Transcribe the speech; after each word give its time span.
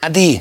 A 0.00 0.10
ti, 0.12 0.40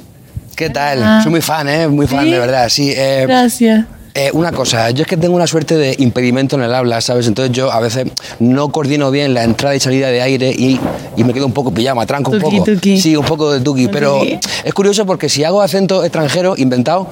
¿qué 0.56 0.70
tal? 0.70 1.02
Ah. 1.02 1.20
Soy 1.24 1.32
muy 1.32 1.42
fan, 1.42 1.68
¿eh? 1.68 1.88
Muy 1.88 2.06
fan, 2.06 2.26
¿Sí? 2.26 2.30
de 2.32 2.38
verdad, 2.40 2.70
sí. 2.70 2.94
Eh, 2.96 3.26
Gracias. 3.28 3.88
eh, 4.14 4.30
una 4.34 4.52
cosa, 4.52 4.92
yo 4.92 5.02
es 5.02 5.08
que 5.08 5.18
tengo 5.18 5.36
una 5.36 5.48
suerte 5.48 5.76
de 5.76 5.96
impedimento 5.98 6.56
en 6.58 6.62
el 6.62 6.72
habla, 6.76 7.02
¿sabes? 7.02 7.26
Entonces 7.26 7.56
yo 7.58 7.72
a 7.72 7.80
veces 7.80 8.06
no 8.38 8.72
coordino 8.72 9.10
bien 9.10 9.34
la 9.34 9.44
entrada 9.44 9.76
y 9.76 9.80
salida 9.80 10.10
de 10.10 10.22
aire 10.22 10.52
y, 10.56 10.80
y 11.16 11.24
me 11.24 11.34
quedo 11.34 11.48
un 11.48 11.54
poco 11.54 11.74
pillado, 11.74 11.96
me 11.96 12.04
atranco 12.04 12.30
un 12.34 12.40
Tuki, 12.40 12.58
poco. 12.60 12.72
tuki. 12.72 13.02
Sí, 13.02 13.16
un 13.16 13.26
poco 13.26 13.52
de 13.52 13.62
tuki, 13.62 13.88
pero 13.88 14.20
tuki. 14.20 14.38
es 14.64 14.74
curioso 14.76 15.08
porque 15.08 15.28
si 15.28 15.44
hago 15.44 15.60
acento 15.64 16.04
extranjero 16.04 16.54
inventado, 16.56 17.10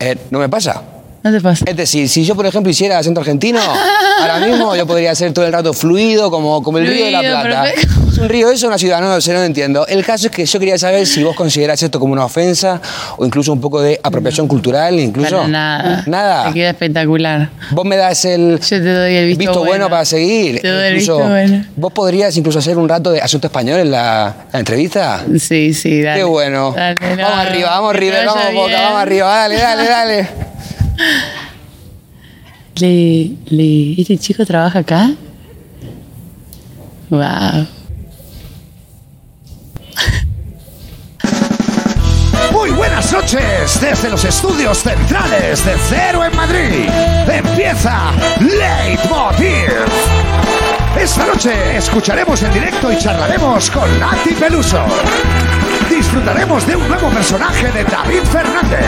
eh, 0.00 0.16
no 0.30 0.38
me 0.38 0.48
pasa. 0.48 0.80
No 1.22 1.32
te 1.32 1.40
pasa. 1.42 1.66
Es 1.68 1.76
decir, 1.76 2.08
si 2.08 2.24
yo, 2.24 2.34
por 2.34 2.46
ejemplo, 2.46 2.70
hiciera 2.70 2.96
acento 2.98 3.20
argentino, 3.20 3.60
ahora 4.20 4.38
mismo 4.46 4.74
yo 4.74 4.86
podría 4.86 5.14
ser 5.14 5.34
todo 5.34 5.44
el 5.44 5.52
rato 5.52 5.74
fluido, 5.74 6.30
como, 6.30 6.62
como 6.62 6.78
el 6.78 6.86
río 6.86 7.04
de 7.04 7.10
la 7.10 7.20
Plata. 7.20 7.62
perfecto. 7.64 7.94
¿Es 8.14 8.20
un 8.20 8.28
río 8.28 8.48
eso 8.48 8.68
una 8.68 8.78
ciudad? 8.78 9.00
No 9.00 9.08
no 9.08 9.18
lo 9.18 9.42
entiendo. 9.42 9.84
El 9.88 10.04
caso 10.04 10.28
es 10.28 10.32
que 10.32 10.46
yo 10.46 10.60
quería 10.60 10.78
saber 10.78 11.04
si 11.04 11.24
vos 11.24 11.34
considerás 11.34 11.82
esto 11.82 11.98
como 11.98 12.12
una 12.12 12.24
ofensa 12.24 12.80
o 13.16 13.26
incluso 13.26 13.52
un 13.52 13.60
poco 13.60 13.82
de 13.82 13.98
apropiación 14.00 14.46
cultural, 14.46 15.00
incluso. 15.00 15.34
Para 15.38 15.48
nada. 15.48 16.04
Nada. 16.06 16.44
Te 16.44 16.54
queda 16.54 16.70
espectacular. 16.70 17.48
Vos 17.72 17.84
me 17.84 17.96
das 17.96 18.24
el 18.24 18.60
Yo 18.60 18.68
te 18.68 18.92
doy 18.92 19.16
el 19.16 19.36
visto, 19.36 19.64
bueno. 19.64 19.90
para 19.90 20.04
seguir. 20.04 20.60
Te 20.60 20.68
doy 20.68 20.86
el 20.86 20.94
visto 20.94 21.18
bueno. 21.18 21.64
Vos 21.74 21.92
podrías 21.92 22.36
incluso 22.36 22.60
hacer 22.60 22.78
un 22.78 22.88
rato 22.88 23.10
de 23.10 23.20
asunto 23.20 23.48
español 23.48 23.80
en 23.80 23.90
la, 23.90 24.46
la 24.52 24.58
entrevista. 24.60 25.24
Sí, 25.36 25.74
sí, 25.74 26.00
dale. 26.00 26.20
Qué 26.20 26.24
bueno. 26.24 26.70
Dale, 26.70 26.94
vamos 27.00 27.18
no, 27.18 27.34
arriba, 27.34 27.70
vamos 27.70 27.94
arriba, 27.94 28.16
vamos 28.26 28.54
Boca, 28.54 28.66
bien. 28.68 28.80
vamos 28.80 29.02
arriba. 29.02 29.26
Dale, 29.26 29.56
dale, 29.56 29.88
dale. 29.88 30.28
Le, 32.80 33.30
le, 33.50 34.00
¿Este 34.00 34.18
chico 34.18 34.44
trabaja 34.44 34.80
acá? 34.80 35.12
Wow. 37.10 37.66
Noches 43.14 43.80
desde 43.80 44.10
los 44.10 44.24
estudios 44.24 44.82
centrales 44.82 45.64
de 45.64 45.76
Cero 45.88 46.24
en 46.24 46.36
Madrid. 46.36 46.88
Empieza 47.28 48.10
Leitmotiv. 48.40 49.70
Esta 50.98 51.24
noche 51.24 51.76
escucharemos 51.76 52.42
en 52.42 52.52
directo 52.52 52.90
y 52.90 52.98
charlaremos 52.98 53.70
con 53.70 54.00
Nati 54.00 54.34
Peluso. 54.34 54.84
Disfrutaremos 55.88 56.66
de 56.66 56.74
un 56.74 56.88
nuevo 56.88 57.08
personaje 57.10 57.70
de 57.70 57.84
David 57.84 58.24
Fernández. 58.24 58.84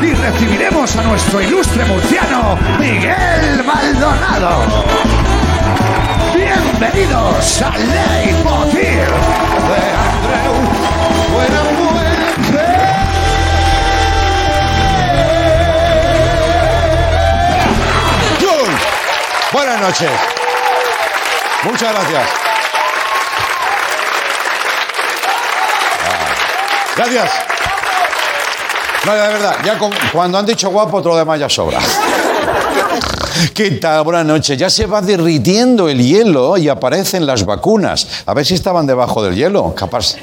Y 0.00 0.14
recibiremos 0.14 0.96
a 0.96 1.02
nuestro 1.02 1.42
ilustre 1.42 1.84
murciano 1.84 2.58
Miguel 2.78 3.62
Maldonado. 3.66 4.84
Bienvenidos 6.34 7.60
a 7.60 7.70
Leitmotiv 7.76 8.80
de 8.80 9.82
Andreu 10.08 10.54
Buenafuente. 11.34 11.91
Buenas 19.52 19.80
noches. 19.80 20.10
Muchas 21.64 21.92
gracias. 21.92 22.28
Ah, 26.04 26.94
Gracias. 26.96 27.30
No, 29.04 29.12
de 29.14 29.18
verdad, 29.28 29.56
ya 29.64 29.78
cuando 30.12 30.38
han 30.38 30.46
dicho 30.46 30.70
guapo, 30.70 31.00
todo 31.02 31.14
lo 31.14 31.18
demás 31.18 31.38
ya 31.40 31.48
sobra. 31.48 31.80
¿Qué 33.54 33.72
tal? 33.72 34.04
Buenas 34.04 34.24
noches. 34.24 34.56
Ya 34.56 34.70
se 34.70 34.86
va 34.86 35.00
derritiendo 35.00 35.88
el 35.88 35.98
hielo 35.98 36.56
y 36.56 36.68
aparecen 36.68 37.26
las 37.26 37.44
vacunas. 37.44 38.22
A 38.26 38.34
ver 38.34 38.46
si 38.46 38.54
estaban 38.54 38.86
debajo 38.86 39.22
del 39.22 39.34
hielo. 39.34 39.74
Capaz. 39.74 40.16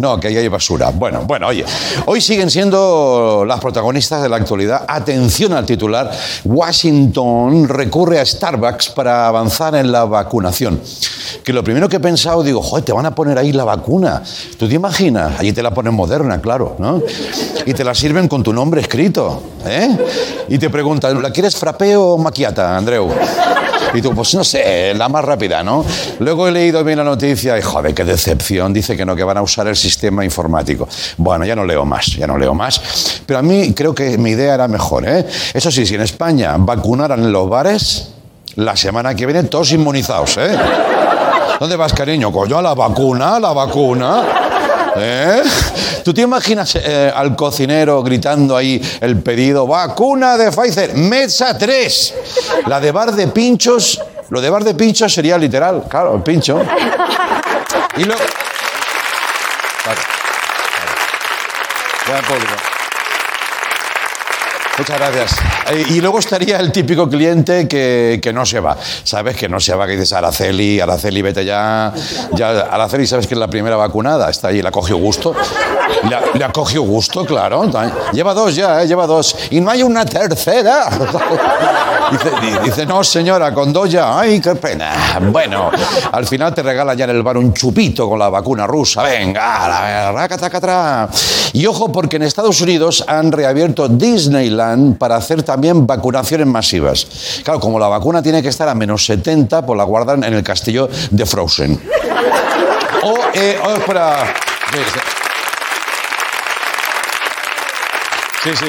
No, 0.00 0.18
que 0.18 0.28
ahí 0.28 0.36
hay 0.38 0.48
basura. 0.48 0.90
Bueno, 0.94 1.24
bueno, 1.26 1.48
oye. 1.48 1.62
Hoy 2.06 2.22
siguen 2.22 2.50
siendo 2.50 3.44
las 3.46 3.60
protagonistas 3.60 4.22
de 4.22 4.30
la 4.30 4.36
actualidad. 4.36 4.86
Atención 4.88 5.52
al 5.52 5.66
titular. 5.66 6.10
Washington 6.44 7.68
recurre 7.68 8.18
a 8.18 8.24
Starbucks 8.24 8.88
para 8.88 9.28
avanzar 9.28 9.74
en 9.74 9.92
la 9.92 10.06
vacunación. 10.06 10.80
Que 11.44 11.52
lo 11.52 11.62
primero 11.62 11.86
que 11.86 11.96
he 11.96 12.00
pensado, 12.00 12.42
digo, 12.42 12.62
joder, 12.62 12.82
te 12.82 12.92
van 12.92 13.04
a 13.04 13.14
poner 13.14 13.36
ahí 13.36 13.52
la 13.52 13.64
vacuna. 13.64 14.22
¿Tú 14.58 14.66
te 14.66 14.74
imaginas? 14.74 15.38
Allí 15.38 15.52
te 15.52 15.62
la 15.62 15.70
ponen 15.72 15.92
moderna, 15.92 16.40
claro, 16.40 16.76
¿no? 16.78 17.02
Y 17.66 17.74
te 17.74 17.84
la 17.84 17.94
sirven 17.94 18.26
con 18.26 18.42
tu 18.42 18.54
nombre 18.54 18.80
escrito, 18.80 19.42
¿eh? 19.66 19.98
Y 20.48 20.58
te 20.58 20.70
preguntan, 20.70 21.20
¿la 21.20 21.30
quieres 21.30 21.56
frappé 21.56 21.94
o 21.94 22.16
maquiata, 22.16 22.74
Andreu? 22.74 23.10
Y 23.92 24.02
tú, 24.02 24.14
pues 24.14 24.34
no 24.34 24.44
sé, 24.44 24.94
la 24.94 25.08
más 25.08 25.24
rápida, 25.24 25.62
¿no? 25.62 25.84
Luego 26.20 26.48
he 26.48 26.52
leído 26.52 26.84
bien 26.84 26.98
la 26.98 27.04
noticia 27.04 27.58
y, 27.58 27.62
joder, 27.62 27.94
qué 27.94 28.04
decepción. 28.04 28.72
Dice 28.72 28.96
que 28.96 29.04
no, 29.04 29.16
que 29.16 29.24
van 29.24 29.38
a 29.38 29.42
usar 29.42 29.66
el 29.68 29.76
sistema 29.76 30.24
informático. 30.24 30.88
Bueno, 31.16 31.44
ya 31.44 31.56
no 31.56 31.64
leo 31.64 31.84
más, 31.84 32.06
ya 32.06 32.26
no 32.26 32.38
leo 32.38 32.54
más. 32.54 33.22
Pero 33.26 33.38
a 33.38 33.42
mí 33.42 33.72
creo 33.74 33.94
que 33.94 34.16
mi 34.18 34.30
idea 34.30 34.54
era 34.54 34.68
mejor, 34.68 35.08
¿eh? 35.08 35.26
Eso 35.52 35.70
sí, 35.70 35.84
si 35.86 35.94
en 35.94 36.02
España 36.02 36.54
vacunaran 36.58 37.32
los 37.32 37.48
bares, 37.48 38.10
la 38.56 38.76
semana 38.76 39.14
que 39.14 39.26
viene 39.26 39.44
todos 39.44 39.72
inmunizados, 39.72 40.36
¿eh? 40.38 40.56
¿Dónde 41.58 41.76
vas, 41.76 41.92
cariño? 41.92 42.32
Coño, 42.32 42.58
a 42.58 42.62
la 42.62 42.74
vacuna, 42.74 43.36
a 43.36 43.40
la 43.40 43.52
vacuna. 43.52 44.39
¿Eh? 44.96 45.42
¿Tú 46.04 46.14
te 46.14 46.22
imaginas 46.22 46.76
eh, 46.76 47.12
al 47.14 47.36
cocinero 47.36 48.02
gritando 48.02 48.56
ahí 48.56 48.80
el 49.00 49.22
pedido, 49.22 49.66
vacuna 49.66 50.36
de 50.36 50.50
Pfizer, 50.50 50.94
mesa 50.94 51.56
3? 51.56 52.14
La 52.66 52.80
de 52.80 52.90
bar 52.90 53.12
de 53.12 53.28
pinchos, 53.28 54.00
lo 54.30 54.40
de 54.40 54.50
bar 54.50 54.64
de 54.64 54.74
pinchos 54.74 55.12
sería 55.12 55.38
literal, 55.38 55.84
claro, 55.88 56.14
el 56.14 56.22
pincho. 56.22 56.60
Y. 57.96 58.04
Buen 62.06 62.24
público. 62.24 62.79
Muchas 64.78 64.98
gracias. 64.98 65.36
Eh, 65.70 65.84
Y 65.90 66.00
luego 66.00 66.18
estaría 66.18 66.58
el 66.58 66.72
típico 66.72 67.08
cliente 67.08 67.68
que, 67.68 68.18
que 68.22 68.32
no 68.32 68.46
se 68.46 68.60
va. 68.60 68.76
¿Sabes? 69.04 69.36
Que 69.36 69.48
no 69.48 69.60
se 69.60 69.74
va, 69.74 69.86
que 69.86 69.92
dices, 69.92 70.12
Araceli, 70.14 70.80
Araceli, 70.80 71.20
vete 71.22 71.44
ya. 71.44 71.92
ya 72.32 72.60
Araceli, 72.60 73.06
¿sabes 73.06 73.26
que 73.26 73.34
es 73.34 73.40
la 73.40 73.48
primera 73.48 73.76
vacunada? 73.76 74.30
Está 74.30 74.48
ahí, 74.48 74.62
le 74.62 74.68
ha 74.68 74.72
cogido 74.72 74.98
gusto. 74.98 75.34
Le 76.08 76.38
le 76.38 76.44
ha 76.44 76.50
cogido 76.52 76.82
gusto, 76.82 77.26
claro. 77.26 77.70
Lleva 78.12 78.32
dos 78.32 78.54
ya, 78.56 78.82
¿eh? 78.82 78.86
lleva 78.86 79.06
dos. 79.06 79.36
Y 79.50 79.60
no 79.60 79.70
hay 79.70 79.82
una 79.82 80.04
tercera. 80.06 80.88
Dice, 82.10 82.30
di- 82.42 82.58
dice, 82.64 82.86
no, 82.86 83.04
señora, 83.04 83.54
con 83.54 83.72
dos 83.72 83.88
ya. 83.88 84.18
Ay, 84.18 84.40
qué 84.40 84.56
pena. 84.56 84.92
Bueno, 85.30 85.70
al 86.10 86.26
final 86.26 86.52
te 86.52 86.60
regalan 86.60 86.96
ya 86.98 87.04
en 87.04 87.10
el 87.10 87.22
bar 87.22 87.36
un 87.36 87.54
chupito 87.54 88.08
con 88.08 88.18
la 88.18 88.28
vacuna 88.28 88.66
rusa. 88.66 89.00
Venga, 89.04 89.68
la 89.68 90.10
racatacatra. 90.10 91.08
Y 91.52 91.66
ojo, 91.66 91.92
porque 91.92 92.16
en 92.16 92.22
Estados 92.22 92.60
Unidos 92.62 93.04
han 93.06 93.30
reabierto 93.30 93.86
Disneyland 93.86 94.59
para 94.98 95.16
hacer 95.16 95.42
también 95.42 95.86
vacunaciones 95.86 96.46
masivas. 96.46 97.06
Claro, 97.44 97.60
como 97.60 97.78
la 97.78 97.88
vacuna 97.88 98.22
tiene 98.22 98.42
que 98.42 98.48
estar 98.48 98.68
a 98.68 98.74
menos 98.74 99.04
70, 99.06 99.64
pues 99.64 99.76
la 99.76 99.84
guardan 99.84 100.24
en 100.24 100.34
el 100.34 100.42
castillo 100.42 100.88
de 101.10 101.26
Frozen. 101.26 101.80
O, 103.02 103.14
eh, 103.32 103.58
o. 103.64 103.70
Sí, 108.42 108.50
sí. 108.56 108.66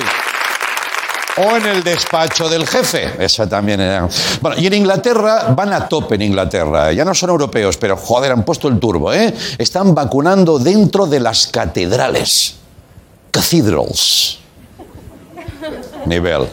O 1.38 1.56
en 1.56 1.66
el 1.66 1.84
despacho 1.84 2.50
del 2.50 2.68
jefe. 2.68 3.14
Esa 3.24 3.48
también 3.48 3.80
era. 3.80 4.08
Bueno, 4.42 4.60
y 4.60 4.68
en 4.68 4.74
Inglaterra 4.74 5.54
van 5.56 5.72
a 5.72 5.88
tope 5.88 6.16
en 6.16 6.24
Inglaterra. 6.24 6.92
Ya 6.92 7.06
no 7.06 7.14
son 7.14 7.30
europeos, 7.30 7.78
pero 7.78 7.96
joder, 7.96 8.34
han 8.34 8.44
puesto 8.44 8.68
el 8.68 8.80
turbo, 8.80 9.14
¿eh? 9.14 9.34
Están 9.58 9.96
vacunando 9.96 10.60
dentro 10.60 11.06
de 11.06 11.22
las 11.22 11.48
catedrales. 11.48 12.56
Cathedrals. 13.32 14.41
Nivel. 16.06 16.48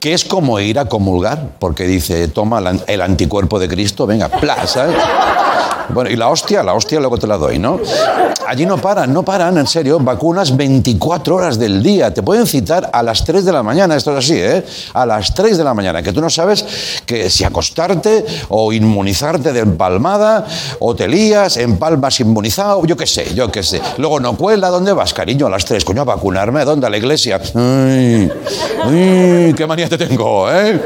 Que 0.00 0.14
es 0.14 0.24
como 0.24 0.60
ir 0.60 0.78
a 0.78 0.86
comulgar, 0.86 1.40
porque 1.58 1.84
dice, 1.84 2.28
toma 2.28 2.62
el 2.86 3.02
anticuerpo 3.02 3.58
de 3.58 3.68
Cristo, 3.68 4.06
venga, 4.06 4.28
pla, 4.28 4.66
¿sabes? 4.66 4.96
Bueno, 5.90 6.10
y 6.10 6.16
la 6.16 6.28
hostia, 6.28 6.62
la 6.62 6.74
hostia 6.74 7.00
luego 7.00 7.18
te 7.18 7.26
la 7.26 7.36
doy, 7.36 7.58
¿no? 7.58 7.80
Allí 8.46 8.64
no 8.64 8.78
paran, 8.78 9.12
no 9.12 9.22
paran, 9.22 9.58
en 9.58 9.66
serio, 9.66 9.98
vacunas 10.00 10.56
24 10.56 11.34
horas 11.34 11.58
del 11.58 11.82
día. 11.82 12.14
Te 12.14 12.22
pueden 12.22 12.46
citar 12.46 12.88
a 12.92 13.02
las 13.02 13.24
3 13.24 13.44
de 13.44 13.52
la 13.52 13.62
mañana, 13.62 13.94
esto 13.96 14.12
es 14.12 14.24
así, 14.24 14.38
¿eh? 14.38 14.64
A 14.94 15.04
las 15.04 15.34
3 15.34 15.58
de 15.58 15.64
la 15.64 15.74
mañana, 15.74 16.02
que 16.02 16.12
tú 16.12 16.20
no 16.20 16.30
sabes 16.30 16.64
que 17.04 17.28
si 17.28 17.44
acostarte 17.44 18.24
o 18.48 18.72
inmunizarte 18.72 19.52
de 19.52 19.60
empalmada, 19.60 20.46
o 20.78 20.94
te 20.94 21.08
lías, 21.08 21.58
empalmas 21.58 22.20
inmunizado, 22.20 22.86
yo 22.86 22.96
qué 22.96 23.06
sé, 23.06 23.34
yo 23.34 23.50
qué 23.50 23.62
sé. 23.62 23.82
Luego 23.98 24.18
no 24.18 24.34
cuela, 24.36 24.68
¿dónde 24.68 24.92
vas, 24.92 25.12
cariño? 25.12 25.46
A 25.46 25.50
las 25.50 25.64
3, 25.66 25.84
coño, 25.84 26.02
a 26.02 26.04
vacunarme, 26.04 26.60
¿a 26.60 26.64
dónde? 26.64 26.86
A 26.86 26.90
la 26.90 26.96
iglesia. 26.96 27.40
Ay, 27.54 28.30
qué 29.54 29.66
manía 29.66 29.88
te 29.88 29.98
tengo, 29.98 30.50
¿eh? 30.50 30.80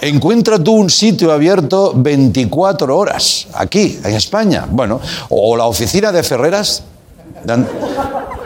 Encuentra 0.00 0.58
tú 0.58 0.74
un 0.74 0.90
sitio 0.90 1.32
abierto 1.32 1.92
24 1.96 2.96
horas, 2.96 3.46
aquí, 3.54 3.98
en 4.04 4.14
España. 4.24 4.66
Bueno, 4.68 5.00
o 5.28 5.56
la 5.56 5.66
oficina 5.66 6.10
de 6.10 6.22
Ferreras, 6.22 6.82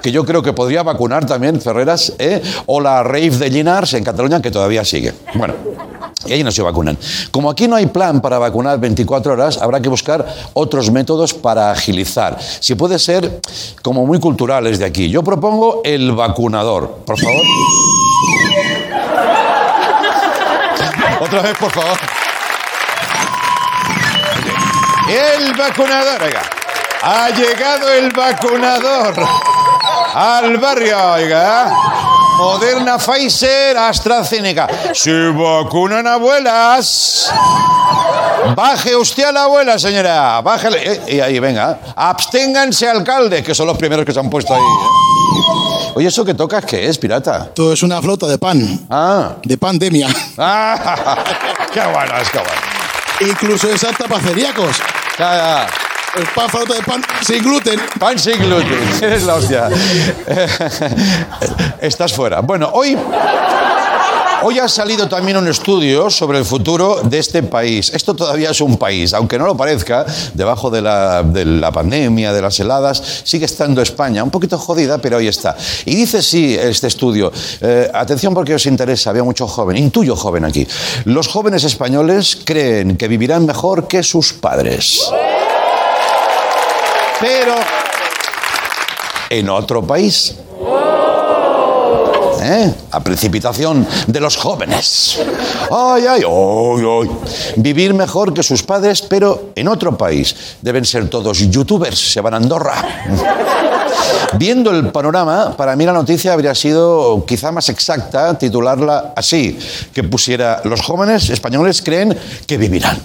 que 0.03 0.13
yo 0.13 0.25
creo 0.25 0.43
que 0.43 0.53
podría 0.53 0.83
vacunar 0.83 1.27
también 1.27 1.61
Ferreras, 1.61 2.13
¿eh? 2.19 2.43
o 2.67 2.81
la 2.81 3.03
Rave 3.03 3.31
de 3.31 3.51
Llinars 3.51 3.95
en 3.95 4.05
Cataluña, 4.05 4.43
que 4.43 4.51
todavía 4.51 4.85
sigue. 4.85 5.15
Bueno, 5.35 5.55
Y 6.27 6.33
allí 6.33 6.43
no 6.43 6.51
se 6.51 6.63
vacunan. 6.63 6.99
Como 7.31 7.49
aquí 7.49 7.69
no 7.69 7.77
hay 7.77 7.87
plan 7.87 8.21
para 8.21 8.39
vacunar 8.39 8.79
24 8.81 9.33
horas, 9.33 9.59
habrá 9.59 9.81
que 9.81 9.89
buscar 9.89 10.27
otros 10.55 10.91
métodos 10.91 11.33
para 11.33 11.71
agilizar. 11.71 12.37
Si 12.41 12.75
puede 12.75 12.99
ser 12.99 13.41
como 13.83 14.05
muy 14.05 14.19
culturales 14.19 14.79
de 14.79 14.85
aquí. 14.85 15.09
Yo 15.09 15.23
propongo 15.23 15.81
el 15.85 16.13
vacunador. 16.13 17.03
Por 17.07 17.19
favor. 17.19 17.43
Otra 21.21 21.43
vez, 21.43 21.57
por 21.59 21.71
favor. 21.71 21.99
El 25.09 25.55
vacunador, 25.55 26.23
oiga. 26.23 26.43
Ha 27.03 27.31
llegado 27.31 27.93
el 27.93 28.11
vacunador 28.11 29.15
al 30.15 30.57
barrio, 30.59 31.13
oiga. 31.13 31.73
Moderna, 32.37 32.99
Pfizer, 32.99 33.77
AstraZeneca. 33.77 34.69
Se 34.93 35.31
vacunan 35.31 36.07
abuelas. 36.07 37.33
Baje 38.55 38.95
usted 38.95 39.25
a 39.25 39.33
la 39.33 39.45
abuela, 39.45 39.79
señora. 39.79 40.41
Bájale. 40.41 40.93
Eh, 40.93 41.17
y 41.17 41.21
ahí, 41.21 41.39
venga. 41.41 41.79
Absténganse, 41.97 42.89
alcalde, 42.89 43.43
que 43.43 43.55
son 43.55 43.67
los 43.67 43.77
primeros 43.77 44.05
que 44.05 44.13
se 44.13 44.21
han 44.21 44.31
puesto 44.31 44.55
ahí. 44.55 44.61
¿eh? 44.61 45.93
Oye, 45.95 46.09
¿eso 46.09 46.25
que 46.25 46.35
tocas 46.35 46.65
qué 46.65 46.87
es, 46.87 46.99
pirata? 46.99 47.47
Esto 47.47 47.73
es 47.73 47.83
una 47.83 48.01
flota 48.01 48.27
de 48.27 48.39
pan. 48.39 48.87
Ah. 48.91 49.37
De 49.43 49.57
pandemia. 49.59 50.09
Ah, 50.37 51.25
qué 51.73 51.81
bueno, 51.81 52.17
es 52.19 52.31
que 52.31 52.39
bueno. 52.39 52.78
Incluso 53.21 53.71
es 53.71 53.83
apta 53.85 54.07
para 54.07 54.21
celíacos. 54.21 54.79
Ya, 55.19 55.37
ya. 55.37 55.67
El 56.17 56.27
pan 56.29 56.49
flota 56.49 56.75
de 56.75 56.83
pan 56.83 57.03
sin 57.21 57.43
gluten. 57.43 57.81
Pan 57.99 58.19
sin 58.19 58.39
gluten. 58.39 58.79
Eres 59.03 59.25
la 59.25 59.35
hostia. 59.35 59.69
Estás 61.81 62.13
fuera. 62.13 62.41
Bueno, 62.41 62.71
hoy. 62.73 62.97
Hoy 64.41 64.61
ha 64.61 64.69
salido 64.69 65.09
también 65.09 65.37
un 65.37 65.49
estudio 65.49 66.09
sobre 66.11 66.39
el 66.39 66.45
futuro 66.45 67.01
de 67.03 67.19
este 67.19 67.43
país. 67.43 67.91
Esto 67.93 68.15
todavía 68.15 68.51
es 68.51 68.61
un 68.61 68.77
país, 68.77 69.13
aunque 69.13 69.37
no 69.37 69.47
lo 69.47 69.57
parezca, 69.57 70.07
debajo 70.33 70.71
de 70.71 70.81
la, 70.81 71.25
de 71.25 71.45
la 71.45 71.73
pandemia, 71.73 72.33
de 72.33 72.41
las 72.41 72.61
heladas, 72.61 73.23
sigue 73.25 73.47
estando 73.47 73.83
España, 73.83 74.23
un 74.23 74.31
poquito 74.31 74.57
jodida, 74.57 74.99
pero 74.99 75.17
ahí 75.17 75.27
está. 75.27 75.57
Y 75.85 75.97
dice 75.97 76.23
sí 76.23 76.57
este 76.59 76.87
estudio, 76.87 77.33
eh, 77.61 77.91
atención 77.93 78.33
porque 78.33 78.55
os 78.55 78.65
interesa, 78.67 79.11
había 79.11 79.25
mucho 79.25 79.49
joven, 79.49 79.77
intuyo 79.77 80.15
joven 80.15 80.45
aquí. 80.45 80.67
Los 81.05 81.27
jóvenes 81.27 81.65
españoles 81.65 82.39
creen 82.45 82.97
que 82.97 83.09
vivirán 83.09 83.45
mejor 83.45 83.89
que 83.89 84.05
sus 84.05 84.33
padres. 84.35 85.11
Pero 87.21 87.55
en 89.31 89.51
otro 89.51 89.83
país. 89.83 90.35
¿Eh? 92.49 92.73
A 92.93 93.01
precipitación 93.05 93.87
de 94.07 94.21
los 94.21 94.39
jóvenes. 94.39 95.19
Ay, 95.71 96.07
ay, 96.09 96.23
ay, 96.25 96.83
ay. 96.83 97.11
Vivir 97.57 97.93
mejor 97.93 98.33
que 98.33 98.43
sus 98.43 98.63
padres, 98.63 99.03
pero 99.03 99.51
en 99.55 99.69
otro 99.69 99.99
país. 99.99 100.35
Deben 100.63 100.87
ser 100.87 101.11
todos 101.11 101.39
youtubers, 101.51 102.13
se 102.13 102.23
van 102.23 102.33
a 102.33 102.37
Andorra. 102.39 102.75
Viendo 104.39 104.71
el 104.71 104.91
panorama, 104.91 105.55
para 105.59 105.77
mí 105.77 105.85
la 105.85 105.93
noticia 105.93 106.33
habría 106.33 106.55
sido 106.55 107.23
quizá 107.27 107.53
más 107.53 107.69
exacta 107.69 108.39
titularla 108.39 109.13
así, 109.15 109.59
que 109.93 110.03
pusiera, 110.05 110.63
los 110.65 110.81
jóvenes 110.81 111.29
españoles 111.29 111.83
creen 111.83 112.17
que 112.47 112.57
vivirán 112.57 112.99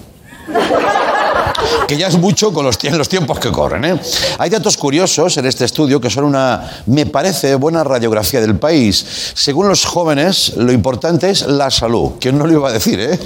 que 1.87 1.97
ya 1.97 2.07
es 2.07 2.17
mucho 2.17 2.53
con 2.53 2.65
los, 2.65 2.79
tie- 2.79 2.91
los 2.91 3.09
tiempos 3.09 3.39
que 3.39 3.51
corren. 3.51 3.85
¿eh? 3.85 3.99
Hay 4.37 4.49
datos 4.49 4.77
curiosos 4.77 5.37
en 5.37 5.45
este 5.45 5.65
estudio 5.65 5.99
que 5.99 6.09
son 6.09 6.25
una, 6.25 6.83
me 6.87 7.05
parece, 7.05 7.55
buena 7.55 7.83
radiografía 7.83 8.41
del 8.41 8.55
país. 8.57 9.05
Según 9.33 9.67
los 9.67 9.85
jóvenes, 9.85 10.53
lo 10.57 10.71
importante 10.71 11.29
es 11.29 11.45
la 11.47 11.69
salud. 11.71 12.13
¿Quién 12.19 12.37
no 12.37 12.45
lo 12.47 12.53
iba 12.53 12.69
a 12.69 12.73
decir, 12.73 12.99
eh? 12.99 13.19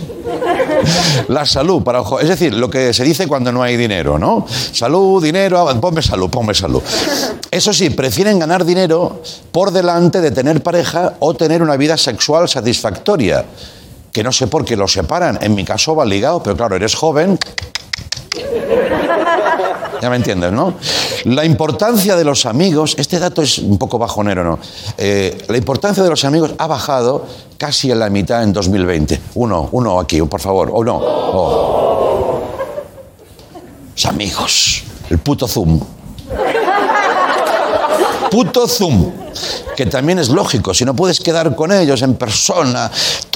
La 1.29 1.45
salud 1.45 1.81
para. 1.83 2.01
Es 2.21 2.27
decir, 2.29 2.53
lo 2.53 2.69
que 2.69 2.94
se 2.94 3.03
dice 3.03 3.27
cuando 3.27 3.51
no 3.51 3.63
hay 3.63 3.75
dinero, 3.77 4.19
¿no? 4.19 4.45
Salud, 4.47 5.23
dinero, 5.23 5.67
ponme 5.81 6.01
salud, 6.01 6.29
ponme 6.29 6.53
salud. 6.53 6.81
Eso 7.50 7.73
sí, 7.73 7.89
prefieren 7.89 8.38
ganar 8.39 8.63
dinero 8.63 9.21
por 9.51 9.71
delante 9.71 10.21
de 10.21 10.31
tener 10.31 10.61
pareja 10.61 11.13
o 11.19 11.33
tener 11.33 11.61
una 11.61 11.77
vida 11.77 11.97
sexual 11.97 12.47
satisfactoria. 12.47 13.43
Que 14.11 14.23
no 14.23 14.31
sé 14.31 14.47
por 14.47 14.65
qué 14.65 14.75
lo 14.75 14.88
separan. 14.88 15.39
En 15.41 15.55
mi 15.55 15.63
caso 15.63 15.95
va 15.95 16.05
ligado, 16.05 16.41
pero 16.41 16.55
claro, 16.55 16.75
eres 16.75 16.95
joven, 16.95 17.38
ya 20.01 20.10
me 20.10 20.16
entiendes, 20.16 20.51
¿no? 20.51 20.75
La 21.25 21.45
importancia 21.45 22.16
de 22.16 22.24
los 22.24 22.45
amigos, 22.45 22.95
este 22.98 23.19
dato 23.19 23.42
es 23.42 23.57
un 23.60 23.78
poco 23.78 23.98
bajonero, 23.98 24.44
¿no? 24.44 24.60
Eh, 24.98 25.45
la 25.48 25.57
importancia 25.57 26.04
de 26.04 26.10
los 26.10 26.24
amigos 26.25 26.54
ha 26.57 26.68
bajado 26.68 27.25
casi 27.57 27.92
en 27.92 28.00
la 28.00 28.10
mitad 28.10 28.44
en 28.44 28.54
2020. 28.54 29.22
Uno, 29.36 29.69
uno 29.72 30.00
aquí, 30.00 30.22
por 30.22 30.39
favor, 30.39 30.69
o 30.74 30.84
no. 30.84 31.00
Oh. 31.01 32.42
Los 33.94 34.06
amigos, 34.06 34.84
el 35.10 35.18
puto 35.18 35.48
Zoom. 35.48 35.96
Puto 38.29 38.68
Zoom, 38.68 39.12
que 39.75 39.85
también 39.85 40.19
es 40.19 40.29
lógico, 40.29 40.74
si 40.74 40.83
no 40.83 40.95
puedes 40.95 41.19
quedar 41.19 41.56
con 41.56 41.71
ellos 41.71 42.01
en 42.01 42.15
persona, 42.15 42.91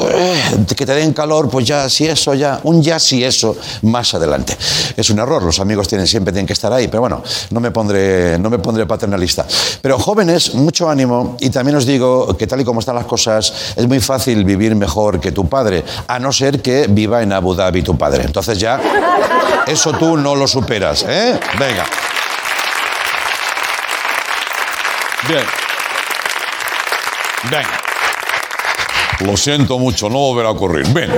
eh, 0.10 0.66
que 0.76 0.86
te 0.86 0.94
den 0.94 1.14
calor, 1.14 1.50
pues 1.50 1.66
ya, 1.66 1.90
si 1.90 2.08
eso, 2.08 2.34
ya, 2.34 2.60
un 2.64 2.82
ya, 2.82 3.00
si 3.00 3.24
eso, 3.24 3.56
más 3.84 4.14
adelante. 4.14 4.58
Es 4.98 5.10
un 5.10 5.20
error, 5.20 5.42
los 5.44 5.60
amigos 5.60 5.88
tienen, 5.88 6.08
siempre 6.08 6.34
tienen 6.34 6.48
que 6.48 6.54
estar 6.54 6.74
ahí, 6.74 6.88
pero 6.88 7.02
bueno, 7.02 7.24
no 7.52 7.60
me 7.60 7.72
pondré, 7.72 8.38
no 8.38 8.50
me 8.50 8.60
pondré 8.60 8.86
paternalista. 8.86 9.46
Pero 9.82 9.98
jóvenes, 9.98 10.56
mucho 10.56 10.90
ánimo, 10.90 11.38
y 11.40 11.50
también 11.50 11.78
os 11.78 11.86
digo 11.86 12.36
que 12.36 12.48
tal 12.48 12.62
y 12.62 12.66
como 12.66 12.80
están 12.80 12.96
las 12.96 13.06
cosas, 13.06 13.54
es 13.76 13.88
muy 13.88 14.00
fácil 14.00 14.44
vivir 14.44 14.76
mejor 14.76 15.20
que 15.20 15.32
tu 15.32 15.48
padre, 15.48 15.84
a 16.08 16.20
no 16.20 16.34
ser 16.34 16.62
que 16.62 16.88
viva 16.90 17.22
en 17.22 17.32
Abu 17.32 17.54
Dhabi 17.54 17.82
tu 17.82 17.98
padre. 17.98 18.24
Entonces 18.26 18.60
ya, 18.60 18.80
eso 19.68 19.94
tú 19.94 20.18
no 20.18 20.36
lo 20.36 20.48
superas, 20.48 21.06
¿eh? 21.08 21.40
Venga. 21.58 21.86
Bien. 25.28 25.44
Venga. 27.50 27.82
Lo 29.26 29.38
siento 29.38 29.78
mucho, 29.78 30.10
no 30.10 30.18
volverá 30.18 30.50
a 30.50 30.52
ocurrir. 30.52 30.88
Bien. 30.88 31.12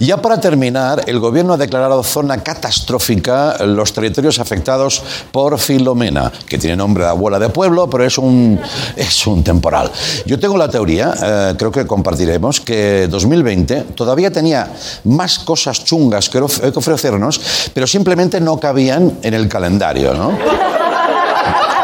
Ya 0.00 0.16
para 0.16 0.40
terminar, 0.40 1.02
el 1.06 1.20
gobierno 1.20 1.54
ha 1.54 1.56
declarado 1.56 2.02
zona 2.02 2.42
catastrófica 2.42 3.64
los 3.64 3.92
territorios 3.92 4.38
afectados 4.38 5.02
por 5.30 5.58
Filomena, 5.58 6.32
que 6.48 6.58
tiene 6.58 6.76
nombre 6.76 7.04
de 7.04 7.10
abuela 7.10 7.38
de 7.38 7.48
pueblo, 7.48 7.88
pero 7.88 8.04
es 8.04 8.18
un, 8.18 8.60
es 8.96 9.26
un 9.26 9.44
temporal. 9.44 9.90
Yo 10.26 10.38
tengo 10.38 10.56
la 10.56 10.68
teoría, 10.68 11.14
eh, 11.22 11.54
creo 11.56 11.70
que 11.70 11.86
compartiremos, 11.86 12.60
que 12.60 13.06
2020 13.08 13.82
todavía 13.94 14.32
tenía 14.32 14.72
más 15.04 15.38
cosas 15.38 15.84
chungas 15.84 16.28
que 16.28 16.34
que 16.34 16.78
ofrecernos, 16.78 17.70
pero 17.72 17.86
simplemente 17.86 18.40
no 18.40 18.58
cabían 18.58 19.18
en 19.22 19.34
el 19.34 19.48
calendario, 19.48 20.14
¿no? 20.14 20.73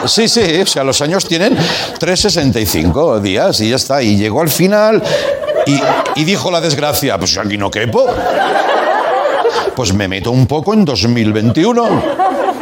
Sí, 0.07 0.29
sí, 0.29 0.61
o 0.61 0.67
sea, 0.67 0.85
los 0.85 1.01
años 1.01 1.27
tienen 1.27 1.57
365 1.99 3.21
días 3.21 3.61
y 3.61 3.71
ya 3.71 3.77
está. 3.77 4.03
Y 4.03 4.17
llegó 4.17 4.41
al 4.41 4.49
final 4.49 5.03
y, 6.17 6.25
dijo 6.25 6.51
la 6.51 6.61
desgracia, 6.61 7.19
pues 7.19 7.37
aquí 7.39 7.57
no 7.57 7.71
quepo. 7.71 8.07
Pues 9.75 9.93
me 9.93 10.09
meto 10.09 10.31
un 10.31 10.47
poco 10.47 10.75
en 10.75 10.85
2021. 10.85 12.03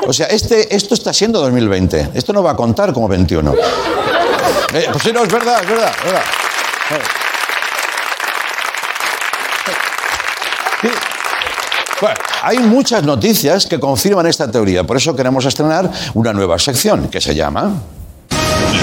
O 0.07 0.12
sea, 0.12 0.27
este, 0.27 0.75
esto 0.75 0.95
está 0.95 1.12
siendo 1.12 1.41
2020. 1.41 2.11
Esto 2.15 2.33
no 2.33 2.43
va 2.43 2.53
a 2.53 2.57
contar 2.57 2.93
como 2.93 3.09
21. 3.09 3.55
Eh, 4.75 4.87
pues 4.91 5.03
sí, 5.03 5.12
no, 5.12 5.23
es 5.23 5.33
verdad, 5.33 5.62
es 5.62 5.69
verdad, 5.69 5.93
es 5.97 6.05
verdad. 6.05 6.25
Sí. 10.81 10.89
Bueno, 12.00 12.17
hay 12.43 12.59
muchas 12.59 13.02
noticias 13.02 13.67
que 13.67 13.81
confirman 13.81 14.25
esta 14.26 14.49
teoría, 14.49 14.85
por 14.85 14.97
eso 14.97 15.17
queremos 15.17 15.45
estrenar 15.45 15.90
una 16.14 16.33
nueva 16.33 16.57
sección 16.57 17.09
que 17.09 17.21
se 17.21 17.35
llama 17.35 17.73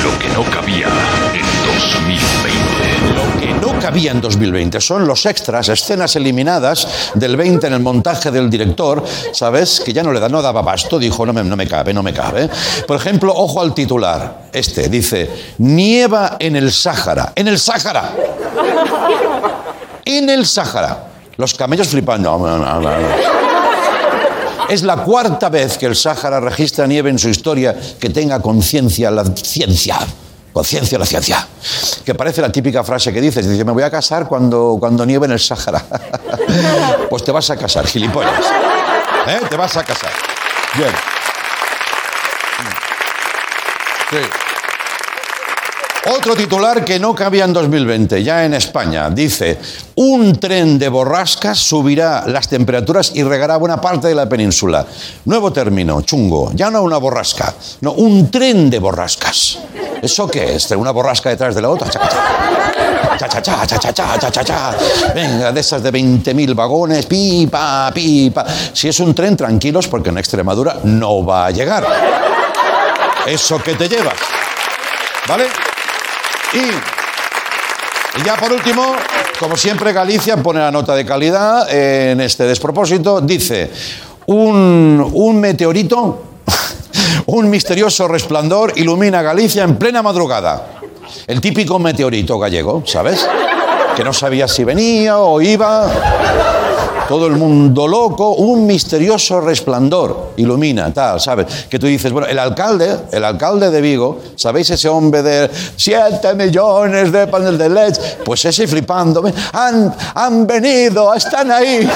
Lo 0.04 0.20
que 0.20 0.28
no 0.34 0.44
cabía 0.52 0.88
en 1.34 1.46
2020. 1.66 3.16
Lo 3.16 3.40
que 3.40 3.54
no 3.54 3.80
cabía 3.80 4.12
en 4.12 4.20
2020 4.20 4.82
son 4.82 5.08
los 5.08 5.26
extras, 5.26 5.70
escenas 5.70 6.14
eliminadas 6.18 7.12
del 7.14 7.38
20 7.38 7.68
en 7.68 7.74
el 7.74 7.80
montaje 7.80 8.32
del 8.32 8.50
director, 8.50 9.02
¿sabes? 9.32 9.80
Que 9.80 9.94
ya 9.94 10.04
no 10.04 10.12
le 10.12 10.20
da, 10.20 10.28
no 10.28 10.42
daba 10.42 10.62
basto, 10.62 11.00
dijo, 11.00 11.26
no 11.26 11.32
me, 11.32 11.42
no 11.42 11.56
me 11.56 11.68
cabe, 11.68 11.94
no 11.94 12.04
me 12.04 12.12
cabe. 12.12 12.50
Por 12.86 12.98
ejemplo, 12.98 13.32
ojo 13.34 13.62
al 13.62 13.74
titular, 13.74 14.50
este, 14.52 14.90
dice, 14.90 15.30
nieva 15.60 16.36
en 16.38 16.58
el 16.58 16.70
Sáhara, 16.70 17.32
en 17.34 17.48
el 17.48 17.60
Sáhara, 17.60 18.14
en 20.04 20.30
el 20.30 20.46
Sáhara. 20.46 21.15
Los 21.38 21.54
camellos 21.54 21.88
flipando. 21.90 22.72
Es 24.70 24.84
la 24.84 24.98
cuarta 24.98 25.50
vez 25.50 25.78
que 25.78 25.86
el 25.86 25.96
Sáhara 25.96 26.40
registra 26.40 26.88
nieve 26.88 27.10
en 27.10 27.20
su 27.20 27.30
historia 27.30 27.76
que 28.00 28.10
tenga 28.10 28.42
conciencia 28.42 29.12
la 29.12 29.24
ciencia. 29.26 30.00
Conciencia 30.54 30.98
la 30.98 31.06
ciencia. 31.06 31.46
Que 32.06 32.16
parece 32.16 32.42
la 32.42 32.52
típica 32.52 32.84
frase 32.84 33.12
que 33.12 33.20
dices. 33.20 33.48
Dice, 33.48 33.66
me 33.66 33.74
voy 33.74 33.84
a 33.84 33.92
casar 33.92 34.28
cuando, 34.28 34.78
cuando 34.80 35.06
nieve 35.06 35.26
en 35.26 35.34
el 35.34 35.40
Sáhara. 35.40 35.84
pues 37.10 37.24
te 37.24 37.32
vas 37.32 37.50
a 37.50 37.58
casar, 37.58 37.86
gilipollas. 37.86 38.46
¿Eh? 39.28 39.42
Te 39.50 39.58
vas 39.58 39.76
a 39.76 39.84
casar. 39.84 40.12
Bien. 40.76 40.92
Sí. 44.10 44.45
Otro 46.08 46.36
titular 46.36 46.86
que 46.86 47.00
no 47.00 47.16
cabía 47.16 47.46
en 47.46 47.54
2020, 47.54 48.24
ya 48.24 48.46
en 48.46 48.54
España, 48.54 49.10
dice, 49.10 49.58
un 49.96 50.38
tren 50.38 50.78
de 50.78 50.88
borrascas 50.88 51.58
subirá 51.58 52.26
las 52.28 52.48
temperaturas 52.48 53.12
y 53.16 53.24
regará 53.24 53.58
buena 53.58 53.82
parte 53.82 54.10
de 54.10 54.14
la 54.14 54.30
península. 54.30 54.86
Nuevo 55.26 55.52
término, 55.52 56.02
chungo, 56.02 56.52
ya 56.54 56.70
no 56.70 56.84
una 56.84 56.98
borrasca, 56.98 57.56
no, 57.82 57.94
un 57.94 58.30
tren 58.30 58.70
de 58.70 58.78
borrascas. 58.78 59.58
¿Eso 60.00 60.28
qué 60.28 60.56
es? 60.56 60.70
¿Una 60.72 60.92
borrasca 60.92 61.30
detrás 61.30 61.56
de 61.56 61.62
la 61.64 61.70
otra? 61.70 61.90
Cha, 61.90 62.00
cha, 63.18 63.42
cha, 63.42 63.66
cha, 63.66 63.66
cha, 63.66 63.92
cha, 63.92 64.20
cha, 64.20 64.32
cha, 64.32 64.44
cha. 64.44 64.76
Venga, 65.16 65.52
de 65.52 65.60
esas 65.60 65.82
de 65.82 65.92
20.000 65.92 66.54
vagones, 66.54 67.08
pipa, 67.08 67.92
pipa. 67.92 68.46
Si 68.74 68.88
es 68.88 69.00
un 69.00 69.16
tren, 69.16 69.36
tranquilos, 69.36 69.88
porque 69.88 70.10
en 70.10 70.20
Extremadura 70.20 70.82
no 70.84 71.26
va 71.26 71.48
a 71.48 71.52
llegar. 71.52 71.84
Eso 73.26 73.58
que 73.58 73.74
te 73.74 73.90
llevas. 73.90 74.14
¿Vale? 75.28 75.65
Y, 76.54 78.24
ya 78.24 78.36
por 78.38 78.52
último, 78.52 78.96
como 79.40 79.58
siempre, 79.58 79.92
Galicia 79.92 80.38
pone 80.38 80.60
la 80.60 80.72
nota 80.72 80.96
de 80.96 81.06
calidad 81.06 81.70
en 81.74 82.22
este 82.22 82.46
despropósito. 82.46 83.22
Dice, 83.22 83.72
un, 84.28 85.12
un 85.14 85.40
meteorito, 85.40 86.24
un 87.28 87.50
misterioso 87.50 88.08
resplandor 88.08 88.74
ilumina 88.76 89.22
Galicia 89.22 89.64
en 89.64 89.76
plena 89.78 90.02
madrugada. 90.02 90.80
El 91.28 91.42
típico 91.42 91.80
meteorito 91.80 92.40
gallego, 92.40 92.84
¿sabes? 92.86 93.28
Que 93.96 94.04
no 94.04 94.14
sabía 94.14 94.48
si 94.48 94.64
venía 94.64 95.18
o 95.20 95.42
iba. 95.42 95.90
Todo 97.08 97.28
el 97.28 97.34
mundo 97.34 97.88
loco, 97.88 98.32
un 98.32 98.66
misterioso 98.66 99.40
resplandor 99.40 100.34
ilumina, 100.38 100.92
tal, 100.92 101.22
¿sabes? 101.22 101.68
Que 101.70 101.78
tú 101.78 101.86
dices, 101.86 102.12
bueno, 102.12 102.28
el 102.28 102.40
alcalde, 102.40 102.98
el 103.12 103.24
alcalde 103.24 103.70
de 103.70 103.80
Vigo, 103.80 104.20
¿sabéis 104.36 104.72
ese 104.72 104.90
hombre 104.90 105.22
de 105.22 105.50
7 105.76 106.34
millones 106.34 107.12
de 107.12 107.28
paneles 107.28 107.60
de 107.60 107.70
LED? 107.70 107.98
Pues 108.24 108.44
ese 108.46 108.68
flipando, 108.68 109.24
han, 109.54 109.96
han 110.16 110.48
venido, 110.48 111.14
están 111.14 111.52
ahí. 111.52 111.88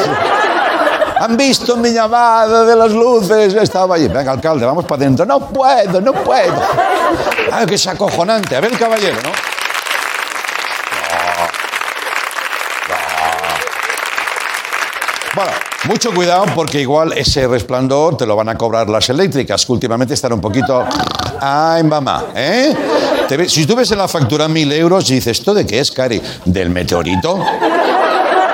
Han 1.19 1.35
visto 1.35 1.75
mi 1.75 1.91
llamada 1.91 2.63
de 2.63 2.75
las 2.77 2.91
luces, 2.91 3.53
estaba 3.53 3.95
allí. 3.95 4.07
Venga, 4.07 4.31
alcalde, 4.31 4.65
vamos 4.65 4.85
para 4.85 5.01
adentro. 5.01 5.25
No 5.25 5.39
puedo, 5.49 5.99
no 5.99 6.13
puedo. 6.13 6.53
Ah, 7.51 7.65
que 7.65 7.75
es 7.75 7.87
acojonante. 7.87 8.55
A 8.55 8.61
ver, 8.61 8.77
caballero, 8.77 9.17
¿no? 9.23 9.48
Bueno, 15.35 15.51
mucho 15.85 16.13
cuidado 16.13 16.45
porque 16.55 16.81
igual 16.81 17.13
ese 17.13 17.47
resplandor 17.47 18.17
te 18.17 18.25
lo 18.25 18.35
van 18.35 18.49
a 18.49 18.55
cobrar 18.55 18.89
las 18.89 19.09
eléctricas, 19.09 19.65
que 19.65 19.71
últimamente 19.71 20.15
están 20.15 20.33
un 20.33 20.41
poquito... 20.41 20.83
¡Ay, 21.39 21.83
mamá! 21.83 22.25
¿Eh? 22.35 22.75
Si 23.47 23.65
tú 23.65 23.75
ves 23.75 23.91
en 23.91 23.99
la 23.99 24.07
factura 24.07 24.47
mil 24.47 24.71
euros 24.71 25.09
y 25.11 25.15
dices, 25.15 25.39
¿esto 25.39 25.53
de 25.53 25.65
qué 25.65 25.79
es, 25.79 25.91
Cari? 25.91 26.21
¿Del 26.45 26.71
meteorito? 26.71 27.39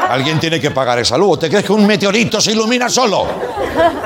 Alguien 0.09 0.39
tiene 0.39 0.59
que 0.59 0.71
pagar 0.71 0.99
esa 0.99 1.17
luz. 1.17 1.31
¿O 1.31 1.39
¿Te 1.39 1.49
crees 1.49 1.65
que 1.65 1.71
un 1.71 1.87
meteorito 1.87 2.39
se 2.41 2.51
ilumina 2.51 2.89
solo? 2.89 3.25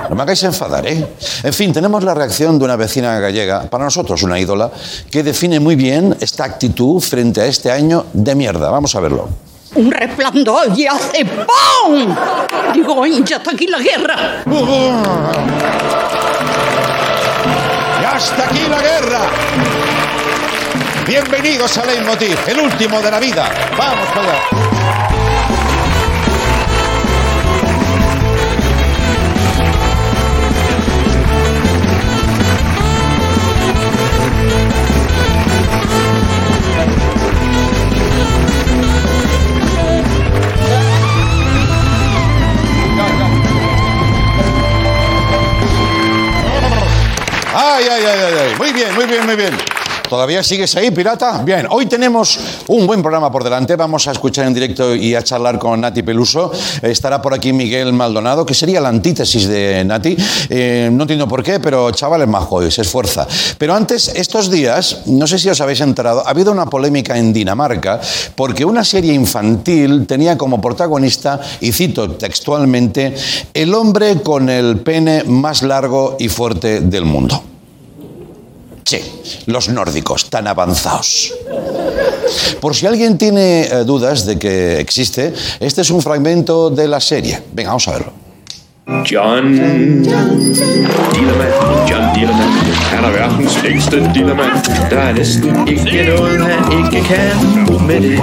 No 0.09 0.15
me 0.15 0.21
hagáis 0.21 0.43
enfadar, 0.43 0.87
¿eh? 0.87 1.07
En 1.43 1.53
fin, 1.53 1.73
tenemos 1.73 2.03
la 2.03 2.13
reacción 2.13 2.57
de 2.57 2.65
una 2.65 2.75
vecina 2.75 3.19
gallega, 3.19 3.63
para 3.63 3.83
nosotros 3.83 4.23
una 4.23 4.39
ídola, 4.39 4.71
que 5.11 5.23
define 5.23 5.59
muy 5.59 5.75
bien 5.75 6.15
esta 6.21 6.45
actitud 6.45 7.01
frente 7.01 7.41
a 7.41 7.45
este 7.47 7.71
año 7.71 8.05
de 8.13 8.35
mierda. 8.35 8.69
Vamos 8.69 8.95
a 8.95 8.99
verlo. 8.99 9.48
Un 9.75 9.91
resplandor 9.91 10.67
y 10.75 10.87
hace 10.87 11.25
¡pum! 11.25 12.15
Digo, 12.73 13.03
"Ay, 13.03 13.23
ya 13.23 13.37
está 13.37 13.51
aquí 13.51 13.67
la 13.67 13.77
guerra. 13.79 14.43
¡Y 18.01 18.05
hasta 18.05 18.45
aquí 18.45 18.65
la 18.69 18.79
guerra! 18.81 19.19
Bienvenidos 21.07 21.77
a 21.77 21.85
Leitmotiv, 21.85 22.37
el 22.47 22.59
último 22.59 22.99
de 23.01 23.11
la 23.11 23.19
vida. 23.19 23.49
Vamos 23.77 24.07
para. 24.09 25.28
Ay, 47.61 47.89
ay, 47.89 48.05
ay, 48.05 48.33
ay. 48.39 48.55
Muy 48.57 48.71
bien, 48.71 48.95
muy 48.95 49.05
bien, 49.05 49.25
muy 49.25 49.35
bien. 49.35 49.78
¿Todavía 50.09 50.41
sigues 50.41 50.75
ahí, 50.75 50.89
pirata? 50.89 51.43
Bien, 51.43 51.67
hoy 51.69 51.85
tenemos 51.85 52.39
un 52.67 52.87
buen 52.87 52.99
programa 53.03 53.31
por 53.31 53.43
delante. 53.43 53.75
Vamos 53.75 54.07
a 54.07 54.11
escuchar 54.11 54.47
en 54.47 54.55
directo 54.55 54.95
y 54.95 55.13
a 55.13 55.23
charlar 55.23 55.59
con 55.59 55.79
Nati 55.79 56.01
Peluso. 56.01 56.51
Estará 56.81 57.21
por 57.21 57.31
aquí 57.35 57.53
Miguel 57.53 57.93
Maldonado, 57.93 58.43
que 58.43 58.55
sería 58.55 58.81
la 58.81 58.89
antítesis 58.89 59.47
de 59.47 59.85
Nati. 59.85 60.17
Eh, 60.49 60.89
no 60.91 61.03
entiendo 61.03 61.27
por 61.27 61.43
qué, 61.43 61.59
pero 61.59 61.91
chaval 61.91 62.23
es 62.23 62.27
majo 62.27 62.65
y. 62.65 62.69
Pero 63.59 63.75
antes, 63.75 64.07
estos 64.07 64.49
días, 64.49 65.01
no 65.05 65.27
sé 65.27 65.37
si 65.37 65.47
os 65.47 65.61
habéis 65.61 65.81
enterado, 65.81 66.25
ha 66.25 66.31
habido 66.31 66.51
una 66.51 66.65
polémica 66.65 67.15
en 67.15 67.31
Dinamarca 67.31 68.01
porque 68.35 68.65
una 68.65 68.83
serie 68.83 69.13
infantil 69.13 70.07
tenía 70.07 70.39
como 70.39 70.59
protagonista, 70.59 71.39
y 71.61 71.71
cito 71.71 72.09
textualmente, 72.11 73.13
el 73.53 73.75
hombre 73.75 74.21
con 74.23 74.49
el 74.49 74.79
pene 74.79 75.23
más 75.25 75.61
largo 75.61 76.17
y 76.19 76.29
fuerte 76.29 76.81
del 76.81 77.05
mundo. 77.05 77.43
Sí, 78.89 78.99
los 79.45 79.69
nórdicos, 79.69 80.31
tan 80.31 80.47
avanzados. 80.47 81.31
Por 82.59 82.75
si 82.75 82.87
alguien 82.87 83.19
tiene 83.19 83.67
eh, 83.67 83.83
dudas 83.83 84.25
de 84.25 84.39
que 84.39 84.79
existe, 84.79 85.31
este 85.59 85.81
es 85.81 85.91
un 85.91 86.01
fragmento 86.01 86.71
de 86.71 86.87
la 86.87 86.99
serie. 86.99 87.39
Venga, 87.53 87.69
vamos 87.69 87.87
a 87.87 87.91
verlo. 87.91 88.28
John 88.89 89.53
Dillermand, 91.13 91.53
John 91.89 92.05
Dillermand, 92.15 92.53
han 92.93 93.03
er 93.03 93.11
verdens 93.11 93.63
længste 93.63 94.13
dillermand. 94.13 94.89
Der 94.89 94.99
er 94.99 95.13
næsten 95.13 95.67
ikke 95.67 96.03
noget, 96.03 96.41
han 96.41 96.59
ikke 96.77 97.07
kan 97.07 97.31
med 97.87 98.01
det. 98.01 98.19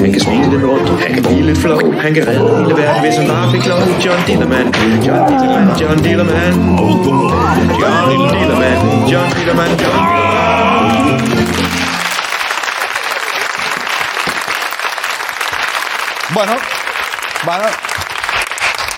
Han 0.00 0.12
kan 0.12 0.20
smile 0.20 0.50
lidt 0.50 0.64
rundt, 0.64 1.00
han 1.02 1.14
kan 1.14 1.22
blive 1.22 1.42
lidt 1.42 1.58
flov, 1.58 1.94
han 1.94 2.14
kan 2.14 2.28
redde 2.28 2.58
hele 2.58 2.76
verden, 2.82 3.02
hvis 3.04 3.16
han 3.16 3.28
bare 3.28 3.52
fik 3.52 3.66
lov. 3.66 3.80
John 4.04 4.20
Dillermand, 4.26 4.74
John 5.06 5.22
Dillermand, 5.28 5.80
John 5.80 5.98
Dillermand. 6.04 6.54
John 7.82 8.06
Dillermand, 8.34 8.80
John 9.12 9.30
Dillermand, 9.36 9.80
John 9.82 9.98
Bueno, 16.34 16.54
bueno. 17.44 17.68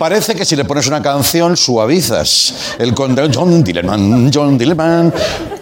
Parece 0.00 0.34
que 0.34 0.46
si 0.46 0.56
le 0.56 0.64
pones 0.64 0.86
una 0.86 1.02
canción 1.02 1.58
suavizas 1.58 2.74
el 2.78 2.94
conde 2.94 3.30
John 3.34 3.62
Dillerman, 3.62 4.30
John 4.32 4.56
Dillerman, 4.56 5.12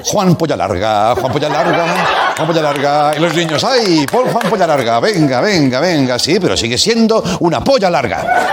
Juan 0.05 0.37
Polla 0.37 0.55
Larga, 0.55 1.17
Juan 1.17 1.33
Polla 1.33 1.49
Larga, 1.49 2.35
Juan 2.37 2.47
Polla 2.47 2.63
Larga. 2.63 3.17
Y 3.17 3.19
los 3.19 3.35
niños, 3.35 3.65
¡ay, 3.65 4.07
por 4.07 4.31
Juan 4.31 4.49
Polla 4.49 4.65
Larga! 4.65 5.01
Venga, 5.01 5.41
venga, 5.41 5.81
venga, 5.81 6.21
sí, 6.21 6.39
pero 6.39 6.57
sigue 6.57 6.79
siendo 6.79 7.21
una 7.41 7.65
polla 7.65 7.91
larga. 7.91 8.49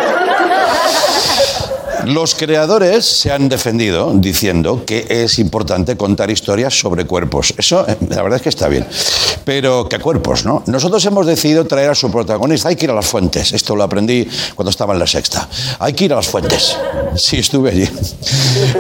Los 2.06 2.36
creadores 2.36 3.04
se 3.06 3.32
han 3.32 3.50
defendido 3.50 4.12
diciendo 4.16 4.84
que 4.86 5.06
es 5.10 5.40
importante 5.40 5.98
contar 5.98 6.30
historias 6.30 6.78
sobre 6.78 7.06
cuerpos. 7.06 7.54
Eso, 7.58 7.86
eh, 7.88 7.98
la 8.10 8.22
verdad 8.22 8.38
es 8.38 8.42
que 8.44 8.50
está 8.50 8.68
bien. 8.68 8.86
Pero, 9.44 9.88
¿qué 9.90 10.00
cuerpos, 10.00 10.46
no? 10.46 10.62
Nosotros 10.68 11.04
hemos 11.06 11.26
decidido 11.26 11.66
traer 11.66 11.90
a 11.92 11.96
su 11.96 12.12
protagonista. 12.12 12.70
Hay 12.70 12.76
que 12.76 12.86
ir 12.86 12.92
a 12.92 12.96
las 12.96 13.06
fuentes. 13.08 13.54
Esto 13.54 13.76
lo 13.76 13.84
aprendí 13.84 14.28
cuando 14.54 14.70
estaba 14.70 14.94
en 14.94 15.00
la 15.00 15.08
sexta. 15.08 15.48
Hay 15.80 15.94
que 15.94 16.06
ir 16.06 16.14
a 16.14 16.18
las 16.18 16.28
fuentes. 16.28 16.78
Sí, 17.16 17.38
estuve 17.38 17.72
allí. 17.72 17.90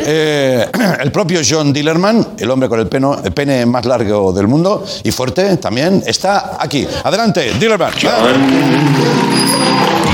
Eh, 0.08 0.66
el 1.02 1.12
propio 1.12 1.42
John 1.48 1.74
Dillerman, 1.74 2.36
el 2.40 2.50
hombre 2.52 2.70
con 2.70 2.80
el, 2.80 2.88
peno- 2.88 3.20
el 3.24 3.32
pene 3.34 3.66
más 3.66 3.86
largo 3.86 4.32
del 4.32 4.48
mundo 4.48 4.86
y 5.04 5.12
fuerte 5.12 5.58
también, 5.58 6.04
está 6.06 6.58
aquí. 6.60 6.88
Adelante, 7.04 7.52
Dillerman. 7.60 7.92
John 8.02 10.05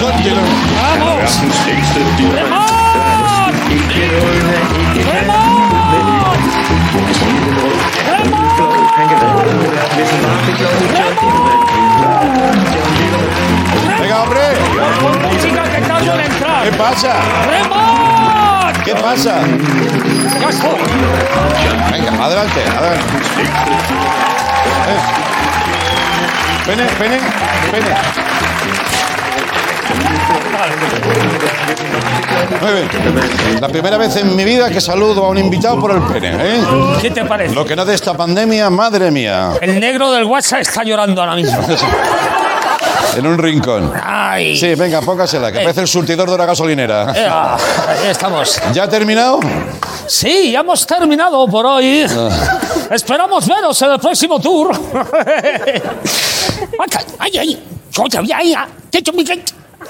Cóntelo. 0.00 0.42
¡Vamos! 0.98 1.40
¡Venga, 14.00 14.22
hombre! 14.22 14.40
¿Qué 16.64 16.72
pasa? 16.72 17.12
¿Qué 18.84 18.94
pasa? 18.94 19.40
Venga, 21.90 22.24
adelante, 22.24 22.62
adelante. 22.78 23.12
Eh. 24.88 25.00
Ven, 26.66 26.78
ven, 26.98 27.20
ven. 27.72 28.35
Muy 32.60 32.72
bien. 32.72 33.60
La 33.60 33.68
primera 33.68 33.96
vez 33.96 34.16
en 34.16 34.34
mi 34.34 34.44
vida 34.44 34.68
que 34.70 34.80
saludo 34.80 35.24
a 35.24 35.28
un 35.30 35.38
invitado 35.38 35.78
por 35.80 35.90
el 35.92 36.02
pene, 36.02 36.30
¿eh? 36.40 36.60
¿Qué 37.00 37.10
te 37.10 37.24
parece? 37.24 37.54
Lo 37.54 37.64
que 37.64 37.76
no 37.76 37.84
de 37.84 37.94
esta 37.94 38.14
pandemia, 38.16 38.70
madre 38.70 39.10
mía. 39.10 39.52
El 39.60 39.78
negro 39.80 40.10
del 40.12 40.24
WhatsApp 40.24 40.60
está 40.60 40.82
llorando 40.84 41.20
ahora 41.22 41.34
mismo. 41.36 41.58
En 43.16 43.26
un 43.26 43.38
rincón. 43.38 43.92
Ay. 44.04 44.56
Sí, 44.58 44.74
venga, 44.74 45.00
póngasela, 45.00 45.50
que 45.50 45.58
Eh. 45.60 45.62
parece 45.62 45.80
el 45.82 45.88
surtidor 45.88 46.28
de 46.28 46.34
una 46.34 46.44
gasolinera. 46.44 47.12
Eh, 47.16 47.26
ah, 47.30 47.56
ahí 47.88 48.10
estamos. 48.10 48.60
¿Ya 48.74 48.82
ha 48.84 48.88
terminado? 48.88 49.40
Sí, 50.06 50.52
ya 50.52 50.60
hemos 50.60 50.86
terminado 50.86 51.46
por 51.48 51.64
hoy. 51.64 52.04
Esperamos 52.90 53.46
veros 53.48 53.80
en 53.82 53.92
el 53.92 53.98
próximo 54.00 54.38
tour. 54.40 54.70
Ay, 57.18 57.32
ay, 57.38 57.38
ay, 57.38 58.32
ay, 58.34 58.54
ay, 58.54 59.44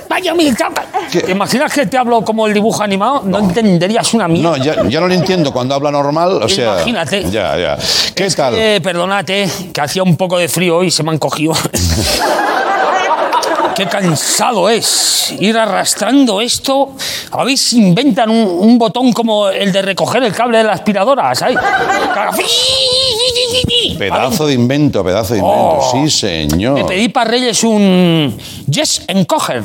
Vaya, 0.08 0.34
mi 0.34 0.54
chapa. 0.54 0.84
¿Qué? 1.10 1.20
¿Te 1.20 1.32
imaginas 1.32 1.72
que 1.72 1.86
te 1.86 1.96
hablo 1.98 2.22
como 2.22 2.46
el 2.46 2.54
dibujo 2.54 2.82
animado? 2.82 3.22
No, 3.25 3.38
entenderías 3.38 4.12
una 4.14 4.28
mierda. 4.28 4.50
No, 4.50 4.56
ya, 4.56 4.88
ya 4.88 5.00
no 5.00 5.08
lo 5.08 5.14
entiendo 5.14 5.52
cuando 5.52 5.75
habla 5.75 5.90
normal, 5.90 6.42
o 6.42 6.48
sea... 6.48 6.75
Imagínate. 6.75 7.30
Ya, 7.30 7.56
ya. 7.56 7.78
¿Qué 8.14 8.30
tal? 8.30 8.54
Eh, 8.56 8.80
perdonate, 8.82 9.50
que 9.72 9.80
hacía 9.80 10.02
un 10.02 10.16
poco 10.16 10.38
de 10.38 10.48
frío 10.48 10.82
y 10.82 10.90
se 10.90 11.02
me 11.02 11.10
han 11.10 11.18
cogido. 11.18 11.54
Qué 13.76 13.86
cansado 13.86 14.70
es 14.70 15.34
ir 15.38 15.58
arrastrando 15.58 16.40
esto. 16.40 16.92
A 17.32 17.44
inventan 17.72 18.30
un, 18.30 18.48
un 18.60 18.78
botón 18.78 19.12
como 19.12 19.48
el 19.48 19.70
de 19.70 19.82
recoger 19.82 20.22
el 20.22 20.32
cable 20.32 20.58
de 20.58 20.64
la 20.64 20.72
aspiradora, 20.72 21.34
¿sabes? 21.34 21.58
Pedazo 23.98 24.46
de 24.46 24.54
invento, 24.54 25.02
pedazo 25.04 25.34
de 25.34 25.40
invento. 25.40 25.58
Oh. 25.58 25.90
Sí, 25.92 25.98
Me 25.98 26.10
señor. 26.10 26.86
pedí 26.86 27.08
para 27.08 27.30
Reyes 27.30 27.62
un 27.64 28.36
Yes 28.68 29.02
Encoger. 29.08 29.62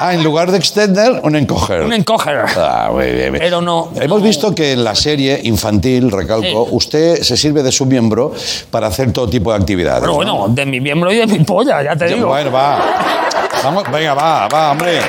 Ah, 0.00 0.14
en 0.14 0.22
lugar 0.22 0.50
de 0.52 0.58
extender, 0.58 1.20
un 1.24 1.34
encoger. 1.36 1.82
Un 1.82 1.92
encoger. 1.92 2.44
Ah, 2.56 2.88
muy 2.92 3.06
bien. 3.10 3.34
Pero 3.38 3.60
no. 3.60 3.90
Hemos 4.00 4.22
visto 4.22 4.54
que 4.54 4.72
en 4.72 4.84
la 4.84 4.94
serie 4.94 5.40
infantil, 5.44 6.10
recalco, 6.10 6.64
Sí. 6.66 6.70
usted 6.70 7.22
se 7.22 7.36
sirve 7.36 7.62
de 7.62 7.72
su 7.72 7.84
miembro 7.84 8.32
para 8.70 8.86
hacer 8.86 9.12
todo 9.12 9.28
tipo 9.28 9.50
de 9.50 9.58
actividades. 9.58 10.00
Pero 10.00 10.12
¿no? 10.12 10.16
bueno, 10.16 10.46
de 10.48 10.64
mi 10.66 10.80
miembro 10.80 11.12
y 11.12 11.16
de 11.16 11.26
mi 11.26 11.40
polla, 11.40 11.82
ya 11.82 11.96
te 11.96 12.08
Ya, 12.08 12.14
digo. 12.14 12.28
Bueno, 12.28 12.52
va. 12.52 12.78
Vamos, 13.64 13.84
venga, 13.90 14.14
va, 14.14 14.46
va, 14.48 14.70
hombre. 14.72 15.00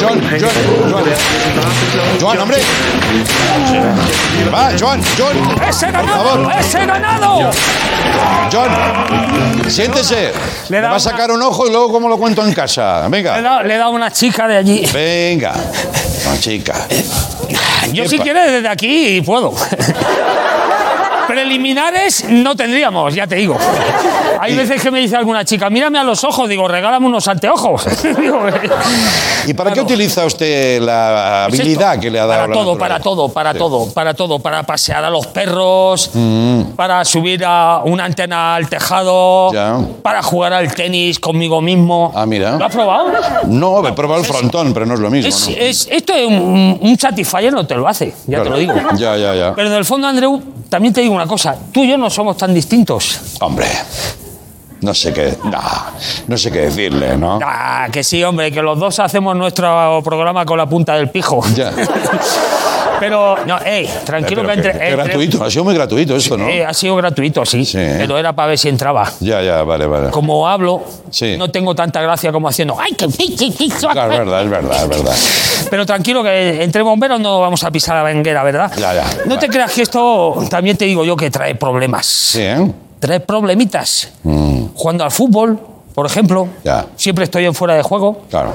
John, 0.00 0.20
John, 0.20 0.20
John. 0.40 1.04
Joan, 2.20 2.38
hombre. 2.38 2.58
Va, 4.52 4.70
Joan, 4.78 5.00
John. 5.18 5.36
¡Ese 5.68 5.90
ganado! 5.90 6.50
¡Ese 6.50 6.86
ganado! 6.86 7.50
John, 8.52 8.70
siéntese. 9.68 10.32
Le 10.68 10.80
da 10.80 10.88
va 10.88 10.88
a 10.88 10.90
una- 10.92 11.00
sacar 11.00 11.30
un 11.30 11.42
ojo 11.42 11.66
y 11.66 11.70
luego 11.70 11.90
cómo 11.90 12.08
lo 12.08 12.16
cuento 12.18 12.44
en 12.46 12.52
casa. 12.52 13.08
Venga. 13.08 13.62
le 13.62 13.74
he 13.74 13.78
dado 13.78 13.90
una 13.90 14.10
chica 14.10 14.46
de 14.48 14.56
allí. 14.56 14.86
Venga. 14.92 15.52
No, 16.24 16.36
chica. 16.38 16.74
Yo 17.92 18.02
¿Qué 18.04 18.08
si 18.08 18.18
quieres 18.18 18.52
desde 18.52 18.68
aquí 18.68 19.22
puedo. 19.22 19.52
Preliminares 21.28 22.24
no 22.28 22.56
tendríamos, 22.56 23.14
ya 23.14 23.26
te 23.26 23.36
digo. 23.36 23.56
Hay 24.40 24.56
veces 24.56 24.82
que 24.82 24.90
me 24.90 24.98
dice 25.00 25.14
alguna 25.16 25.44
chica, 25.44 25.68
mírame 25.68 25.98
a 25.98 26.02
los 26.04 26.24
ojos, 26.24 26.48
digo, 26.48 26.66
regálame 26.66 27.06
unos 27.06 27.28
anteojos. 27.28 27.86
Eh, 28.18 28.70
¿Y 29.50 29.54
para 29.54 29.72
qué 29.72 29.80
utiliza 29.80 30.24
usted 30.24 30.80
la 30.80 31.44
habilidad 31.44 31.98
que 31.98 32.10
le 32.10 32.18
ha 32.20 32.26
dado 32.26 32.40
Para 32.42 32.48
la 32.48 32.54
todo, 32.54 32.78
para 32.78 33.00
todo, 33.00 33.28
para 33.28 33.52
Sí. 33.52 33.58
todo, 33.58 33.92
para 33.92 34.14
todo. 34.14 34.38
Para 34.38 34.62
pasear 34.62 35.04
a 35.04 35.10
los 35.10 35.26
perros, 35.28 36.10
para 36.76 37.04
subir 37.04 37.44
a 37.44 37.82
una 37.84 38.04
antena 38.04 38.54
al 38.56 38.68
tejado, 38.68 39.52
Ya. 39.52 39.78
para 40.02 40.22
jugar 40.22 40.52
al 40.52 40.74
tenis 40.74 41.18
conmigo 41.18 41.60
mismo. 41.60 42.12
Ah, 42.14 42.26
mira. 42.26 42.56
¿Lo 42.56 42.64
has 42.64 42.74
probado? 42.74 43.10
No, 43.46 43.86
he 43.86 43.92
probado 43.92 44.20
el 44.20 44.26
frontón, 44.26 44.72
pero 44.72 44.86
no 44.86 44.94
es 44.94 45.00
lo 45.00 45.10
mismo. 45.10 45.28
Es- 45.28 45.48
¿no? 45.48 45.54
es- 45.56 45.88
esto 45.90 46.14
es 46.14 46.26
un, 46.26 46.78
un 46.80 46.98
no 47.52 47.66
te 47.66 47.74
lo 47.74 47.86
hace, 47.88 48.14
ya 48.26 48.42
te 48.42 48.50
lo 48.50 48.56
digo. 48.58 48.74
Ya, 48.96 49.16
ya, 49.16 49.34
ya. 49.34 49.54
Pero 49.54 49.68
en 49.68 49.74
el 49.74 49.84
fondo, 49.84 50.06
Andreu, 50.08 50.42
también 50.68 50.92
te 50.92 51.00
digo 51.00 51.14
una 51.14 51.26
cosa. 51.26 51.56
Tú 51.72 51.82
y 51.84 51.88
yo 51.90 51.98
no 51.98 52.10
somos 52.10 52.36
tan 52.36 52.54
distintos. 52.54 53.36
Hombre, 53.40 53.66
no 54.80 54.94
sé 54.94 55.12
qué, 55.12 55.36
no, 55.44 55.60
no 56.26 56.38
sé 56.38 56.50
qué 56.50 56.60
decirle, 56.60 57.16
¿no? 57.16 57.38
Ah, 57.42 57.88
que 57.90 58.04
sí, 58.04 58.22
hombre, 58.22 58.52
que 58.52 58.62
los 58.62 58.78
dos 58.78 58.98
hacemos 59.00 59.36
nuestro 59.36 60.00
programa 60.04 60.44
con 60.44 60.58
la 60.58 60.68
punta 60.68 60.94
del 60.94 61.10
pijo. 61.10 61.42
Ya. 61.54 61.72
Pero, 63.00 63.36
no, 63.46 63.58
ey, 63.64 63.88
tranquilo 64.04 64.42
Pero 64.42 64.62
que 64.62 64.68
entre... 64.68 64.90
gratuito, 64.90 65.44
ha 65.44 65.50
sido 65.50 65.64
muy 65.64 65.74
gratuito 65.74 66.16
esto, 66.16 66.36
¿no? 66.36 66.48
Eh, 66.48 66.64
ha 66.64 66.72
sido 66.74 66.96
gratuito, 66.96 67.44
sí, 67.46 67.64
Sí. 67.64 67.78
Pero 67.78 68.18
era 68.18 68.32
para 68.32 68.48
ver 68.48 68.58
si 68.58 68.68
entraba. 68.68 69.10
Ya, 69.20 69.40
ya, 69.42 69.62
vale, 69.62 69.86
vale. 69.86 70.10
Como 70.10 70.48
hablo, 70.48 70.82
Sí. 71.10 71.36
no 71.38 71.50
tengo 71.50 71.74
tanta 71.74 72.00
gracia 72.02 72.32
como 72.32 72.48
haciendo. 72.48 72.76
¡Ay, 72.80 72.92
que 72.94 73.06
Claro, 73.08 74.12
es 74.12 74.18
verdad, 74.18 74.42
es 74.42 74.50
verdad, 74.50 74.82
es 74.82 74.88
verdad. 74.88 75.14
Pero 75.70 75.86
tranquilo, 75.86 76.22
que 76.22 76.62
entre 76.62 76.82
bomberos 76.82 77.20
no 77.20 77.40
vamos 77.40 77.62
a 77.64 77.70
pisar 77.70 77.96
la 77.96 78.02
venguera, 78.02 78.42
¿verdad? 78.42 78.72
Ya, 78.78 78.94
ya. 78.94 79.04
No 79.26 79.38
te 79.38 79.48
creas 79.48 79.72
que 79.72 79.82
esto 79.82 80.34
también 80.50 80.76
te 80.76 80.84
digo 80.84 81.04
yo 81.04 81.16
que 81.16 81.30
trae 81.30 81.54
problemas. 81.54 82.06
Sí, 82.06 82.40
¿eh? 82.42 82.72
Trae 82.98 83.20
problemitas. 83.20 84.10
Jugando 84.74 85.04
al 85.04 85.10
fútbol, 85.10 85.58
por 85.94 86.06
ejemplo, 86.06 86.44
Mm. 86.46 86.48
Ya. 86.64 86.86
siempre 86.96 87.24
estoy 87.24 87.44
en 87.44 87.54
fuera 87.54 87.74
de 87.74 87.82
juego. 87.82 88.22
Claro, 88.30 88.52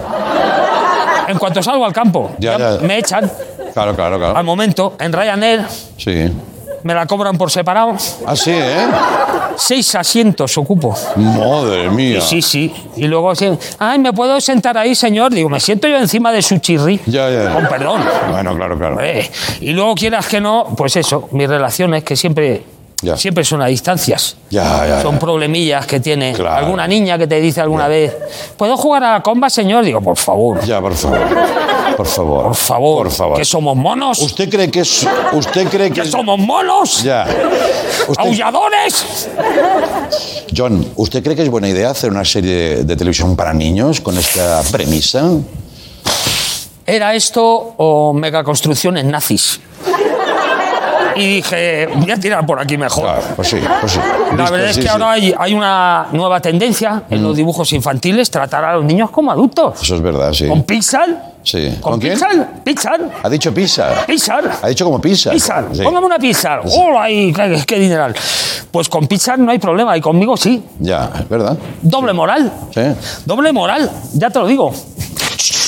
En 1.28 1.38
cuanto 1.38 1.64
salgo 1.64 1.86
al 1.86 1.94
campo, 1.94 2.32
Ya, 2.38 2.58
ya 2.58 2.76
ya. 2.80 2.82
me 2.86 2.98
echan 2.98 3.32
claro, 3.74 3.96
claro, 3.96 4.16
al 4.16 4.22
claro. 4.22 4.44
momento. 4.44 4.94
En 5.00 5.12
Ryanair 5.14 5.66
Sí. 5.98 6.32
me 6.84 6.94
la 6.94 7.06
cobran 7.06 7.38
por 7.38 7.50
separado. 7.52 7.96
Ah, 8.26 8.36
sí, 8.36 8.52
¿eh? 8.54 8.88
Seis 9.56 9.94
asientos 9.96 10.58
ocupo. 10.58 10.96
Madre 11.16 11.90
mía. 11.90 12.20
Sí, 12.22 12.42
sí. 12.42 12.74
Y 12.96 13.06
luego, 13.08 13.36
sí, 13.36 13.50
ay, 13.80 14.00
¿me 14.00 14.12
puedo 14.12 14.42
sentar 14.42 14.78
ahí, 14.78 14.96
señor? 14.96 15.32
Digo, 15.32 15.48
me 15.48 15.60
siento 15.60 15.88
yo 15.88 15.98
encima 15.98 16.32
de 16.32 16.42
su 16.42 16.58
chirri. 16.58 17.00
Ya, 17.06 17.30
ya. 17.30 17.54
Con 17.54 17.68
perdón. 17.68 18.02
Bueno, 18.32 18.56
claro, 18.56 18.78
claro. 18.78 18.98
Eh, 19.02 19.30
y 19.62 19.72
luego 19.72 19.94
quieras 19.96 20.28
que 20.28 20.42
no, 20.42 20.68
pues 20.76 20.96
eso, 20.96 21.28
mis 21.32 21.48
relaciones 21.48 22.04
que 22.04 22.16
siempre, 22.16 22.64
Ya. 23.04 23.16
siempre 23.16 23.44
son 23.44 23.62
a 23.62 23.68
distancias. 23.68 24.38
Ya, 24.50 24.88
ya, 24.88 25.02
Son 25.04 25.14
ya. 25.16 25.20
problemillas 25.20 25.86
que 25.86 26.00
tiene 26.00 26.34
Claro. 26.34 26.66
alguna 26.66 26.88
niña 26.88 27.18
que 27.20 27.28
te 27.28 27.40
dice 27.40 27.62
alguna 27.62 27.88
vez, 27.88 28.12
¿puedo 28.58 28.76
jugar 28.76 29.04
a 29.04 29.12
la 29.14 29.22
comba, 29.22 29.50
señor? 29.52 29.84
Digo, 29.86 30.02
por 30.02 30.18
favor, 30.18 30.62
Ya, 30.66 30.82
por 30.82 30.96
favor. 30.96 31.20
Por 31.98 32.06
favor. 32.08 32.44
por 32.46 32.56
favor, 32.56 33.04
Por 33.04 33.12
favor. 33.12 33.38
que 33.38 33.46
somos 33.46 33.76
monos, 33.76 34.20
¿Usted 34.20 34.50
cree 34.50 34.70
que 34.72 34.82
es... 34.82 35.06
¿Usted 35.34 35.68
cree 35.68 35.92
que 35.92 36.02
que 36.02 36.08
somos 36.10 36.40
monos, 36.40 37.04
Ya. 37.04 37.26
Usted- 38.08 38.24
aulladores. 38.24 39.30
John, 40.56 40.86
¿usted 40.96 41.24
cree 41.24 41.36
que 41.36 41.44
es 41.44 41.50
buena 41.50 41.70
idea 41.70 41.90
hacer 41.92 42.12
una 42.12 42.26
serie 42.26 42.54
de, 42.78 42.84
de 42.84 42.96
televisión 42.96 43.36
para 43.36 43.54
niños 43.54 44.02
con 44.02 44.18
esta 44.18 44.62
premisa? 44.72 45.30
¿Era 46.86 47.16
esto 47.16 47.74
o 47.78 48.14
megaconstrucciones 48.14 49.06
nazis? 49.06 49.60
Y 51.16 51.36
dije, 51.36 51.88
voy 51.96 52.12
a 52.12 52.18
tirar 52.18 52.46
por 52.46 52.60
aquí 52.60 52.78
mejor. 52.78 53.04
Claro, 53.04 53.22
pues 53.36 53.48
sí, 53.48 53.58
pues 53.82 53.92
sí. 53.92 54.00
La 54.36 54.50
verdad 54.50 54.70
es 54.70 54.76
sí, 54.76 54.82
que 54.82 54.88
sí. 54.88 54.92
ahora 54.92 55.12
hay, 55.12 55.34
hay 55.38 55.54
una 55.54 56.08
nueva 56.12 56.40
tendencia 56.40 57.04
en 57.10 57.24
los 57.24 57.36
dibujos 57.36 57.72
infantiles, 57.74 58.30
tratar 58.30 58.64
a 58.66 58.76
los 58.76 58.86
niños 58.86 59.10
como 59.10 59.32
adultos. 59.32 59.82
Eso 59.82 59.96
es 59.96 60.02
verdad, 60.02 60.34
sí. 60.34 60.48
¿Con 60.48 60.64
Pixar? 60.64 61.34
Sí. 61.44 61.78
¿Con, 61.82 61.94
¿Con 61.94 62.00
quién? 62.00 62.14
Pixar? 62.14 62.64
¿Pixar? 62.64 63.10
Ha 63.22 63.30
dicho 63.30 63.54
pizza. 63.54 64.06
¿Pixar? 64.06 64.60
Ha 64.62 64.68
dicho 64.70 64.86
como 64.86 65.02
pizza. 65.02 65.32
Pixar. 65.32 65.68
Sí. 65.74 65.84
Póngame 65.84 66.06
una 66.06 66.18
Pixar. 66.18 66.62
¡Oh, 66.66 66.98
ay, 66.98 67.34
qué, 67.34 67.64
qué 67.68 67.80
dineral! 67.80 68.16
Pues 68.72 68.90
con 68.90 69.08
Pixar 69.08 69.38
no 69.38 69.52
hay 69.52 69.60
problema 69.60 69.96
y 69.98 70.02
conmigo 70.02 70.36
sí. 70.38 70.64
Ya, 70.80 71.12
es 71.20 71.30
verdad. 71.30 71.58
Doble 71.82 72.14
moral. 72.14 72.52
Sí. 72.74 72.82
Doble 73.26 73.52
moral, 73.52 73.90
ya 74.14 74.30
te 74.30 74.40
lo 74.40 74.48
digo. 74.48 74.74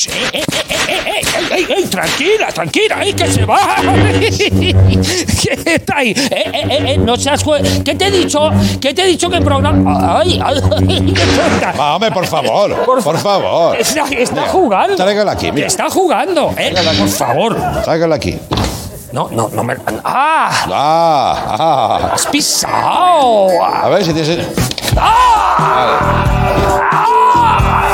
Eh, 0.08 0.30
eh, 0.34 0.44
eh, 0.50 0.76
eh, 0.88 1.22
eh, 1.52 1.66
eh, 1.78 1.88
tranquila, 1.90 2.48
tranquila, 2.54 3.04
ey, 3.04 3.14
que 3.14 3.28
se 3.28 3.46
va. 3.46 3.76
¿Qué 3.82 5.74
está 5.76 5.98
ahí? 5.98 6.12
Eh, 6.12 6.30
eh, 6.32 6.52
eh, 6.54 6.84
eh, 6.94 6.98
no 6.98 7.18
seas 7.18 7.44
¿Qué 7.84 7.96
te 7.96 8.06
he 8.08 8.12
dicho? 8.12 8.50
¿Qué 8.80 8.94
te 8.94 9.04
he 9.04 9.08
dicho 9.08 9.30
que 9.30 9.42
programa? 9.42 10.20
Ay, 10.20 10.40
ay, 10.44 10.62
hombre, 11.78 12.12
por 12.12 12.28
favor. 12.28 12.86
Por, 12.86 13.02
fa- 13.02 13.14
favor. 13.18 13.78
Está, 13.78 14.48
jugando. 14.48 14.96
tráigala 14.96 15.32
aquí, 15.34 15.52
mira. 15.52 15.68
Está 15.68 15.90
jugando. 15.90 16.54
Eh, 16.58 16.74
por 17.00 17.10
favor. 17.10 17.56
Tráigala 17.84 18.16
aquí. 18.16 18.38
No, 19.12 19.30
no, 19.32 19.50
no 19.50 19.64
me. 19.64 19.76
¡Ah! 20.04 20.50
Ah, 20.70 21.46
ah. 21.60 22.12
¡Has 22.14 22.26
pisado! 22.28 23.48
A 23.64 23.88
ver 23.90 24.04
si 24.04 24.14
tienes... 24.14 24.46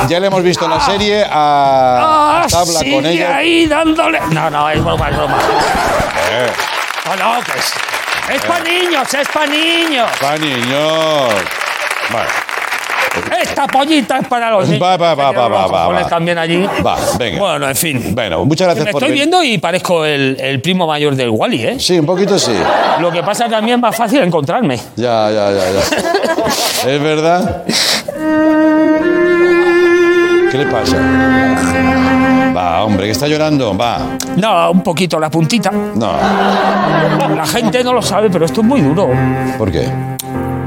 Ya 0.08 0.20
le 0.20 0.28
hemos 0.28 0.44
visto 0.44 0.68
la 0.68 0.80
serie 0.80 1.24
a 1.24 1.30
¡Ah! 2.44 2.48
tabla 2.50 2.80
sigue 2.80 2.96
con 2.96 3.06
ella. 3.06 3.36
ahí 3.36 3.66
dándole. 3.68 4.20
No, 4.32 4.50
no, 4.50 4.70
es 4.70 4.84
broma, 4.84 5.10
es 5.10 5.18
broma. 5.18 5.38
Eh, 6.32 6.48
No, 7.06 7.16
no, 7.36 7.42
que 7.44 7.52
es. 7.52 7.74
Es 8.36 8.46
para 8.46 8.64
niños, 8.64 9.14
es 9.14 9.28
para 9.30 9.48
niños. 9.48 10.10
va, 10.24 10.38
niños. 10.38 11.34
Vale. 12.12 12.30
Esta 13.42 13.68
pollita 13.68 14.20
es 14.20 14.28
para 14.28 14.52
los 14.52 14.68
niños. 14.70 14.82
Va, 14.82 14.96
va, 14.96 15.14
va, 15.16 15.32
va, 15.32 15.48
va, 15.50 15.68
va, 15.68 15.88
va. 15.90 16.08
también 16.08 16.38
allí. 16.38 16.66
Va, 16.86 16.96
venga. 17.18 17.40
Bueno, 17.40 17.68
en 17.68 17.76
fin. 17.76 18.16
Bueno, 18.16 18.46
muchas 18.46 18.68
gracias 18.68 18.86
Me 18.86 18.92
por 18.94 19.02
estoy 19.04 19.10
venir. 19.18 19.30
viendo 19.30 19.44
y 19.44 19.58
parezco 19.58 20.06
el, 20.06 20.38
el 20.40 20.62
primo 20.62 20.88
mayor 20.88 21.16
del 21.16 21.30
Wally, 21.30 21.66
¿eh? 21.66 21.80
Sí, 21.80 22.00
un 22.00 22.06
poquito 22.06 22.40
sí. 22.40 22.56
Lo 23.00 23.12
que 23.12 23.22
pasa 23.24 23.46
es 23.46 23.50
que 23.50 23.56
a 23.58 23.62
mí 23.62 23.72
es 23.72 23.80
más 23.80 23.96
fácil 23.96 24.22
encontrarme. 24.22 24.78
Ya, 24.96 25.30
ya, 25.30 25.52
ya, 25.52 25.72
ya. 25.72 26.90
¿Es 26.92 27.02
verdad? 27.04 27.64
¿Qué 30.52 30.58
le 30.58 30.66
pasa? 30.66 30.98
Va, 32.54 32.84
hombre, 32.84 33.06
que 33.06 33.12
está 33.12 33.26
llorando. 33.26 33.78
Va. 33.78 34.00
No, 34.36 34.72
un 34.72 34.84
poquito 34.84 35.18
la 35.18 35.30
puntita. 35.30 35.72
No. 35.72 36.12
La 37.34 37.46
gente 37.46 37.82
no 37.86 37.94
lo 37.94 38.02
sabe, 38.02 38.30
pero 38.30 38.44
esto 38.44 38.60
es 38.60 38.68
muy 38.68 38.82
duro. 38.82 39.10
¿Por 39.58 39.72
qué? 39.72 39.90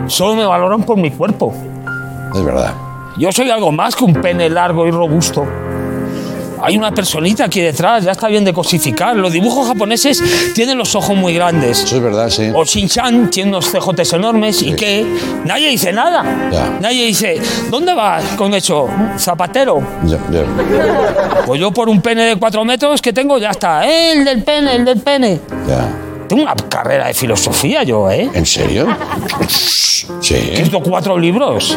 Solo 0.07 0.37
me 0.37 0.47
valoran 0.47 0.85
por 0.85 0.97
mi 0.97 1.11
cuerpo. 1.11 1.53
Es 2.35 2.43
verdad. 2.43 2.73
Yo 3.19 3.31
soy 3.31 3.51
algo 3.51 3.71
más 3.73 3.95
que 3.95 4.05
un 4.05 4.15
pene 4.15 4.49
largo 4.49 4.87
y 4.87 4.91
robusto. 4.91 5.47
Hay 6.65 6.79
una 6.79 6.93
personita 6.93 7.45
aquí 7.45 7.61
detrás, 7.61 8.05
ya 8.05 8.13
está 8.13 8.29
bien 8.29 8.45
de 8.45 8.53
cosificar. 8.55 9.15
Los 9.17 9.33
dibujos 9.33 9.69
japoneses 9.69 10.23
tienen 10.55 10.79
los 10.79 10.95
ojos 10.95 11.15
muy 11.15 11.35
grandes. 11.35 11.83
Eso 11.85 11.97
es 11.97 12.03
verdad, 12.03 12.31
sí. 12.31 12.51
O 12.55 12.65
Shin-chan 12.65 13.29
tiene 13.31 13.51
unos 13.51 13.71
cejotes 13.71 14.11
enormes 14.15 14.63
y 14.63 14.73
que 14.75 15.05
nadie 15.45 15.69
dice 15.69 15.93
nada. 15.93 16.25
Ya. 16.51 16.79
Nadie 16.81 17.05
dice, 17.07 17.39
¿dónde 17.71 17.93
vas 17.95 18.25
con 18.37 18.55
eso? 18.55 18.89
¿Zapatero? 19.19 19.83
Ya, 20.05 20.19
ya, 20.31 20.43
Pues 21.45 21.61
yo 21.61 21.71
por 21.71 21.89
un 21.91 22.01
pene 22.01 22.23
de 22.25 22.37
cuatro 22.37 22.65
metros 22.65 23.03
que 23.03 23.13
tengo 23.13 23.37
ya 23.39 23.51
está. 23.51 23.87
¡Eh, 23.87 24.13
el 24.13 24.25
del 24.25 24.43
pene, 24.43 24.77
el 24.77 24.85
del 24.87 25.01
pene! 25.01 25.41
ya. 25.69 25.87
Tengo 26.27 26.43
una 26.45 26.55
carrera 26.55 27.09
de 27.09 27.13
filosofía 27.15 27.83
yo, 27.83 28.11
¿eh? 28.11 28.31
¿En 28.33 28.47
serio? 28.47 28.89
He 29.41 30.23
Sí. 30.23 30.35
escrito 30.35 30.81
cuatro 30.81 31.19
libros. 31.19 31.77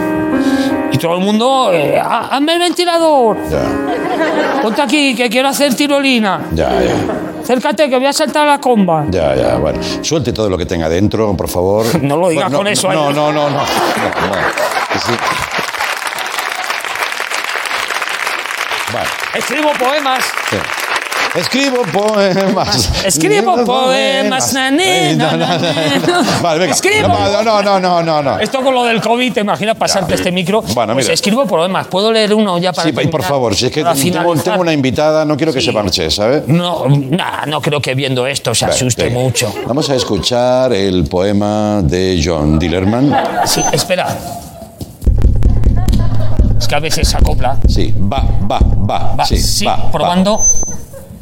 Y 0.92 0.98
todo 0.98 1.18
el 1.18 1.24
mundo, 1.24 1.72
eh, 1.74 2.00
"Ah, 2.04 2.30
hazme 2.32 2.54
el 2.54 2.60
ventilador. 2.60 3.38
Ya, 3.50 4.62
Ponte 4.62 4.82
aquí, 4.82 5.16
que 5.16 5.30
quiero 5.30 5.48
hacer 5.50 5.76
tirolina. 5.76 6.42
ya, 6.54 6.70
ya. 6.82 6.96
Acércate, 7.42 7.90
que 7.90 7.98
voy 7.98 8.08
a 8.08 8.14
saltar 8.14 8.46
la 8.48 8.60
comba. 8.60 9.06
Ya, 9.10 9.34
ya, 9.36 9.56
bueno. 9.58 9.80
Suelte 10.02 10.34
todo 10.34 10.50
lo 10.50 10.58
que 10.58 10.66
tenga 10.66 10.90
dentro, 10.90 11.34
por 11.36 11.48
favor. 11.48 11.86
No 12.02 12.18
lo 12.18 12.30
digas 12.30 12.46
Bueno, 12.46 12.58
con 12.58 12.68
eso 12.68 12.92
No, 12.92 13.08
ahí. 13.08 13.14
no, 13.14 13.32
no, 13.32 13.50
no. 13.50 13.50
no, 13.50 13.58
no. 13.60 13.66
Sí. 13.66 15.12
Vale. 18.94 19.08
Escribo 19.36 19.72
poemas. 19.74 20.24
sí. 20.50 20.58
Escribo 21.38 21.84
poemas. 21.94 23.06
Escribo 23.06 23.64
poemas, 23.64 24.54
na, 24.54 24.72
ne, 24.72 25.16
na, 25.16 25.38
na, 25.38 25.58
na. 25.58 26.24
Vale, 26.42 26.60
venga. 26.60 26.74
Escribo. 26.74 27.08
No, 27.10 27.44
no, 27.44 27.62
no, 27.62 27.80
no, 27.80 28.04
no, 28.04 28.24
no. 28.24 28.40
Esto 28.40 28.62
con 28.64 28.74
lo 28.74 28.84
del 28.84 29.02
COVID, 29.02 29.34
¿te 29.34 29.42
imaginas 29.42 29.78
pasarte 29.78 30.16
este 30.16 30.32
micro? 30.32 30.62
Bueno, 30.74 30.94
pues 30.94 31.06
mira. 31.06 31.14
escribo 31.14 31.46
poemas. 31.46 31.88
¿Puedo 31.88 32.12
leer 32.12 32.34
uno 32.34 32.58
ya 32.58 32.74
para 32.74 32.90
Sí, 32.90 33.08
por 33.08 33.24
favor, 33.24 33.56
si 33.56 33.68
es 33.68 33.72
que 33.72 33.84
tengo, 33.84 34.36
tengo 34.36 34.62
una 34.62 34.74
invitada, 34.74 35.26
no 35.26 35.38
quiero 35.38 35.54
que 35.54 35.60
Sí. 35.62 35.68
se 35.68 35.72
marche, 35.74 36.10
¿sabes? 36.10 36.48
No, 36.48 36.86
nah, 36.88 37.46
no 37.46 37.62
creo 37.62 37.82
que 37.82 37.94
viendo 37.94 38.26
esto 38.26 38.56
se 38.56 38.66
asuste 38.66 39.10
mucho. 39.10 39.54
Vamos 39.68 39.90
a 39.90 39.96
escuchar 39.96 40.74
el 40.74 41.06
poema 41.06 41.82
de 41.84 42.22
John 42.24 42.58
Dillerman. 42.58 43.16
Sí, 43.46 43.62
espera. 43.72 44.08
Es 46.60 46.68
que 46.68 46.76
a 46.76 46.80
veces 46.80 47.08
se 47.08 47.18
acopla. 47.18 47.58
Sí, 47.68 47.94
va, 48.12 48.24
va, 48.50 48.60
va. 48.60 49.16
Va, 49.16 49.26
sí, 49.26 49.38
sí, 49.38 49.66
va, 49.66 49.92
probando. 49.92 50.40
Va, 50.40 50.44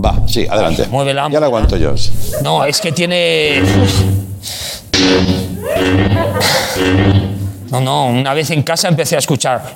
va, 0.04 0.28
sí, 0.28 0.46
adelante. 0.50 0.88
Muévela, 0.88 1.24
Ya 1.24 1.30
muévela. 1.30 1.40
la 1.40 1.46
aguanto 1.46 1.78
yo. 1.78 1.94
No, 2.44 2.64
es 2.66 2.80
que 2.82 2.92
tiene. 2.92 3.62
No, 7.72 7.82
no, 7.82 8.06
una 8.06 8.34
vez 8.34 8.50
en 8.52 8.64
casa 8.64 8.88
empecé 8.88 9.16
a 9.16 9.20
escuchar. 9.20 9.76